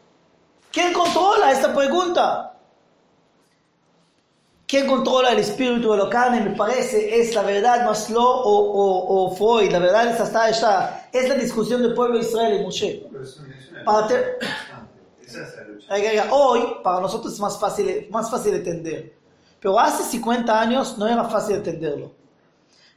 ¿Quién 0.73 0.93
controla 0.93 1.53
esta 1.53 1.75
pregunta? 1.75 2.55
¿Quién 4.67 4.89
controla 4.89 5.31
el 5.31 5.39
espíritu 5.39 5.93
de 5.93 5.99
la 5.99 6.09
carne? 6.11 6.41
Me 6.41 6.57
parece, 6.57 7.21
es 7.21 7.33
la 7.35 7.43
verdad 7.43 7.87
Maslow 7.87 8.21
o, 8.21 8.59
o, 8.59 9.27
o 9.27 9.37
Freud. 9.37 9.71
La 9.71 9.79
verdad 9.79 10.09
es 10.09 10.21
hasta 10.21 10.49
esta, 10.49 11.09
es 11.13 11.29
la 11.29 11.37
discusión 11.37 11.83
del 11.83 11.95
pueblo 11.95 12.19
de 12.19 12.25
Israel 12.25 12.61
y 12.61 12.65
Moshe. 12.65 13.07
Para 13.85 14.09
Hoy, 16.31 16.79
para 16.83 17.01
nosotros 17.01 17.35
es 17.35 17.41
más 17.41 17.59
fácil, 17.61 18.09
más 18.11 18.29
fácil 18.29 18.53
de 18.53 18.59
entender. 18.59 19.17
Pero 19.61 19.79
hace 19.81 20.05
50 20.05 20.61
años 20.61 20.99
no 20.99 21.07
era 21.07 21.25
fácil 21.25 21.57
entenderlo. 21.57 22.13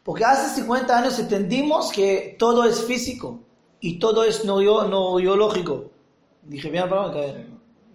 Porque 0.04 0.24
hace 0.26 0.56
50 0.56 0.98
años 0.98 1.20
entendimos 1.20 1.92
que 1.92 2.36
todo 2.40 2.64
es 2.66 2.84
físico 2.84 3.40
y 3.80 4.00
todo 4.00 4.24
es 4.24 4.44
neuro- 4.46 4.88
neurológico. 4.88 5.92
Dije 6.44 6.70
bien 6.70 6.84
la 6.86 6.90
palabra, 6.90 7.14
que- 7.14 7.46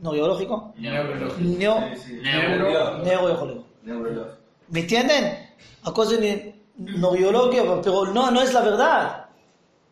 neurológico. 0.01 0.73
Neurológico. 3.09 3.65
¿Me 4.69 4.81
entienden? 4.81 5.51
A 5.85 5.93
cosa 5.93 6.17
de 6.17 6.55
neurología, 6.77 7.63
pero 7.83 8.07
no, 8.07 8.31
no 8.31 8.41
es 8.43 8.53
la 8.53 8.61
verdad. 8.63 9.27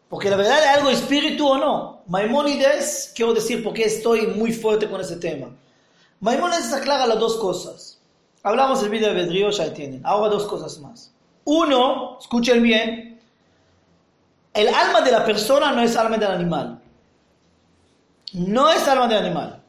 Porque 0.08 0.28
la 0.30 0.36
verdad 0.36 0.58
es 0.58 0.66
algo 0.78 0.90
espíritu 0.90 1.46
o 1.48 1.58
no. 1.58 2.02
Maimónides, 2.06 3.12
quiero 3.14 3.32
decir 3.32 3.62
porque 3.64 3.84
estoy 3.84 4.26
muy 4.28 4.52
fuerte 4.52 4.88
con 4.88 5.00
ese 5.00 5.16
tema. 5.16 5.48
Maimónides 6.20 6.72
aclara 6.72 7.06
las 7.06 7.18
dos 7.18 7.36
cosas. 7.36 7.91
Hablamos 8.42 8.82
del 8.82 9.00
de 9.00 9.12
Bedrío, 9.12 9.50
ya 9.50 9.66
entienden. 9.66 10.02
Ahora 10.04 10.28
dos 10.28 10.46
cosas 10.46 10.78
más. 10.80 11.12
Uno, 11.44 12.18
escuchen 12.20 12.62
bien, 12.62 13.20
el 14.54 14.68
alma 14.68 15.00
de 15.00 15.12
la 15.12 15.24
persona 15.24 15.72
no 15.72 15.82
es 15.82 15.96
alma 15.96 16.16
del 16.16 16.30
animal. 16.30 16.80
No 18.32 18.70
es 18.70 18.86
alma 18.88 19.06
del 19.06 19.26
animal. 19.26 19.62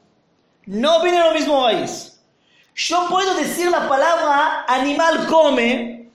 No 0.66 1.02
viene 1.02 1.20
lo 1.20 1.34
mismo 1.34 1.66
raíz. 1.66 2.20
Yo 2.76 3.08
puedo 3.10 3.36
decir 3.36 3.70
la 3.70 3.88
palabra 3.88 4.66
animal 4.68 5.28
come 5.28 6.10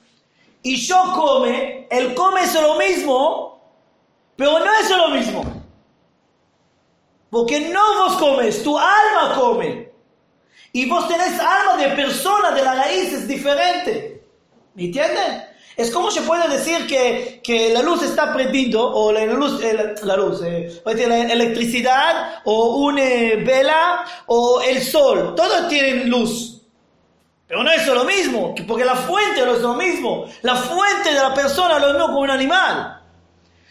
y 0.62 0.76
yo 0.76 1.12
come, 1.14 1.86
el 1.88 2.14
come 2.14 2.42
es 2.42 2.54
lo 2.54 2.74
mismo, 2.74 3.60
pero 4.34 4.58
no 4.58 4.74
es 4.80 4.90
lo 4.90 5.08
mismo. 5.10 5.44
Porque 7.30 7.70
no 7.70 7.80
vos 8.02 8.16
comes, 8.16 8.62
tu 8.64 8.76
alma 8.76 9.34
come. 9.36 9.87
Y 10.72 10.88
vos 10.88 11.08
tenés 11.08 11.38
alma 11.40 11.76
de 11.76 11.88
persona, 11.96 12.50
de 12.52 12.62
la 12.62 12.74
raíz 12.74 13.12
es 13.12 13.26
diferente. 13.28 14.22
¿Me 14.74 14.84
entienden? 14.84 15.44
Es 15.76 15.90
como 15.90 16.10
se 16.10 16.22
puede 16.22 16.48
decir 16.48 16.86
que, 16.86 17.40
que 17.42 17.72
la 17.72 17.82
luz 17.82 18.02
está 18.02 18.32
prendiendo, 18.34 18.84
o 18.84 19.12
la, 19.12 19.24
luz, 19.26 19.62
eh, 19.62 19.94
la, 20.02 20.16
luz, 20.16 20.42
eh, 20.44 20.82
la 20.84 21.18
electricidad, 21.32 22.40
o 22.44 22.78
una 22.78 23.02
eh, 23.02 23.36
vela, 23.36 24.04
o 24.26 24.60
el 24.60 24.82
sol. 24.82 25.34
Todos 25.36 25.68
tienen 25.68 26.10
luz. 26.10 26.62
Pero 27.46 27.62
no 27.62 27.70
es 27.70 27.86
lo 27.86 28.04
mismo, 28.04 28.54
que- 28.54 28.64
porque 28.64 28.84
la 28.84 28.96
fuente 28.96 29.44
no 29.46 29.52
es 29.54 29.60
lo 29.60 29.74
mismo. 29.74 30.26
La 30.42 30.56
fuente 30.56 31.14
de 31.14 31.20
la 31.20 31.32
persona 31.32 31.78
lo 31.78 31.88
mismo 31.92 32.06
como 32.08 32.20
un 32.20 32.30
animal. 32.30 33.00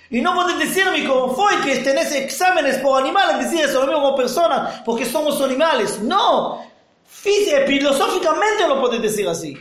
Y 0.09 0.21
no 0.21 0.33
puedes 0.33 0.57
decirme 0.57 1.05
como 1.05 1.35
fue 1.35 1.51
que 1.63 1.75
tenés 1.79 2.11
exámenes 2.13 2.77
por 2.77 3.01
animales, 3.01 3.39
decir 3.51 3.65
eso 3.65 3.81
lo 3.81 3.87
mismo 3.87 4.01
como 4.01 4.15
personas, 4.15 4.81
porque 4.85 5.05
somos 5.05 5.39
animales. 5.41 5.99
No, 5.99 6.63
filosóficamente 7.07 8.67
no 8.67 8.79
puedes 8.81 9.01
decir 9.01 9.27
así. 9.27 9.57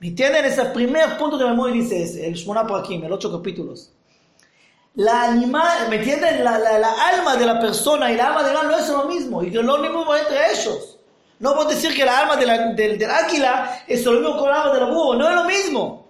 ¿Me 0.00 0.08
entienden? 0.08 0.44
Ese 0.44 0.64
primer 0.66 1.18
punto 1.18 1.36
de 1.36 1.44
memoria 1.46 1.74
dice 1.74 2.02
ese, 2.02 2.26
el 2.26 2.34
Shmona 2.34 2.66
Prakim, 2.66 3.04
el 3.04 3.12
ocho 3.12 3.32
capítulos. 3.32 3.90
La 4.94 5.24
animal, 5.24 5.88
¿me 5.90 5.96
entienden? 5.96 6.42
La, 6.44 6.58
la, 6.58 6.78
la 6.78 6.92
alma 7.08 7.36
de 7.36 7.46
la 7.46 7.60
persona 7.60 8.10
y 8.10 8.16
la 8.16 8.28
alma 8.28 8.42
del 8.44 8.56
animal 8.56 8.68
no 8.68 8.78
es 8.78 8.88
lo 8.88 9.04
mismo, 9.06 9.42
y 9.42 9.50
que 9.50 9.62
lo 9.62 9.78
mismo 9.78 10.14
entre 10.14 10.52
ellos. 10.52 10.98
No 11.40 11.54
puedo 11.54 11.68
decir 11.68 11.94
que 11.94 12.04
la 12.04 12.18
alma 12.20 12.36
de 12.36 12.46
la- 12.46 12.72
del, 12.72 12.98
del 12.98 13.10
águila 13.10 13.82
es 13.86 14.04
lo 14.04 14.12
mismo 14.12 14.36
con 14.36 14.48
el 14.48 14.54
alma 14.54 14.74
del 14.74 14.86
búho, 14.92 15.14
no 15.16 15.28
es 15.28 15.34
lo 15.34 15.44
mismo. 15.44 16.08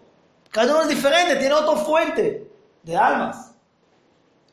Cada 0.50 0.72
uno 0.72 0.82
es 0.82 0.88
diferente, 0.88 1.36
tiene 1.36 1.54
otra 1.54 1.76
fuente 1.76 2.50
de 2.82 2.96
almas. 2.96 3.52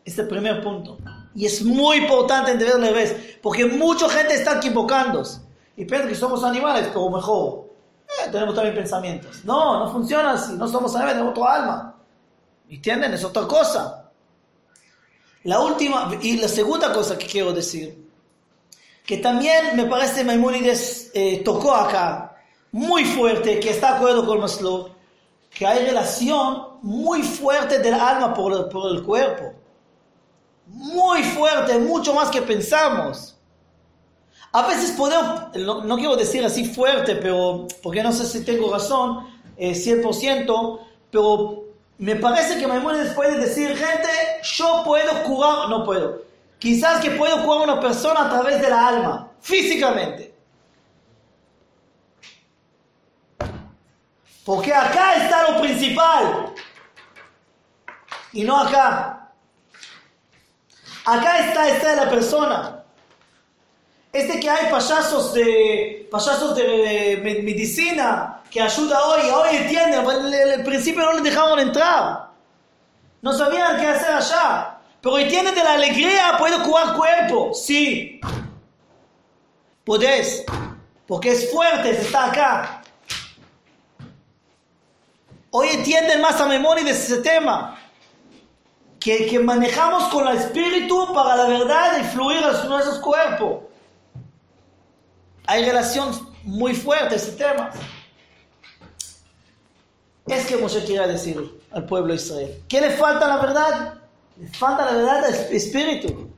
Este 0.03 0.23
primer 0.23 0.61
punto. 0.61 0.97
Y 1.33 1.45
es 1.45 1.61
muy 1.63 1.97
importante 1.97 2.51
entender 2.51 2.75
al 2.75 2.81
revés, 2.81 3.15
porque 3.41 3.65
mucha 3.65 4.09
gente 4.09 4.33
está 4.35 4.57
equivocándose 4.57 5.41
y 5.77 5.85
piensa 5.85 6.07
que 6.07 6.15
somos 6.15 6.43
animales, 6.43 6.88
pero 6.88 7.09
mejor. 7.09 7.65
eh, 8.07 8.29
tenemos 8.31 8.55
también 8.55 8.75
pensamientos. 8.75 9.43
No, 9.43 9.79
no 9.79 9.91
funciona 9.91 10.31
así, 10.33 10.53
no 10.53 10.67
somos 10.67 10.95
animales, 10.95 11.15
tenemos 11.17 11.38
otra 11.38 11.53
alma. 11.53 11.95
¿Me 12.67 12.75
entienden? 12.75 13.13
Es 13.13 13.23
otra 13.23 13.47
cosa. 13.47 14.09
La 15.43 15.59
última 15.59 16.11
y 16.21 16.38
la 16.38 16.47
segunda 16.47 16.91
cosa 16.91 17.17
que 17.17 17.27
quiero 17.27 17.53
decir, 17.53 18.03
que 19.05 19.17
también 19.17 19.75
me 19.75 19.85
parece 19.85 20.23
Maimónides 20.23 21.11
eh, 21.13 21.43
tocó 21.43 21.75
acá, 21.75 22.35
muy 22.71 23.05
fuerte, 23.05 23.59
que 23.59 23.69
está 23.69 23.91
de 23.91 23.97
acuerdo 23.97 24.25
con 24.25 24.39
Maslow, 24.39 24.89
que 25.51 25.65
hay 25.67 25.85
relación 25.85 26.79
muy 26.81 27.21
fuerte 27.21 27.79
del 27.79 27.93
alma 27.93 28.33
por 28.33 28.51
el, 28.53 28.65
por 28.69 28.91
el 28.91 29.03
cuerpo. 29.03 29.53
Muy 30.67 31.21
fuerte, 31.23 31.77
mucho 31.77 32.13
más 32.15 32.29
que 32.31 32.41
pensamos. 32.41 33.35
A 34.56 34.65
veces 34.68 34.91
podemos, 34.91 35.54
no, 35.58 35.98
quiero 35.98 36.15
decir 36.15 36.46
así 36.46 36.63
fuerte, 36.63 37.18
pero 37.18 37.68
porque 37.84 38.02
no 38.02 38.13
sé 38.13 38.26
si 38.26 38.46
tengo 38.46 38.72
razón, 38.72 39.28
eh, 39.58 39.74
100%, 39.74 40.80
pero 41.12 41.65
me 41.98 42.15
parece 42.15 42.58
que 42.58 42.65
Maimónides 42.65 43.13
puede 43.15 43.38
decir, 43.38 43.76
gente, 43.76 44.08
yo 44.44 44.82
puedo 44.86 45.24
curar, 45.24 45.68
no 45.68 45.84
puedo. 45.84 46.22
Quizás 46.58 47.02
que 47.02 47.12
puedo 47.12 47.44
curar 47.44 47.68
a 47.68 47.74
una 47.74 47.82
persona 47.82 48.28
a 48.28 48.30
través 48.30 48.62
de 48.62 48.70
la 48.70 48.88
alma, 48.88 49.32
físicamente. 49.41 50.34
Porque 54.46 54.74
acá 54.74 55.15
está 55.22 55.52
lo 55.52 55.60
principal. 55.60 56.54
Y 58.32 58.46
no 58.46 58.62
acá. 58.62 59.32
Acá 61.04 61.39
está, 61.39 61.68
está 61.68 61.96
la 61.98 62.10
persona. 62.10 62.85
Este 64.15 64.39
que 64.39 64.49
hay 64.49 64.71
payasos 64.71 65.34
de 65.34 66.08
payasos 66.10 66.56
de, 66.56 67.19
me- 67.21 67.41
medicina 67.41 68.41
que 68.49 68.62
ayuda 68.62 68.97
hoy, 69.08 69.30
hoy 69.30 69.58
entienden, 69.58 69.99
al 70.08 70.34
al 70.34 70.63
principio 70.63 71.04
no 71.04 71.13
les 71.13 71.23
dejaron 71.23 71.60
entrar. 71.60 72.30
No 73.21 73.34
sabían 73.34 73.75
qué 73.78 73.88
hacer 73.88 74.13
allá. 74.15 74.78
Pero 75.01 75.17
entienden 75.19 75.54
de 75.54 75.63
la 75.63 75.73
alegría, 75.73 76.36
puedo 76.39 76.63
curar 76.63 76.95
cuerpo. 76.95 77.54
Sí. 77.54 78.21
Podés. 79.84 80.45
Porque 81.06 81.32
es 81.34 81.51
fuerte, 81.51 81.89
está 81.91 82.25
acá. 82.28 82.82
Hoy 85.51 85.67
entienden 85.73 86.21
más 86.21 86.39
a 86.39 86.45
memoria 86.45 86.86
de 86.86 86.91
ese 86.91 87.17
tema. 87.17 87.78
Que, 88.97 89.28
que 89.28 89.39
manejamos 89.39 90.06
con 90.06 90.25
el 90.30 90.38
espíritu 90.38 91.13
para 91.13 91.36
la 91.36 91.45
verdad 91.47 91.99
y 91.99 92.04
fluir 92.06 92.43
a 92.43 92.51
nuestros 92.63 92.99
cuerpos. 92.99 93.65
Hay 95.47 95.63
relación 95.63 96.34
muy 96.43 96.75
fuerte 96.75 97.15
ese 97.15 97.34
tema. 97.34 97.71
Es 100.27 100.47
que 100.47 100.58
Moshe 100.58 100.84
quiere 100.86 101.08
decir 101.08 101.62
al 101.71 101.86
pueblo 101.86 102.10
de 102.10 102.15
Israel. 102.15 102.63
¿Qué 102.67 102.81
le 102.81 102.91
falta 102.91 103.27
la 103.27 103.38
verdad? 103.38 103.93
Le 104.38 104.47
falta 104.47 104.86
la 104.86 104.91
verdad 104.93 105.25
al 105.25 105.34
espíritu. 105.53 106.31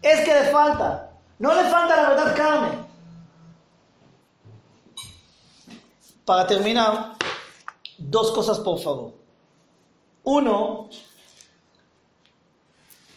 Es 0.00 0.20
que 0.24 0.32
le 0.32 0.44
falta. 0.50 1.10
No 1.38 1.54
le 1.54 1.68
falta 1.68 1.96
la 1.96 2.08
verdad 2.08 2.36
carne. 2.36 2.78
Para 6.24 6.46
terminar, 6.46 7.16
dos 7.98 8.30
cosas 8.32 8.58
por 8.60 8.78
favor. 8.78 9.12
Uno, 10.22 10.88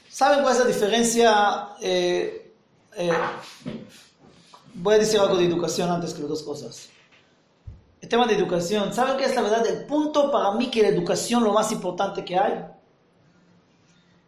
¿saben 0.09 0.41
cuál 0.41 0.53
es 0.53 0.59
la 0.59 0.65
diferencia? 0.65 1.69
Eh, 1.81 2.53
eh, 2.95 3.11
voy 4.73 4.95
a 4.95 4.99
decir 4.99 5.19
algo 5.19 5.37
de 5.37 5.45
educación 5.45 5.89
antes 5.89 6.13
que 6.13 6.21
las 6.21 6.29
dos 6.29 6.43
cosas. 6.43 6.89
El 8.01 8.09
tema 8.09 8.27
de 8.27 8.35
educación, 8.35 8.93
¿saben 8.93 9.17
qué 9.17 9.25
es 9.25 9.35
la 9.35 9.41
verdad? 9.41 9.65
El 9.65 9.85
punto 9.85 10.31
para 10.31 10.51
mí 10.51 10.69
que 10.69 10.81
la 10.81 10.89
educación 10.89 11.43
lo 11.43 11.53
más 11.53 11.71
importante 11.71 12.25
que 12.25 12.37
hay. 12.37 12.65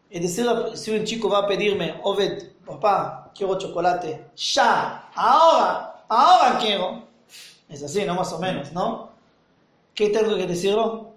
Es 0.10 0.22
decir, 0.22 0.48
si 0.76 0.92
un 0.92 1.04
chico 1.04 1.28
va 1.28 1.40
a 1.40 1.48
pedirme, 1.48 2.00
Oved, 2.04 2.52
papá, 2.66 3.32
quiero 3.36 3.58
chocolate, 3.58 4.28
ya, 4.36 5.10
ahora, 5.14 6.06
ahora 6.08 6.58
quiero. 6.58 7.04
Es 7.68 7.84
así, 7.84 8.06
¿no? 8.06 8.16
Más 8.16 8.32
o 8.32 8.40
menos, 8.40 8.72
¿no? 8.72 9.10
¿Qué 9.94 10.10
tengo 10.10 10.36
que 10.38 10.48
decirlo? 10.48 11.12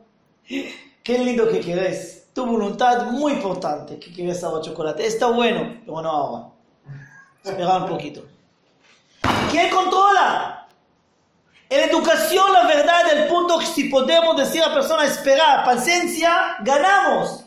Qué 0.45 1.19
lindo 1.19 1.49
que 1.49 1.61
querés. 1.61 2.29
Tu 2.33 2.45
voluntad 2.45 3.11
muy 3.13 3.33
importante 3.35 3.99
que 3.99 4.13
querés 4.13 4.43
ahora 4.43 4.63
chocolate. 4.63 5.07
Está 5.07 5.29
bueno, 5.29 5.81
pero 5.85 6.03
no 6.03 6.09
ahora. 6.09 6.49
Espera 7.45 7.77
un 7.77 7.87
poquito. 7.89 8.38
¿Quién 9.51 9.71
controla? 9.71 10.67
En 11.71 11.91
educación, 11.91 12.51
la 12.53 12.67
verdad, 12.67 13.13
el 13.13 13.27
punto 13.29 13.59
que 13.59 13.67
si 13.67 13.85
podemos 13.91 14.37
decir 14.37 14.63
a 14.63 14.69
la 14.69 14.75
persona 14.75 15.05
esperar, 15.05 15.65
paciencia, 15.65 16.57
ganamos. 16.61 17.45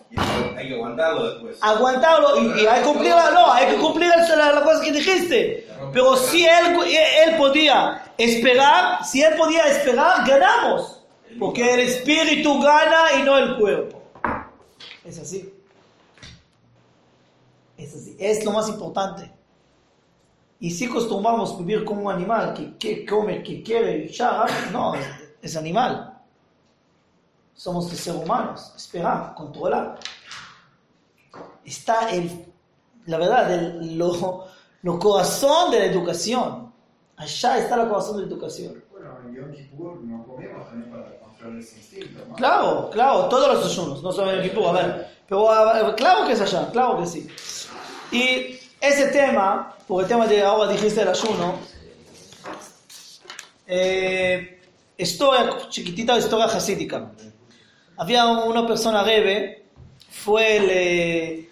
Hay 0.58 0.68
que 0.68 0.76
aguantarlo 0.76 1.32
después. 1.32 1.58
Aguantarlo 1.62 2.38
y, 2.38 2.62
y 2.62 2.68
hay 2.68 2.82
que 2.82 2.86
cumplir, 2.88 3.16
no, 3.34 3.52
hay 3.52 3.68
que 3.68 3.78
cumplir 3.78 4.10
la- 4.36 4.52
la 4.52 4.62
cosa 4.62 4.82
que 4.84 4.92
dijiste. 4.92 5.68
Pero 5.92 6.16
si 6.18 6.46
él, 6.46 6.78
él 7.26 7.38
podía 7.38 8.04
esperar, 8.18 9.04
si 9.04 9.24
él 9.24 9.36
podía 9.36 9.66
esperar, 9.66 10.28
ganamos. 10.28 11.00
Porque 11.40 11.74
el 11.74 11.80
espíritu 11.80 12.62
gana 12.62 13.14
y 13.20 13.24
no 13.24 13.38
el 13.38 13.58
cuerpo. 13.58 14.04
Es 15.04 15.18
así. 15.18 15.52
Es 17.78 17.96
así. 17.96 18.16
Es 18.20 18.44
lo 18.46 18.52
más 18.52 18.68
importante. 18.70 19.32
Y 20.62 20.70
si 20.70 20.86
acostumbramos 20.86 21.58
vivir 21.58 21.84
como 21.84 22.04
un 22.04 22.12
animal 22.14 22.54
que, 22.54 22.78
que 22.78 23.04
come, 23.04 23.42
que 23.42 23.64
quiere, 23.64 24.08
ya, 24.08 24.46
no, 24.72 24.94
es, 24.94 25.06
es 25.42 25.58
animal. 25.58 26.20
Somos 27.56 27.90
de 27.90 27.98
seres 27.98 28.22
humanos. 28.22 28.72
Esperar, 28.78 29.34
controlar. 29.34 29.98
Está 31.66 32.12
el, 32.12 32.46
la 33.08 33.18
verdad, 33.18 33.52
el, 33.52 33.98
lo, 33.98 34.46
lo 34.84 35.00
corazón 35.00 35.72
de 35.72 35.80
la 35.80 35.86
educación. 35.86 36.72
Allá 37.18 37.58
está 37.58 37.82
el 37.82 37.90
corazón 37.90 38.18
de 38.18 38.22
la 38.22 38.28
educación. 38.28 38.84
Bueno, 38.92 39.18
en 39.26 39.36
Yom 39.36 39.52
Kippur 39.52 40.00
no 40.04 40.24
comemos 40.26 40.68
también 40.70 40.92
para 40.92 41.20
controlar 41.22 41.58
ese 41.58 41.78
instinto, 41.78 42.24
¿no? 42.28 42.36
Claro, 42.36 42.90
claro, 42.92 43.26
todos 43.30 43.48
los 43.48 43.66
ayunos, 43.66 44.04
no 44.04 44.12
solo 44.12 44.30
el 44.30 44.46
equipo, 44.46 44.68
a 44.70 44.74
ver, 44.74 45.08
pero 45.28 45.52
a 45.52 45.74
ver, 45.74 45.96
claro 45.96 46.28
que 46.28 46.34
es 46.34 46.42
allá, 46.42 46.70
claro 46.72 47.00
que 47.00 47.08
sí. 47.08 47.28
Y 48.12 48.60
ese 48.80 49.08
tema, 49.08 49.76
por 49.92 50.04
el 50.04 50.08
tema 50.08 50.26
de 50.26 50.42
ahora 50.42 50.72
dijiste 50.72 51.02
el 51.02 51.10
ayuno, 51.10 51.56
eh, 53.68 54.62
historia 54.98 55.68
chiquitita, 55.68 56.18
historia 56.18 56.46
hasídica. 56.46 57.12
Había 57.98 58.26
una 58.26 58.66
persona 58.66 59.04
rebe, 59.04 59.66
fue 60.10 60.56
el, 60.56 60.70
eh, 60.70 61.50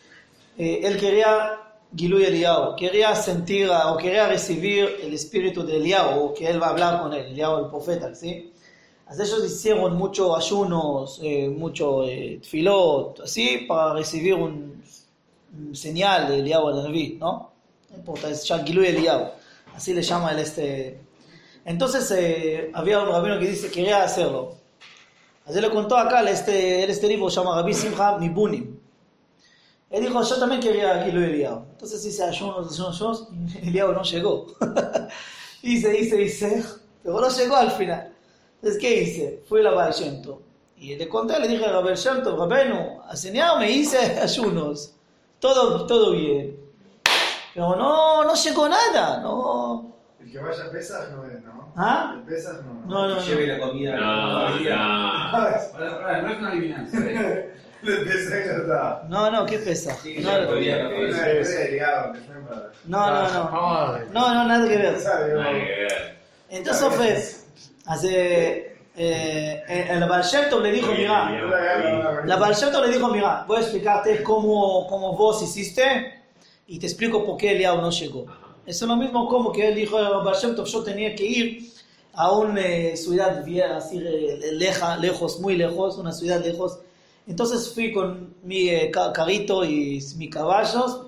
eh, 0.58 0.80
él 0.84 0.98
quería 0.98 1.60
Gilui 1.94 2.24
Eliyahu, 2.24 2.78
quería 2.78 3.14
sentir 3.14 3.70
o 3.70 3.98
quería 3.98 4.26
recibir 4.30 5.00
el 5.04 5.14
espíritu 5.14 5.66
de 5.66 5.76
Eliyahu, 5.76 6.34
que 6.34 6.48
él 6.48 6.64
va 6.64 6.68
a 6.68 6.70
hablar 6.70 7.02
con 7.02 7.12
él, 7.12 7.26
Eliyahu 7.26 7.66
el 7.66 7.70
profeta, 7.70 8.16
¿sí? 8.16 8.54
Así 9.06 9.22
ellos 9.22 9.46
hicieron 9.46 9.98
muchos 9.98 10.38
ayunos, 10.38 11.20
eh, 11.22 11.50
mucho 11.50 12.06
eh, 12.08 12.40
así, 13.22 13.66
para 13.68 13.96
recibir 13.96 14.36
un, 14.36 14.82
un 15.58 15.76
señal 15.76 16.30
de 16.30 16.40
Eliyahu 16.40 16.70
el 16.70 16.84
Naví, 16.84 17.18
¿no? 17.20 17.49
No 17.92 17.98
importa, 17.98 18.30
es 18.30 18.44
Gilui 18.66 18.88
Eliyahu, 18.88 19.30
así 19.76 19.94
le 19.94 20.02
llama 20.02 20.32
él 20.32 20.40
este... 20.40 21.02
Entonces 21.66 22.10
eh, 22.12 22.72
había 22.74 23.00
un 23.02 23.10
rabino 23.10 23.38
que 23.40 23.48
dice 23.48 23.68
que 23.68 23.74
quería 23.74 24.04
hacerlo. 24.04 24.56
Así 25.46 25.60
le 25.60 25.70
contó 25.70 25.98
acá, 25.98 26.22
este, 26.30 26.90
este 26.90 27.08
libro 27.08 27.30
se 27.30 27.38
llama 27.40 27.56
Rabbi 27.56 27.74
Simcha 27.74 28.18
Mibunim. 28.18 28.80
Él 29.90 30.04
dijo, 30.04 30.22
yo 30.22 30.36
también 30.38 30.62
quería 30.62 31.04
Gilui 31.04 31.26
Eliyahu. 31.26 31.66
Entonces 31.72 32.06
hice 32.06 32.24
ayunos, 32.24 32.72
ayunos, 32.72 32.96
ayunos, 32.96 33.28
y 33.62 33.68
Eliyahu 33.70 33.92
no 33.94 34.04
llegó. 34.04 34.48
hice, 35.64 36.00
hice, 36.00 36.22
hice, 36.22 36.64
pero 37.04 37.20
no 37.20 37.30
llegó 37.30 37.56
al 37.56 37.72
final. 37.72 38.14
Entonces, 38.56 38.82
¿qué 38.82 39.02
hice? 39.02 39.44
Fui 39.48 39.62
a 39.62 39.64
la 39.64 39.72
Baal 39.72 39.94
Shem 39.94 40.22
Tov. 40.22 40.40
Y 40.78 40.96
le 40.96 41.08
conté, 41.08 41.40
le 41.40 41.48
dije 41.48 41.66
a 41.66 41.72
Rabel 41.72 41.96
Shem 41.96 42.24
Tov, 42.24 42.38
Rabenu, 42.38 43.02
enseñarme, 43.10 43.72
hice 43.72 43.98
ayunos. 44.22 44.94
Todo, 45.40 45.86
todo 45.88 46.12
bien. 46.12 46.59
Pero 47.54 47.76
no, 47.76 48.24
no 48.24 48.34
llegó 48.36 48.70
nada, 48.70 49.20
no. 49.22 49.96
El 50.20 50.32
que 50.32 50.40
vaya 50.40 50.66
a 50.66 50.72
Pesach 50.72 51.10
no 51.12 51.26
es, 51.26 51.42
¿no? 51.44 51.74
¿Ah? 51.76 52.16
El 52.16 52.24
Pesach 52.24 52.62
no. 52.62 52.74
No, 52.86 53.08
no, 53.08 53.16
no. 53.16 53.22
Lleve 53.22 53.48
la 53.48 53.60
comida. 53.60 53.96
No, 53.96 54.50
no. 54.50 55.32
Pará, 55.32 56.22
no 56.22 56.30
es 56.30 56.40
una 56.40 56.50
adivinanza. 56.50 56.98
¿eh? 57.00 57.56
El. 57.82 59.08
No, 59.08 59.32
no, 59.32 59.46
¿qué 59.46 59.58
pesa? 59.60 59.96
No, 60.22 60.42
no, 60.42 60.48
podía, 60.50 60.84
no 60.84 60.90
no, 62.86 63.30
no. 63.32 64.00
No, 64.12 64.34
no, 64.34 64.46
nada 64.46 64.68
que 64.68 64.78
ver. 64.78 64.98
Entonces 66.50 66.94
fue, 66.94 67.24
hace, 67.86 68.78
eh, 68.98 69.88
el 69.90 70.10
Baal 70.10 70.24
Shem 70.24 70.50
Tov 70.50 70.62
le 70.62 70.72
dijo, 70.74 70.92
mira, 70.92 71.32
La 72.26 72.38
Tov 72.38 72.86
le 72.86 72.94
dijo, 72.94 73.08
mira, 73.08 73.46
voy 73.48 73.58
a 73.58 73.62
explicarte 73.62 74.24
cómo, 74.24 74.86
cómo 74.88 75.16
vos 75.16 75.42
hiciste 75.42 76.19
y 76.70 76.80
te 76.80 76.86
explico 76.88 77.26
por 77.26 77.36
qué 77.38 77.52
Eliyahu 77.52 77.82
no 77.82 77.90
llegó. 77.92 78.26
Eso 78.66 78.86
es 78.86 78.90
lo 78.90 78.96
mismo 78.96 79.28
como 79.28 79.52
que 79.52 79.68
él 79.68 79.76
dijo 79.76 79.98
a 79.98 80.24
Baal 80.24 80.36
Shem 80.36 80.56
Tov, 80.56 80.66
yo 80.68 80.84
tenía 80.84 81.16
que 81.16 81.26
ir 81.26 81.72
a 82.14 82.32
una 82.32 82.62
eh, 82.66 82.96
ciudad 82.96 83.44
así 83.76 83.98
eh, 83.98 84.52
leja, 84.54 84.98
lejos, 84.98 85.40
muy 85.40 85.56
lejos, 85.56 85.98
una 85.98 86.12
ciudad 86.14 86.44
lejos. 86.44 86.80
Entonces 87.28 87.74
fui 87.74 87.92
con 87.92 88.36
mi 88.44 88.70
eh, 88.70 88.92
ca- 88.92 89.12
carrito 89.12 89.64
y 89.66 90.00
mis 90.18 90.30
caballos 90.30 91.02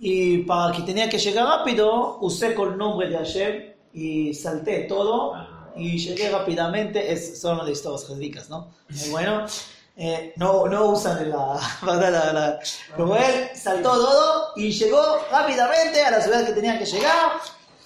y 0.00 0.38
para 0.38 0.72
que 0.74 0.82
tenía 0.82 1.08
que 1.08 1.18
llegar 1.18 1.46
rápido, 1.46 2.18
usé 2.20 2.54
con 2.54 2.72
el 2.72 2.78
nombre 2.78 3.08
de 3.08 3.16
Hashem 3.16 3.62
y 3.94 4.34
salté 4.34 4.80
todo 4.84 5.34
y 5.76 5.98
llegué 5.98 6.30
rápidamente. 6.30 7.12
Es, 7.12 7.40
son 7.40 7.64
de 7.64 7.72
historias 7.72 8.04
judicas, 8.04 8.50
¿no? 8.50 8.70
Muy 8.90 9.10
bueno. 9.10 9.46
Eh, 9.96 10.32
no, 10.36 10.66
no 10.66 10.86
usan 10.86 11.30
la 11.30 11.56
verdad, 11.82 12.10
la, 12.12 12.32
la- 12.32 12.58
pero 12.96 13.16
él 13.16 13.48
saltó 13.54 13.90
todo 13.92 14.52
y 14.56 14.72
llegó 14.72 15.00
rápidamente 15.30 16.02
a 16.02 16.10
la 16.10 16.20
ciudad 16.20 16.44
que 16.44 16.52
tenía 16.52 16.76
que 16.78 16.84
llegar, 16.84 17.32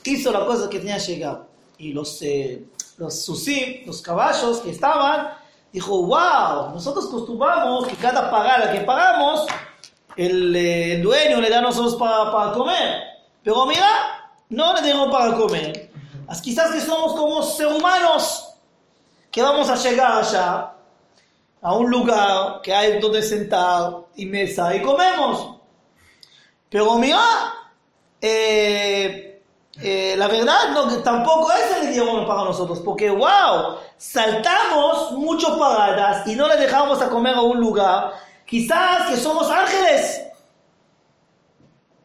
hizo 0.04 0.32
la 0.32 0.46
cosa 0.46 0.70
que 0.70 0.78
tenía 0.78 0.96
que 0.96 1.04
llegar. 1.04 1.42
Y 1.76 1.92
los, 1.92 2.20
eh, 2.22 2.64
los 2.96 3.22
susim, 3.24 3.84
los 3.86 4.00
caballos 4.00 4.60
que 4.60 4.70
estaban, 4.70 5.34
dijo, 5.72 6.02
wow, 6.02 6.70
nosotros 6.72 7.06
acostumbramos 7.08 7.86
que 7.86 7.94
cada 7.96 8.30
pagada 8.30 8.72
que 8.72 8.80
pagamos, 8.80 9.46
el, 10.16 10.56
eh, 10.56 10.94
el 10.94 11.02
dueño 11.02 11.40
le 11.42 11.50
da 11.50 11.58
a 11.58 11.62
nosotros 11.62 11.94
para, 11.96 12.32
para 12.32 12.52
comer. 12.52 13.02
Pero 13.44 13.66
mira, 13.66 13.86
no 14.48 14.72
le 14.74 14.80
tenemos 14.80 15.10
para 15.12 15.36
comer. 15.36 15.90
Quizás 16.42 16.70
que 16.72 16.80
somos 16.80 17.12
como 17.12 17.42
seres 17.42 17.74
humanos 17.74 18.48
que 19.30 19.42
vamos 19.42 19.68
a 19.68 19.76
llegar 19.76 20.12
allá, 20.24 20.72
a 21.60 21.74
un 21.74 21.90
lugar 21.90 22.60
que 22.62 22.74
hay 22.74 23.00
donde 23.00 23.22
sentar 23.22 23.92
y 24.16 24.26
mesa 24.26 24.74
y 24.74 24.82
comemos. 24.82 25.56
Pero 26.70 26.98
mira, 26.98 27.20
eh, 28.20 29.42
eh, 29.80 30.14
la 30.16 30.28
verdad 30.28 30.70
no, 30.72 30.88
que 30.88 30.96
tampoco 30.96 31.50
es 31.52 31.76
el 31.78 31.92
idioma 31.92 32.26
para 32.26 32.44
nosotros, 32.44 32.80
porque 32.80 33.10
wow, 33.10 33.76
saltamos 33.96 35.12
muchas 35.12 35.52
paradas 35.52 36.26
y 36.26 36.34
no 36.34 36.48
le 36.48 36.56
dejamos 36.56 37.00
a 37.00 37.08
comer 37.08 37.34
a 37.34 37.42
un 37.42 37.60
lugar, 37.60 38.12
quizás 38.44 39.08
que 39.08 39.16
somos 39.16 39.50
ángeles. 39.50 40.22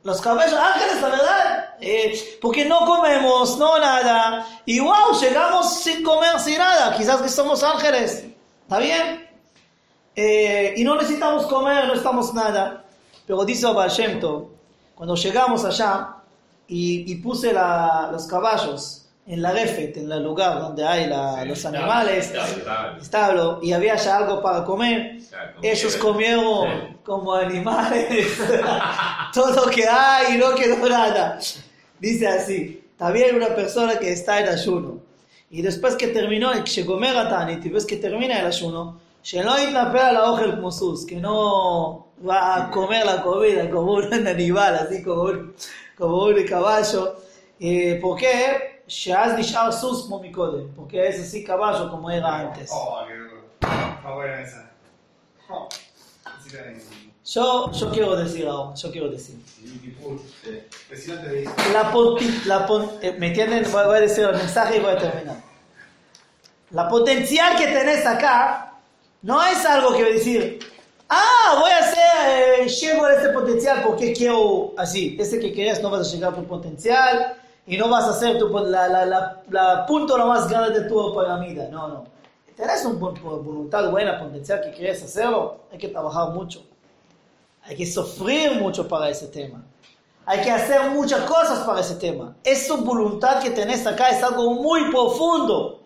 Los 0.03 0.21
cabellos 0.21 0.59
ángeles, 0.59 1.01
la 1.01 1.07
verdad, 1.07 1.75
eh, 1.79 2.37
porque 2.41 2.65
no 2.65 2.85
comemos, 2.85 3.57
no 3.57 3.79
nada, 3.79 4.45
y 4.65 4.79
wow, 4.79 5.17
llegamos 5.19 5.79
sin 5.79 6.03
comer, 6.03 6.39
sin 6.39 6.57
nada, 6.57 6.95
quizás 6.95 7.21
que 7.21 7.29
somos 7.29 7.63
ángeles, 7.63 8.25
¿está 8.63 8.79
bien? 8.79 9.22
Eh, 10.15 10.73
y 10.78 10.84
no 10.84 10.95
necesitamos 10.95 11.47
comer, 11.47 11.88
no 11.88 11.93
estamos 11.93 12.34
nada, 12.34 12.84
pero 13.26 13.43
dice 13.45 13.65
Baal 13.67 13.89
Shem 13.89 14.19
Tov, 14.19 14.47
cuando 14.95 15.15
llegamos 15.15 15.65
allá 15.65 16.15
y, 16.67 17.12
y 17.12 17.15
puse 17.15 17.52
la- 17.52 18.10
los 18.12 18.26
caballos 18.28 18.99
en 19.26 19.41
la 19.41 19.52
refet, 19.52 19.97
en 19.97 20.12
el 20.12 20.21
lugar 20.23 20.60
donde 20.60 20.86
hay 20.86 21.08
la- 21.08 21.43
los 21.45 21.65
animales, 21.65 22.32
establo, 23.02 23.60
y 23.63 23.71
había 23.73 23.95
ya 23.95 24.17
algo 24.17 24.41
para 24.41 24.63
comer, 24.63 25.17
ellos 25.63 25.95
comieron 25.97 26.97
como 27.04 27.34
animales. 27.34 28.38
Todo 29.34 29.65
lo 29.65 29.71
que 29.71 29.88
hay 29.88 30.36
y 30.36 30.38
no 30.38 30.54
quedó 30.56 30.88
nada. 30.88 31.39
Dice 31.99 32.28
así, 32.28 32.84
también 32.97 33.36
una 33.36 33.47
persona 33.56 33.97
que 33.97 34.12
está 34.12 34.39
en 34.41 34.49
ayuno. 34.49 34.99
Y 35.49 35.61
después 35.61 35.95
que 35.95 36.07
terminó, 36.07 36.51
y 36.55 37.70
ves 37.70 37.86
que 37.86 37.97
termina 37.97 38.39
el 38.39 38.45
ayuno, 38.47 38.99
שלא 39.22 39.59
יתנפל 39.59 39.99
על 39.99 40.16
האוכל 40.16 40.53
כמו 40.57 40.72
סוס, 40.72 41.05
que 41.07 41.16
no 41.22 42.05
va 42.26 42.55
a 42.57 42.70
comer 42.70 43.05
la 43.05 43.22
comida 43.22 43.70
como 43.70 43.92
un 43.94 44.26
animal, 44.26 44.74
así 44.76 45.03
como 45.05 45.22
un, 45.22 45.55
como 45.99 46.24
un 46.24 46.46
caballo. 46.49 47.03
Eh, 47.61 47.99
¿Por 48.01 48.16
qué? 48.20 48.57
שאז 48.88 49.32
נשאר 49.38 49.72
סוס 49.72 50.07
כמו 50.07 50.20
מקודם, 50.22 50.66
porque 50.76 51.09
es 51.09 51.16
así 51.20 51.44
caballo 51.44 51.90
como 51.90 52.11
era 52.11 52.30
antes. 52.40 52.70
Oh, 52.72 53.05
qué 53.07 53.14
duro. 53.16 53.40
Está 53.61 54.11
buena 54.14 54.40
esa. 54.40 54.70
Oh. 55.51 55.68
Así 56.24 56.51
que, 56.51 56.80
Yo, 57.34 57.70
yo 57.72 57.90
quiero 57.94 58.16
decir 58.16 58.46
algo, 58.46 58.72
yo 58.74 58.90
quiero 58.90 59.09
decir. 59.11 59.36
Yom 59.62 59.78
Kippur, 59.84 60.18
sí. 60.42 60.53
Recién 60.90 61.20
te 61.22 61.28
dice. 61.36 61.53
La, 61.74 61.92
poti- 61.92 62.42
la 62.46 62.66
pon- 62.66 62.90
eh, 63.03 63.12
¿Me 63.20 63.26
entienden? 63.28 63.62
Voy, 63.70 63.84
voy 63.84 63.99
a 63.99 64.01
decir 64.01 64.24
el 64.24 64.36
mensaje 64.44 64.78
y 64.78 64.80
voy 64.80 64.92
a 64.92 64.99
terminar. 64.99 65.36
La 66.70 66.88
potencial 66.88 67.51
que 67.59 67.66
tenés 67.66 68.07
acá 68.07 68.71
no 69.24 69.41
es 69.43 69.65
algo 69.65 69.95
que 69.95 70.03
a 70.03 70.09
decir, 70.09 70.59
ah, 71.09 71.63
a 71.65 71.80
hacer, 71.80 72.61
eh, 72.61 72.67
llego 72.67 73.05
a 73.05 73.13
este 73.13 73.30
potencial 73.30 73.82
porque 73.84 74.13
quiero 74.13 74.74
así. 74.78 75.17
Ese 75.19 75.39
que 75.39 75.51
querías 75.51 75.82
no 75.82 75.89
vas 75.89 76.07
a 76.07 76.11
llegar 76.13 76.34
a 76.34 76.36
tu 76.36 76.43
potencial 76.43 77.38
y 77.65 77.78
no 77.78 77.89
vas 77.89 78.03
a 78.03 78.13
ser 78.13 78.38
tu, 78.38 78.49
la, 78.49 78.88
la, 78.88 79.05
la, 79.05 79.41
la 79.49 79.86
punto 79.86 80.17
lo 80.17 80.28
más 80.28 80.49
grande 80.49 80.82
de 80.82 80.89
tu 80.89 81.13
pirámide. 81.13 81.69
No, 81.69 81.88
no. 81.88 82.05
Tenés 82.55 82.86
una 82.86 82.99
voluntad 82.99 83.89
buena, 83.89 84.19
potencial 84.19 84.61
que 84.61 84.71
quieres 84.71 85.01
hacerlo, 85.01 85.61
hay 85.71 85.78
que 85.78 85.88
trabajar 85.88 86.30
mucho. 86.30 86.61
Hay 87.63 87.78
que 87.78 87.86
sufrir 87.86 88.59
mucho 88.59 88.88
para 88.88 89.09
ese 89.09 89.28
tema. 89.28 89.63
Hay 90.26 90.41
que 90.41 90.51
hacer 90.51 90.89
muchas 90.91 91.21
cosas 91.21 91.59
para 91.59 91.80
ese 91.80 91.95
tema. 91.95 92.36
Esa 92.43 92.76
voluntad 92.76 93.41
que 93.41 93.51
tenés 93.51 93.88
acá 93.88 94.09
es 94.09 94.21
algo 94.21 94.53
muy 94.53 94.91
profundo. 94.91 95.82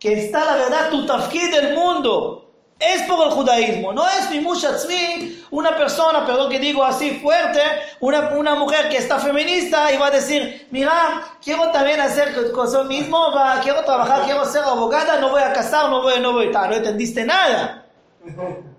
Que 0.00 0.14
está 0.14 0.44
la 0.44 0.56
verdad 0.56 0.90
tu 0.90 1.06
tafkid 1.06 1.52
del 1.52 1.74
mundo. 1.74 2.50
Es 2.80 3.02
por 3.02 3.26
el 3.26 3.32
judaísmo. 3.34 3.92
No 3.92 4.08
es 4.08 4.30
mi 4.30 4.40
mushatzmi, 4.40 5.44
una 5.50 5.76
persona, 5.76 6.24
perdón 6.24 6.50
que 6.50 6.58
digo 6.58 6.82
así 6.82 7.20
fuerte, 7.20 7.60
una, 8.00 8.30
una 8.30 8.54
mujer 8.54 8.88
que 8.88 8.96
está 8.96 9.18
feminista 9.18 9.92
y 9.92 9.98
va 9.98 10.06
a 10.06 10.10
decir, 10.10 10.66
mira, 10.70 11.22
quiero 11.44 11.70
también 11.70 12.00
hacer 12.00 12.50
cosas 12.52 12.86
mismo, 12.86 13.32
va, 13.32 13.60
quiero 13.60 13.84
trabajar, 13.84 14.24
quiero 14.24 14.46
ser 14.46 14.62
abogada, 14.64 15.20
no 15.20 15.28
voy 15.28 15.42
a 15.42 15.52
casar, 15.52 15.90
no 15.90 16.00
voy, 16.00 16.20
no 16.20 16.32
voy, 16.32 16.50
no 16.50 16.74
entendiste 16.74 17.22
nada. 17.22 17.84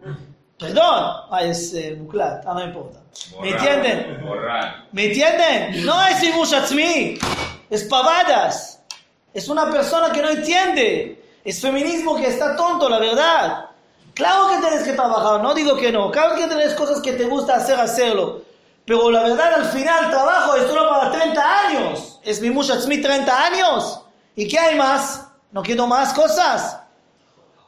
Perdón, 0.62 1.14
ah, 1.32 1.40
es 1.44 1.74
eh, 1.74 1.96
muklat, 2.00 2.46
ah, 2.46 2.54
no 2.54 2.64
importa. 2.64 3.00
¿Me 3.42 3.50
entienden? 3.50 4.24
¿Me 4.92 5.06
entienden? 5.06 5.86
No 5.86 6.04
es 6.06 6.24
Ibush 6.24 6.54
es 7.70 7.84
pavadas. 7.86 8.81
Es 9.34 9.48
una 9.48 9.70
persona 9.70 10.12
que 10.12 10.22
no 10.22 10.30
entiende. 10.30 11.24
Es 11.44 11.62
feminismo 11.62 12.16
que 12.16 12.28
está 12.28 12.56
tonto, 12.56 12.90
la 12.90 13.00
verdad. 13.00 13.66
Claro 14.14 14.50
que 14.50 14.58
tienes 14.58 14.84
que 14.84 14.94
trabajar, 14.94 15.42
no 15.42 15.54
digo 15.54 15.78
que 15.78 15.92
no. 15.92 16.12
Claro 16.12 16.36
que 16.36 16.48
tienes 16.48 16.74
cosas 16.74 17.02
que 17.02 17.14
te 17.14 17.26
gusta 17.26 17.56
hacer, 17.56 17.80
hacerlo. 17.80 18.42
Pero 18.86 19.10
la 19.10 19.24
verdad, 19.24 19.54
al 19.54 19.66
final, 19.66 20.10
trabajo 20.10 20.56
es 20.56 20.68
solo 20.68 20.90
para 20.90 21.12
30 21.12 21.68
años. 21.68 22.20
Es 22.24 22.42
mi 22.42 22.50
Mushatzmi 22.50 23.02
30 23.02 23.46
años. 23.46 24.02
¿Y 24.36 24.48
qué 24.48 24.60
hay 24.60 24.76
más? 24.76 25.28
¿No 25.52 25.62
quiero 25.62 25.88
más 25.88 26.14
cosas? 26.14 26.80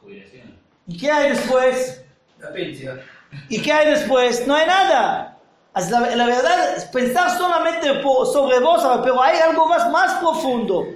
Jubilación. 0.00 0.58
¿Y 0.86 0.98
qué 0.98 1.10
hay 1.10 1.30
después? 1.30 2.02
La 2.38 2.52
pensión. 2.52 3.00
¿Y 3.48 3.60
qué 3.60 3.72
hay 3.72 3.90
después? 3.90 4.46
No 4.46 4.54
hay 4.54 4.66
nada. 4.66 5.38
La, 5.74 6.00
la 6.00 6.26
verdad 6.26 6.90
pensar 6.92 7.36
solamente 7.36 7.88
sobre 8.02 8.60
vos, 8.60 8.86
pero 9.02 9.20
hay 9.20 9.38
algo 9.38 9.66
más, 9.66 9.90
más 9.90 10.14
profundo, 10.20 10.86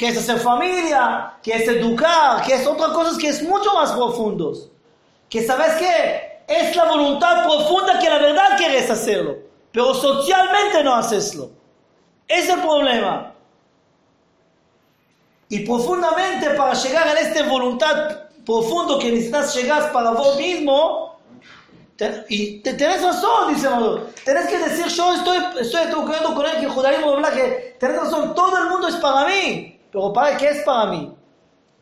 que 0.00 0.08
es 0.08 0.16
hacer 0.16 0.38
familia, 0.40 1.34
que 1.42 1.52
es 1.52 1.68
educar, 1.68 2.42
que 2.42 2.54
es 2.54 2.66
otras 2.66 2.88
cosas 2.92 3.18
que 3.18 3.28
es 3.28 3.42
mucho 3.42 3.74
más 3.74 3.92
profundos. 3.92 4.70
Que 5.28 5.46
sabes 5.46 5.74
qué? 5.74 6.42
Es 6.48 6.74
la 6.74 6.86
voluntad 6.86 7.44
profunda 7.44 7.98
que 7.98 8.08
la 8.08 8.16
verdad 8.16 8.56
quieres 8.56 8.90
hacerlo, 8.90 9.36
pero 9.70 9.92
socialmente 9.92 10.82
no 10.82 10.94
haceslo. 10.94 11.50
Es 12.26 12.48
el 12.48 12.62
problema. 12.62 13.34
Y 15.50 15.66
profundamente 15.66 16.48
para 16.48 16.72
llegar 16.72 17.06
a 17.06 17.20
esta 17.20 17.46
voluntad 17.46 18.20
profundo 18.46 18.98
que 18.98 19.12
necesitas 19.12 19.54
llegar 19.54 19.92
para 19.92 20.12
vos 20.12 20.38
mismo, 20.38 21.20
y 22.30 22.60
te, 22.60 22.72
tenés 22.72 23.02
razón, 23.02 23.52
dice 23.52 23.68
Maduro. 23.68 24.08
Tenés 24.24 24.46
que 24.46 24.56
decir, 24.60 24.86
yo 24.86 25.12
estoy, 25.12 25.36
estoy 25.60 25.90
con 25.90 26.46
él 26.46 26.52
que 26.52 26.64
el 26.64 26.70
judaísmo 26.70 27.12
habla 27.12 27.32
que 27.32 27.76
tenés 27.78 27.98
razón, 27.98 28.34
todo 28.34 28.56
el 28.56 28.70
mundo 28.70 28.88
es 28.88 28.96
para 28.96 29.28
mí. 29.28 29.76
Pero 29.90 30.12
¿para 30.12 30.36
qué 30.36 30.48
es 30.48 30.62
para 30.62 30.90
mí? 30.90 31.14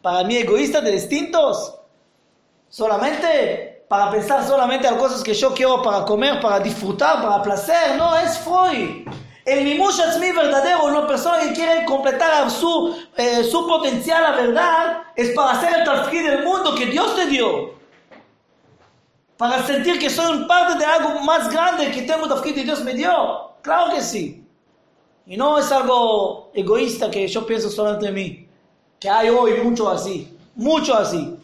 ¿Para 0.02 0.24
mí 0.24 0.36
egoísta 0.36 0.80
de 0.80 0.92
distintos? 0.92 1.74
¿Solamente? 2.68 3.84
¿Para 3.88 4.10
pensar 4.10 4.46
solamente 4.46 4.86
en 4.86 4.96
cosas 4.96 5.22
que 5.22 5.34
yo 5.34 5.54
quiero 5.54 5.82
para 5.82 6.04
comer, 6.04 6.40
para 6.40 6.60
disfrutar, 6.60 7.22
para 7.22 7.42
placer? 7.42 7.96
No, 7.96 8.16
es 8.16 8.38
Freud. 8.38 9.08
El 9.44 9.64
mimush 9.64 10.00
atzmi 10.00 10.30
verdadero, 10.32 10.84
una 10.84 11.06
persona 11.06 11.40
que 11.40 11.52
quiere 11.54 11.84
completar 11.86 12.50
su, 12.50 12.94
eh, 13.16 13.42
su 13.44 13.66
potencial, 13.66 14.22
la 14.22 14.32
verdad, 14.32 15.02
es 15.16 15.30
para 15.30 15.52
hacer 15.52 15.78
el 15.78 15.84
tafkid 15.84 16.22
del 16.22 16.44
mundo 16.44 16.74
que 16.74 16.86
Dios 16.86 17.16
te 17.16 17.26
dio 17.26 17.78
para 19.38 19.64
sentir 19.64 20.00
que 20.00 20.10
soy 20.10 20.36
un 20.36 20.46
parte 20.48 20.76
de 20.78 20.84
algo 20.84 21.20
más 21.20 21.48
grande 21.50 21.90
que 21.92 22.02
tengo 22.02 22.28
tafkid 22.28 22.56
que 22.56 22.64
Dios 22.64 22.82
me 22.82 22.92
dio. 22.92 23.52
Claro 23.62 23.94
que 23.94 24.02
sí. 24.02 24.37
Y 25.28 25.36
no 25.36 25.58
es 25.58 25.70
algo 25.70 26.50
egoísta 26.54 27.10
que 27.10 27.28
yo 27.28 27.46
pienso 27.46 27.68
solamente 27.68 28.08
en 28.08 28.14
mí. 28.14 28.48
Que 28.98 29.10
hay 29.10 29.28
hoy 29.28 29.60
mucho 29.62 29.90
así. 29.90 30.34
Mucho 30.54 30.94
así. 30.96 31.36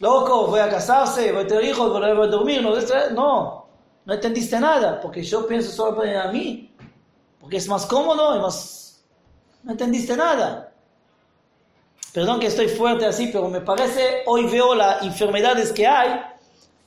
Loco, 0.00 0.48
voy 0.48 0.60
a 0.60 0.68
casarse, 0.68 1.32
voy 1.32 1.44
a 1.44 1.46
tener 1.46 1.64
hijos, 1.64 1.90
voy 1.90 2.04
a 2.04 2.14
dormir. 2.26 2.60
No, 2.62 2.76
no, 3.12 3.66
no 4.04 4.12
entendiste 4.12 4.60
nada. 4.60 5.00
Porque 5.00 5.22
yo 5.22 5.46
pienso 5.46 5.72
solamente 5.72 6.14
en 6.14 6.32
mí. 6.32 6.74
Porque 7.40 7.56
es 7.56 7.66
más 7.66 7.86
cómodo 7.86 8.36
y 8.36 8.40
más... 8.40 9.02
No 9.62 9.72
entendiste 9.72 10.14
nada. 10.14 10.70
Perdón 12.12 12.38
que 12.38 12.48
estoy 12.48 12.68
fuerte 12.68 13.06
así, 13.06 13.28
pero 13.28 13.48
me 13.48 13.62
parece, 13.62 14.24
hoy 14.26 14.44
veo 14.46 14.74
las 14.74 15.02
enfermedades 15.02 15.72
que 15.72 15.86
hay 15.86 16.20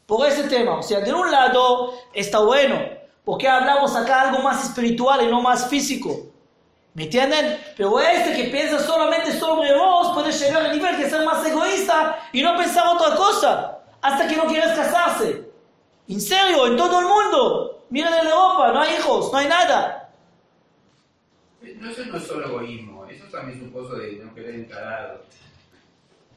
por 0.06 0.28
ese 0.28 0.44
tema. 0.44 0.78
O 0.78 0.84
sea, 0.84 1.00
de 1.00 1.12
un 1.12 1.32
lado 1.32 1.94
está 2.14 2.40
bueno, 2.40 2.76
porque 3.26 3.48
hablamos 3.48 3.96
acá 3.96 4.22
algo 4.22 4.42
más 4.42 4.64
espiritual 4.64 5.24
y 5.24 5.28
no 5.28 5.42
más 5.42 5.70
físico. 5.70 6.34
¿Me 6.94 7.06
entienden? 7.06 7.60
Pero 7.76 8.00
este 8.00 8.36
que 8.36 8.50
piensa 8.50 8.80
solamente 8.80 9.38
sobre 9.40 9.76
vos 9.76 10.14
puede 10.14 10.32
llegar 10.32 10.64
al 10.64 10.72
nivel 10.78 10.98
de 10.98 11.10
ser 11.10 11.26
más 11.26 11.46
egoísta 11.46 12.20
y 12.32 12.42
no 12.44 12.56
pensar 12.56 12.86
otra 12.88 13.16
cosa 13.16 13.80
hasta 14.02 14.28
que 14.28 14.36
no 14.36 14.46
quieres 14.46 14.78
casarse. 14.78 15.50
En 16.08 16.22
serio, 16.22 16.68
en 16.68 16.78
todo 16.78 17.00
el 17.00 17.06
mundo. 17.08 17.86
Miren 17.90 18.14
en 18.14 18.28
Europa, 18.28 18.72
no 18.74 18.82
hay 18.82 18.96
hijos, 18.96 19.32
no 19.32 19.38
hay 19.38 19.48
nada. 19.48 20.10
No, 21.62 21.90
eso 21.90 22.06
no 22.06 22.18
es 22.18 22.24
solo 22.24 22.46
egoísmo, 22.48 23.06
eso 23.06 23.26
también 23.32 23.58
es 23.58 23.64
un 23.64 23.72
pozo 23.72 23.96
de 23.96 24.14
no 24.24 24.34
querer 24.34 24.56
encarar. 24.56 25.22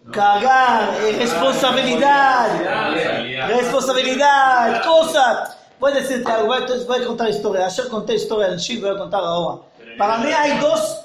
¿no? 0.04 0.12
Cagar, 0.12 0.94
eh, 1.02 1.16
responsabilidad. 1.18 2.92
Responsabilidad. 2.92 3.48
Responsabilidad, 3.48 4.84
cosas. 4.84 5.55
Voy 5.78 5.92
a 5.92 5.96
decirte 5.96 6.30
algo, 6.30 6.46
voy 6.48 6.58
a, 6.58 6.84
voy 6.86 7.02
a 7.02 7.06
contar 7.06 7.28
historia. 7.28 7.66
Ayer 7.66 7.88
conté 7.88 8.14
historia 8.14 8.48
en 8.48 8.58
Chile, 8.58 8.80
voy 8.82 8.96
a 8.96 8.98
contar 8.98 9.20
ahora. 9.22 9.62
Para 9.98 10.18
mí 10.18 10.30
hay 10.32 10.58
dos. 10.60 10.98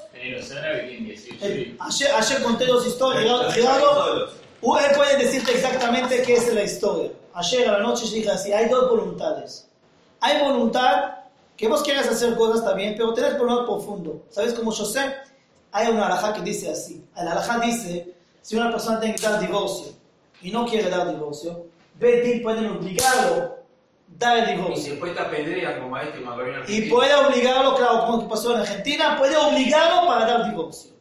Eh. 1.42 1.76
Ayer, 1.80 2.10
ayer 2.14 2.42
conté 2.42 2.66
dos 2.66 2.86
historias. 2.86 3.54
Gerardo- 3.54 4.28
él 4.62 4.96
puede 4.96 5.16
decirte 5.18 5.52
exactamente 5.52 6.22
qué 6.22 6.34
es 6.34 6.54
la 6.54 6.62
historia. 6.62 7.10
Ayer 7.34 7.68
a 7.68 7.72
la 7.72 7.78
noche 7.80 8.04
dije 8.06 8.30
así, 8.30 8.52
hay 8.52 8.68
dos 8.68 8.88
voluntades. 8.88 9.66
Hay 10.20 10.40
voluntad 10.42 11.14
que 11.56 11.66
vos 11.68 11.82
quieres 11.82 12.06
hacer 12.08 12.34
cosas 12.36 12.64
también, 12.64 12.94
pero 12.96 13.12
tenés 13.12 13.36
voluntad 13.38 13.64
profundo. 13.66 14.22
¿Sabes 14.30 14.54
cómo 14.54 14.72
yo 14.72 14.84
sé? 14.84 15.00
Hay 15.72 15.88
una 15.90 16.06
alajá 16.06 16.32
que 16.34 16.42
dice 16.42 16.70
así. 16.70 17.04
El 17.16 17.26
alajá 17.28 17.58
dice, 17.58 18.14
si 18.40 18.56
una 18.56 18.70
persona 18.70 19.00
tiene 19.00 19.14
que 19.16 19.22
dar 19.22 19.40
divorcio 19.40 19.92
y 20.42 20.50
no 20.50 20.66
quiere 20.66 20.88
dar 20.90 21.08
divorcio, 21.10 21.66
Betin 21.98 22.42
pueden 22.42 22.66
obligarlo 22.68 23.56
dar 24.18 24.38
el 24.38 24.50
Y 24.50 24.52
divorcio. 24.56 24.98
te 24.98 25.20
apedrea 25.20 25.80
como 25.80 25.96
a 25.96 26.02
este 26.02 26.22
Y 26.68 26.82
puede 26.90 27.14
obligarlo, 27.14 27.76
claro, 27.76 28.06
como 28.06 28.28
pasó 28.28 28.54
en 28.54 28.60
Argentina, 28.60 29.16
puede 29.18 29.36
obligarlo 29.36 30.06
para 30.06 30.26
dar 30.26 30.50
divorcio. 30.50 30.92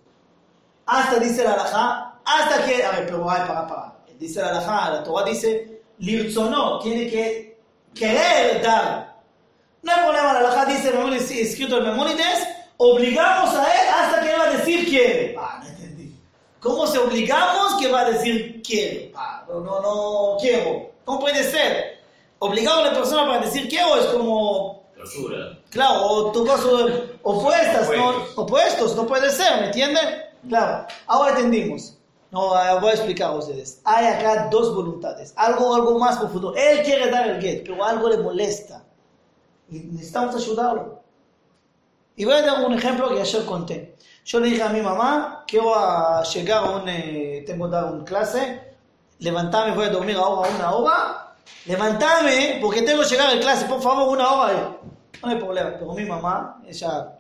Hasta 0.86 1.20
dice 1.20 1.43
la 1.43 1.53
alajá, 1.53 2.20
hasta 2.26 2.66
que, 2.66 2.84
a 2.84 2.91
ver, 2.91 3.05
pero 3.05 3.30
ay, 3.30 3.41
para, 3.47 3.68
para. 3.68 3.93
Dice 4.20 4.41
la 4.41 4.49
alajá, 4.49 4.89
la 4.91 5.03
Torah 5.03 5.26
dice, 5.26 5.82
lirzonó, 5.99 6.80
tiene 6.80 7.09
que 7.09 7.59
querer 7.95 8.62
dar. 8.62 9.16
No 9.82 9.91
hay 9.91 10.03
problema, 10.03 10.34
la 10.34 10.39
alajá 10.39 10.66
dice, 10.66 11.41
escrito 11.41 11.78
en 11.78 11.84
Memónides, 11.86 12.47
obligamos 12.78 13.55
a 13.55 13.64
él 13.64 13.89
hasta 13.89 14.22
que 14.22 14.32
él 14.32 14.39
va 14.39 14.45
a 14.45 14.57
decir 14.57 14.86
quiere. 14.88 15.36
Ah, 15.39 15.59
no 15.64 15.70
entendí. 15.70 16.16
¿Cómo 16.59 16.86
se 16.86 16.99
obligamos 16.99 17.76
que 17.80 17.91
va 17.91 18.01
a 18.01 18.12
decir 18.12 18.62
quiere? 18.62 19.12
Ah, 19.16 19.43
no, 19.47 19.59
no, 19.62 19.82
no 19.82 20.38
quiero. 20.39 20.91
¿Cómo 21.05 21.20
puede 21.20 21.43
ser? 21.43 22.01
Obligado 22.43 22.79
a 22.79 22.85
la 22.85 22.93
persona 22.93 23.27
para 23.27 23.45
decir 23.45 23.69
quiero 23.69 23.95
es 23.97 24.05
como 24.07 24.81
Tortura. 24.95 25.59
Claro, 25.69 26.05
o 26.07 26.31
tu 26.31 26.43
cosas 26.43 26.65
opuestas, 27.21 27.89
¿no? 27.95 28.13
Opuestos. 28.35 28.95
No 28.95 29.05
puede 29.05 29.29
ser, 29.29 29.61
¿me 29.61 29.65
entienden? 29.67 30.23
Claro, 30.49 30.87
ahora 31.05 31.35
entendimos. 31.35 31.97
No, 32.31 32.59
eh, 32.59 32.79
voy 32.79 32.89
a 32.89 32.93
explicar 32.93 33.29
a 33.29 33.33
ustedes. 33.33 33.79
Hay 33.83 34.07
acá 34.07 34.47
dos 34.49 34.73
voluntades, 34.73 35.33
algo, 35.35 35.75
algo 35.75 35.99
más 35.99 36.17
profundo. 36.17 36.55
Él 36.55 36.81
quiere 36.83 37.11
dar 37.11 37.29
el 37.29 37.39
get, 37.39 37.63
pero 37.63 37.83
algo 37.83 38.09
le 38.09 38.17
molesta. 38.17 38.85
Y 39.69 39.79
necesitamos 39.79 40.35
ayudarlo. 40.35 40.99
Y 42.15 42.25
voy 42.25 42.33
a 42.33 42.41
dar 42.41 42.65
un 42.65 42.73
ejemplo 42.73 43.09
que 43.09 43.21
ayer 43.21 43.45
conté. 43.45 43.97
Yo 44.25 44.39
le 44.39 44.49
dije 44.49 44.63
a 44.63 44.69
mi 44.69 44.81
mamá, 44.81 45.43
quiero 45.47 45.75
a 45.75 46.23
llegar 46.23 46.63
a 46.63 46.71
un, 46.71 46.89
eh, 46.89 47.43
tengo 47.45 47.65
que 47.65 47.71
dar 47.71 47.93
una 47.93 48.03
clase, 48.03 48.77
levantame, 49.19 49.75
voy 49.75 49.85
a 49.85 49.89
dormir 49.89 50.15
ahora 50.15 50.49
una 50.49 50.71
hora, 50.71 51.30
levantame, 51.66 52.60
porque 52.62 52.82
tengo 52.82 53.02
que 53.04 53.10
llegar 53.10 53.30
a 53.30 53.36
la 53.36 53.41
clase, 53.41 53.66
por 53.66 53.82
favor, 53.82 54.10
una 54.10 54.30
hora. 54.34 54.78
No 55.24 55.30
hay 55.30 55.36
problema, 55.38 55.72
pero 55.74 55.93
mi 55.93 56.06
mamá, 56.06 56.62
ella, 56.68 57.20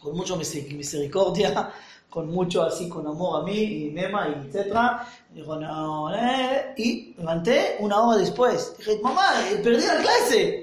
con 0.00 0.16
mucho 0.16 0.38
miseric- 0.38 0.76
misericordia, 0.76 1.70
con 2.10 2.30
mucho 2.30 2.62
así, 2.62 2.88
con 2.88 3.06
amor 3.06 3.40
a 3.40 3.44
mí, 3.44 3.52
y 3.58 3.90
Nema, 3.90 4.28
y 4.28 4.46
etcétera, 4.46 5.06
dijo, 5.30 5.56
no, 5.56 6.14
eh, 6.14 6.72
y 6.76 7.14
levanté 7.18 7.76
una 7.80 8.00
hora 8.00 8.18
después. 8.18 8.74
Dije, 8.78 9.00
mamá, 9.02 9.32
eh, 9.50 9.56
perdí 9.62 9.84
la 9.86 9.96
clase. 9.98 10.62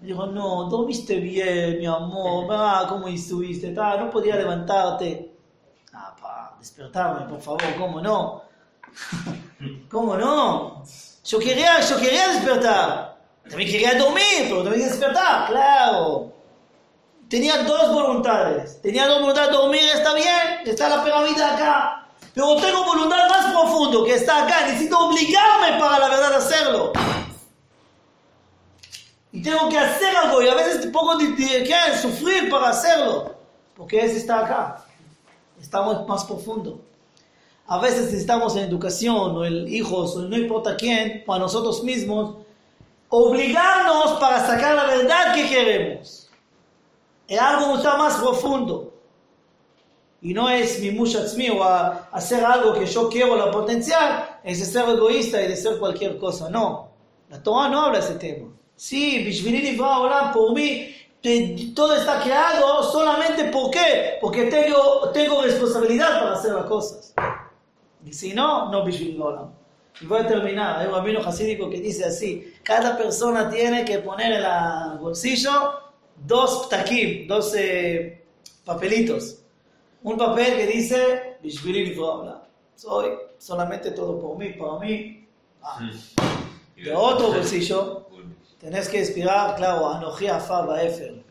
Dijo, 0.00 0.26
no, 0.26 0.64
dormiste 0.64 1.16
bien, 1.16 1.78
mi 1.78 1.86
amor, 1.86 2.46
ah, 2.50 2.86
¿cómo 2.88 3.06
estuviste? 3.08 3.70
No 3.70 4.10
podía 4.10 4.36
levantarte. 4.36 5.30
Ah, 5.92 6.16
pa, 6.20 6.56
despertarme, 6.58 7.26
por 7.28 7.40
favor, 7.40 7.62
¿cómo 7.78 8.00
no? 8.00 8.42
¿Cómo 9.90 10.16
no? 10.16 10.82
Yo 11.24 11.38
quería, 11.38 11.80
yo 11.80 11.96
quería 11.98 12.28
despertar. 12.28 13.16
También 13.48 13.70
quería 13.70 13.94
dormir, 13.94 14.46
pero 14.48 14.62
también 14.64 14.88
despertar, 14.88 15.46
claro. 15.48 16.32
Tenía 17.28 17.62
dos 17.62 17.92
voluntades. 17.92 18.80
Tenía 18.82 19.06
dos 19.06 19.20
voluntades, 19.20 19.50
dormir 19.52 19.82
está 19.94 20.14
bien, 20.14 20.60
está 20.66 20.88
la 20.88 21.02
pirámide 21.04 21.42
acá. 21.42 22.06
Pero 22.34 22.56
tengo 22.56 22.84
voluntad 22.84 23.28
más 23.28 23.52
profundo 23.52 24.04
que 24.04 24.14
está 24.14 24.44
acá. 24.44 24.66
Necesito 24.66 24.98
obligarme 24.98 25.78
para 25.78 25.98
la 25.98 26.08
verdad 26.08 26.34
hacerlo. 26.34 26.92
Y 29.32 29.42
tengo 29.42 29.68
que 29.68 29.78
hacer 29.78 30.14
algo 30.16 30.42
y 30.42 30.48
a 30.48 30.54
veces 30.54 30.86
pongo 30.86 31.16
de, 31.16 31.28
de- 31.28 31.64
¿qué? 31.64 31.74
sufrir 32.00 32.50
para 32.50 32.68
hacerlo. 32.68 33.34
Porque 33.76 34.00
ese 34.04 34.18
está 34.18 34.40
acá. 34.40 34.84
Estamos 35.60 36.06
más 36.06 36.24
profundo. 36.24 36.80
A 37.66 37.78
veces 37.78 38.06
necesitamos 38.06 38.56
en 38.56 38.64
educación 38.64 39.36
o 39.36 39.44
en 39.44 39.68
hijos 39.68 40.16
o 40.16 40.22
no 40.22 40.36
importa 40.36 40.76
quién, 40.76 41.22
para 41.24 41.40
nosotros 41.40 41.82
mismos, 41.84 42.36
obligarnos 43.08 44.12
para 44.18 44.46
sacar 44.46 44.74
la 44.74 44.86
verdad 44.86 45.34
que 45.34 45.48
queremos. 45.48 46.28
Es 47.28 47.38
algo 47.38 47.76
mucho 47.76 47.96
más 47.96 48.16
profundo. 48.16 48.92
Y 50.20 50.34
no 50.34 50.48
es 50.48 50.80
mi 50.80 50.90
mushatzmi 50.90 51.50
o 51.50 51.64
a 51.64 52.08
hacer 52.12 52.44
algo 52.44 52.74
que 52.74 52.86
yo 52.86 53.08
quiero 53.08 53.36
la 53.36 53.50
potencial, 53.50 54.38
es 54.44 54.60
de 54.60 54.66
ser 54.66 54.88
egoísta 54.88 55.42
y 55.42 55.48
de 55.48 55.56
ser 55.56 55.78
cualquier 55.78 56.18
cosa. 56.18 56.48
No. 56.48 56.90
La 57.28 57.42
Torah 57.42 57.68
no 57.68 57.82
habla 57.82 57.98
de 57.98 58.04
ese 58.04 58.14
tema. 58.14 58.48
Sí, 58.76 59.18
Bishvili 59.24 59.78
Olam, 59.78 60.32
por 60.32 60.54
mí, 60.54 60.94
todo 61.74 61.94
está 61.94 62.20
creado 62.20 62.82
solamente 62.90 63.44
¿por 63.44 63.70
qué? 63.70 64.18
Porque 64.20 64.44
tengo, 64.44 65.10
tengo 65.12 65.42
responsabilidad 65.42 66.20
para 66.20 66.32
hacer 66.34 66.52
las 66.52 66.64
cosas. 66.64 67.14
Y 68.04 68.12
si 68.12 68.32
no, 68.32 68.70
no 68.70 68.82
Olam. 68.82 69.52
Y 70.00 70.06
voy 70.06 70.20
a 70.20 70.26
terminar. 70.26 70.80
Hay 70.80 70.86
un 70.86 70.94
rabino 70.94 71.20
hasídico 71.20 71.68
que 71.70 71.80
dice 71.80 72.04
así: 72.04 72.54
cada 72.62 72.96
persona 72.96 73.50
tiene 73.50 73.84
que 73.84 73.98
poner 73.98 74.32
en 74.32 74.44
el 74.44 74.98
bolsillo 74.98 75.52
dos 76.16 76.66
ptakim, 76.66 77.26
dos 77.28 77.54
eh, 77.56 78.24
papelitos. 78.64 79.38
Un 80.02 80.16
papel 80.16 80.56
que 80.56 80.66
dice 80.66 81.38
Olam. 81.98 82.42
Soy 82.74 83.10
solamente 83.38 83.90
todo 83.92 84.18
por 84.20 84.38
mí, 84.38 84.50
para 84.54 84.78
mí. 84.78 85.28
Ah. 85.62 85.90
De 86.76 86.92
otro 86.92 87.28
bolsillo 87.28 88.08
tenés 88.58 88.88
que 88.88 89.00
inspirar, 89.00 89.56
claro, 89.56 89.88
Anoji 89.88 90.28
Afaba 90.28 90.82
Efer, 90.82 91.22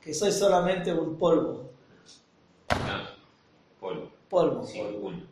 que 0.00 0.12
soy 0.12 0.32
solamente 0.32 0.92
un 0.92 1.16
polvo. 1.16 1.70
Ah, 2.68 3.08
polvo. 3.80 4.10
Polvo. 4.28 4.64
Sí, 4.64 4.80
uno. 5.00 5.22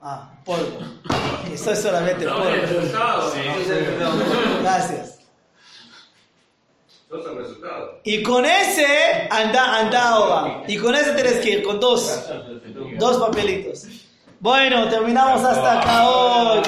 Ah, 0.00 0.30
polvo. 0.44 0.78
Que 1.48 1.58
soy 1.58 1.76
solamente 1.76 2.24
No, 2.24 2.48
el 2.48 2.60
polvo. 2.60 2.78
resultado. 2.80 3.32
¿no? 3.34 4.62
Gracias. 4.62 5.18
Sos 7.08 7.26
el 7.26 7.36
resultado. 7.38 8.00
Y 8.04 8.22
con 8.22 8.44
ese 8.44 8.86
anda, 9.30 9.78
anda 9.78 10.08
ahora. 10.10 10.62
Y 10.68 10.76
con 10.78 10.94
ese 10.94 11.12
tenés 11.12 11.38
que 11.40 11.50
ir, 11.50 11.62
con 11.62 11.80
dos. 11.80 12.22
Dos 12.98 13.16
papelitos. 13.18 13.86
Bueno, 14.40 14.88
terminamos 14.88 15.42
hasta 15.42 15.80
acá 15.80 16.08
hoy. 16.08 16.62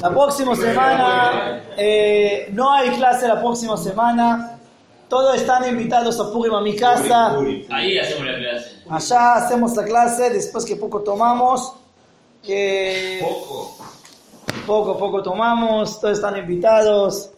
La 0.00 0.10
próxima 0.10 0.54
semana, 0.56 1.62
eh, 1.76 2.48
no 2.52 2.72
hay 2.72 2.90
clase 2.90 3.28
la 3.28 3.40
próxima 3.40 3.76
semana. 3.76 4.55
Todos 5.08 5.36
están 5.36 5.68
invitados 5.68 6.18
a 6.18 6.32
Purim 6.32 6.54
a 6.54 6.60
mi 6.60 6.74
casa. 6.74 7.36
Ahí 7.70 7.98
hacemos 7.98 8.26
la 8.26 8.38
clase. 8.38 8.82
Allá 8.90 9.34
hacemos 9.34 9.76
la 9.76 9.84
clase, 9.84 10.30
después 10.30 10.64
que 10.64 10.76
poco 10.76 11.00
tomamos. 11.02 11.74
eh, 12.48 13.20
Poco. 13.22 13.76
poco, 14.66 14.98
poco 14.98 15.22
tomamos, 15.22 16.00
todos 16.00 16.18
están 16.18 16.36
invitados. 16.36 17.30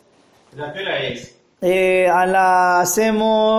¿La 0.57 0.73
qué 0.73 0.81
hora 0.81 0.99
es? 1.03 1.35
Eh, 1.61 2.09
a 2.09 2.25
la 2.27 2.81
hacemos 2.81 3.49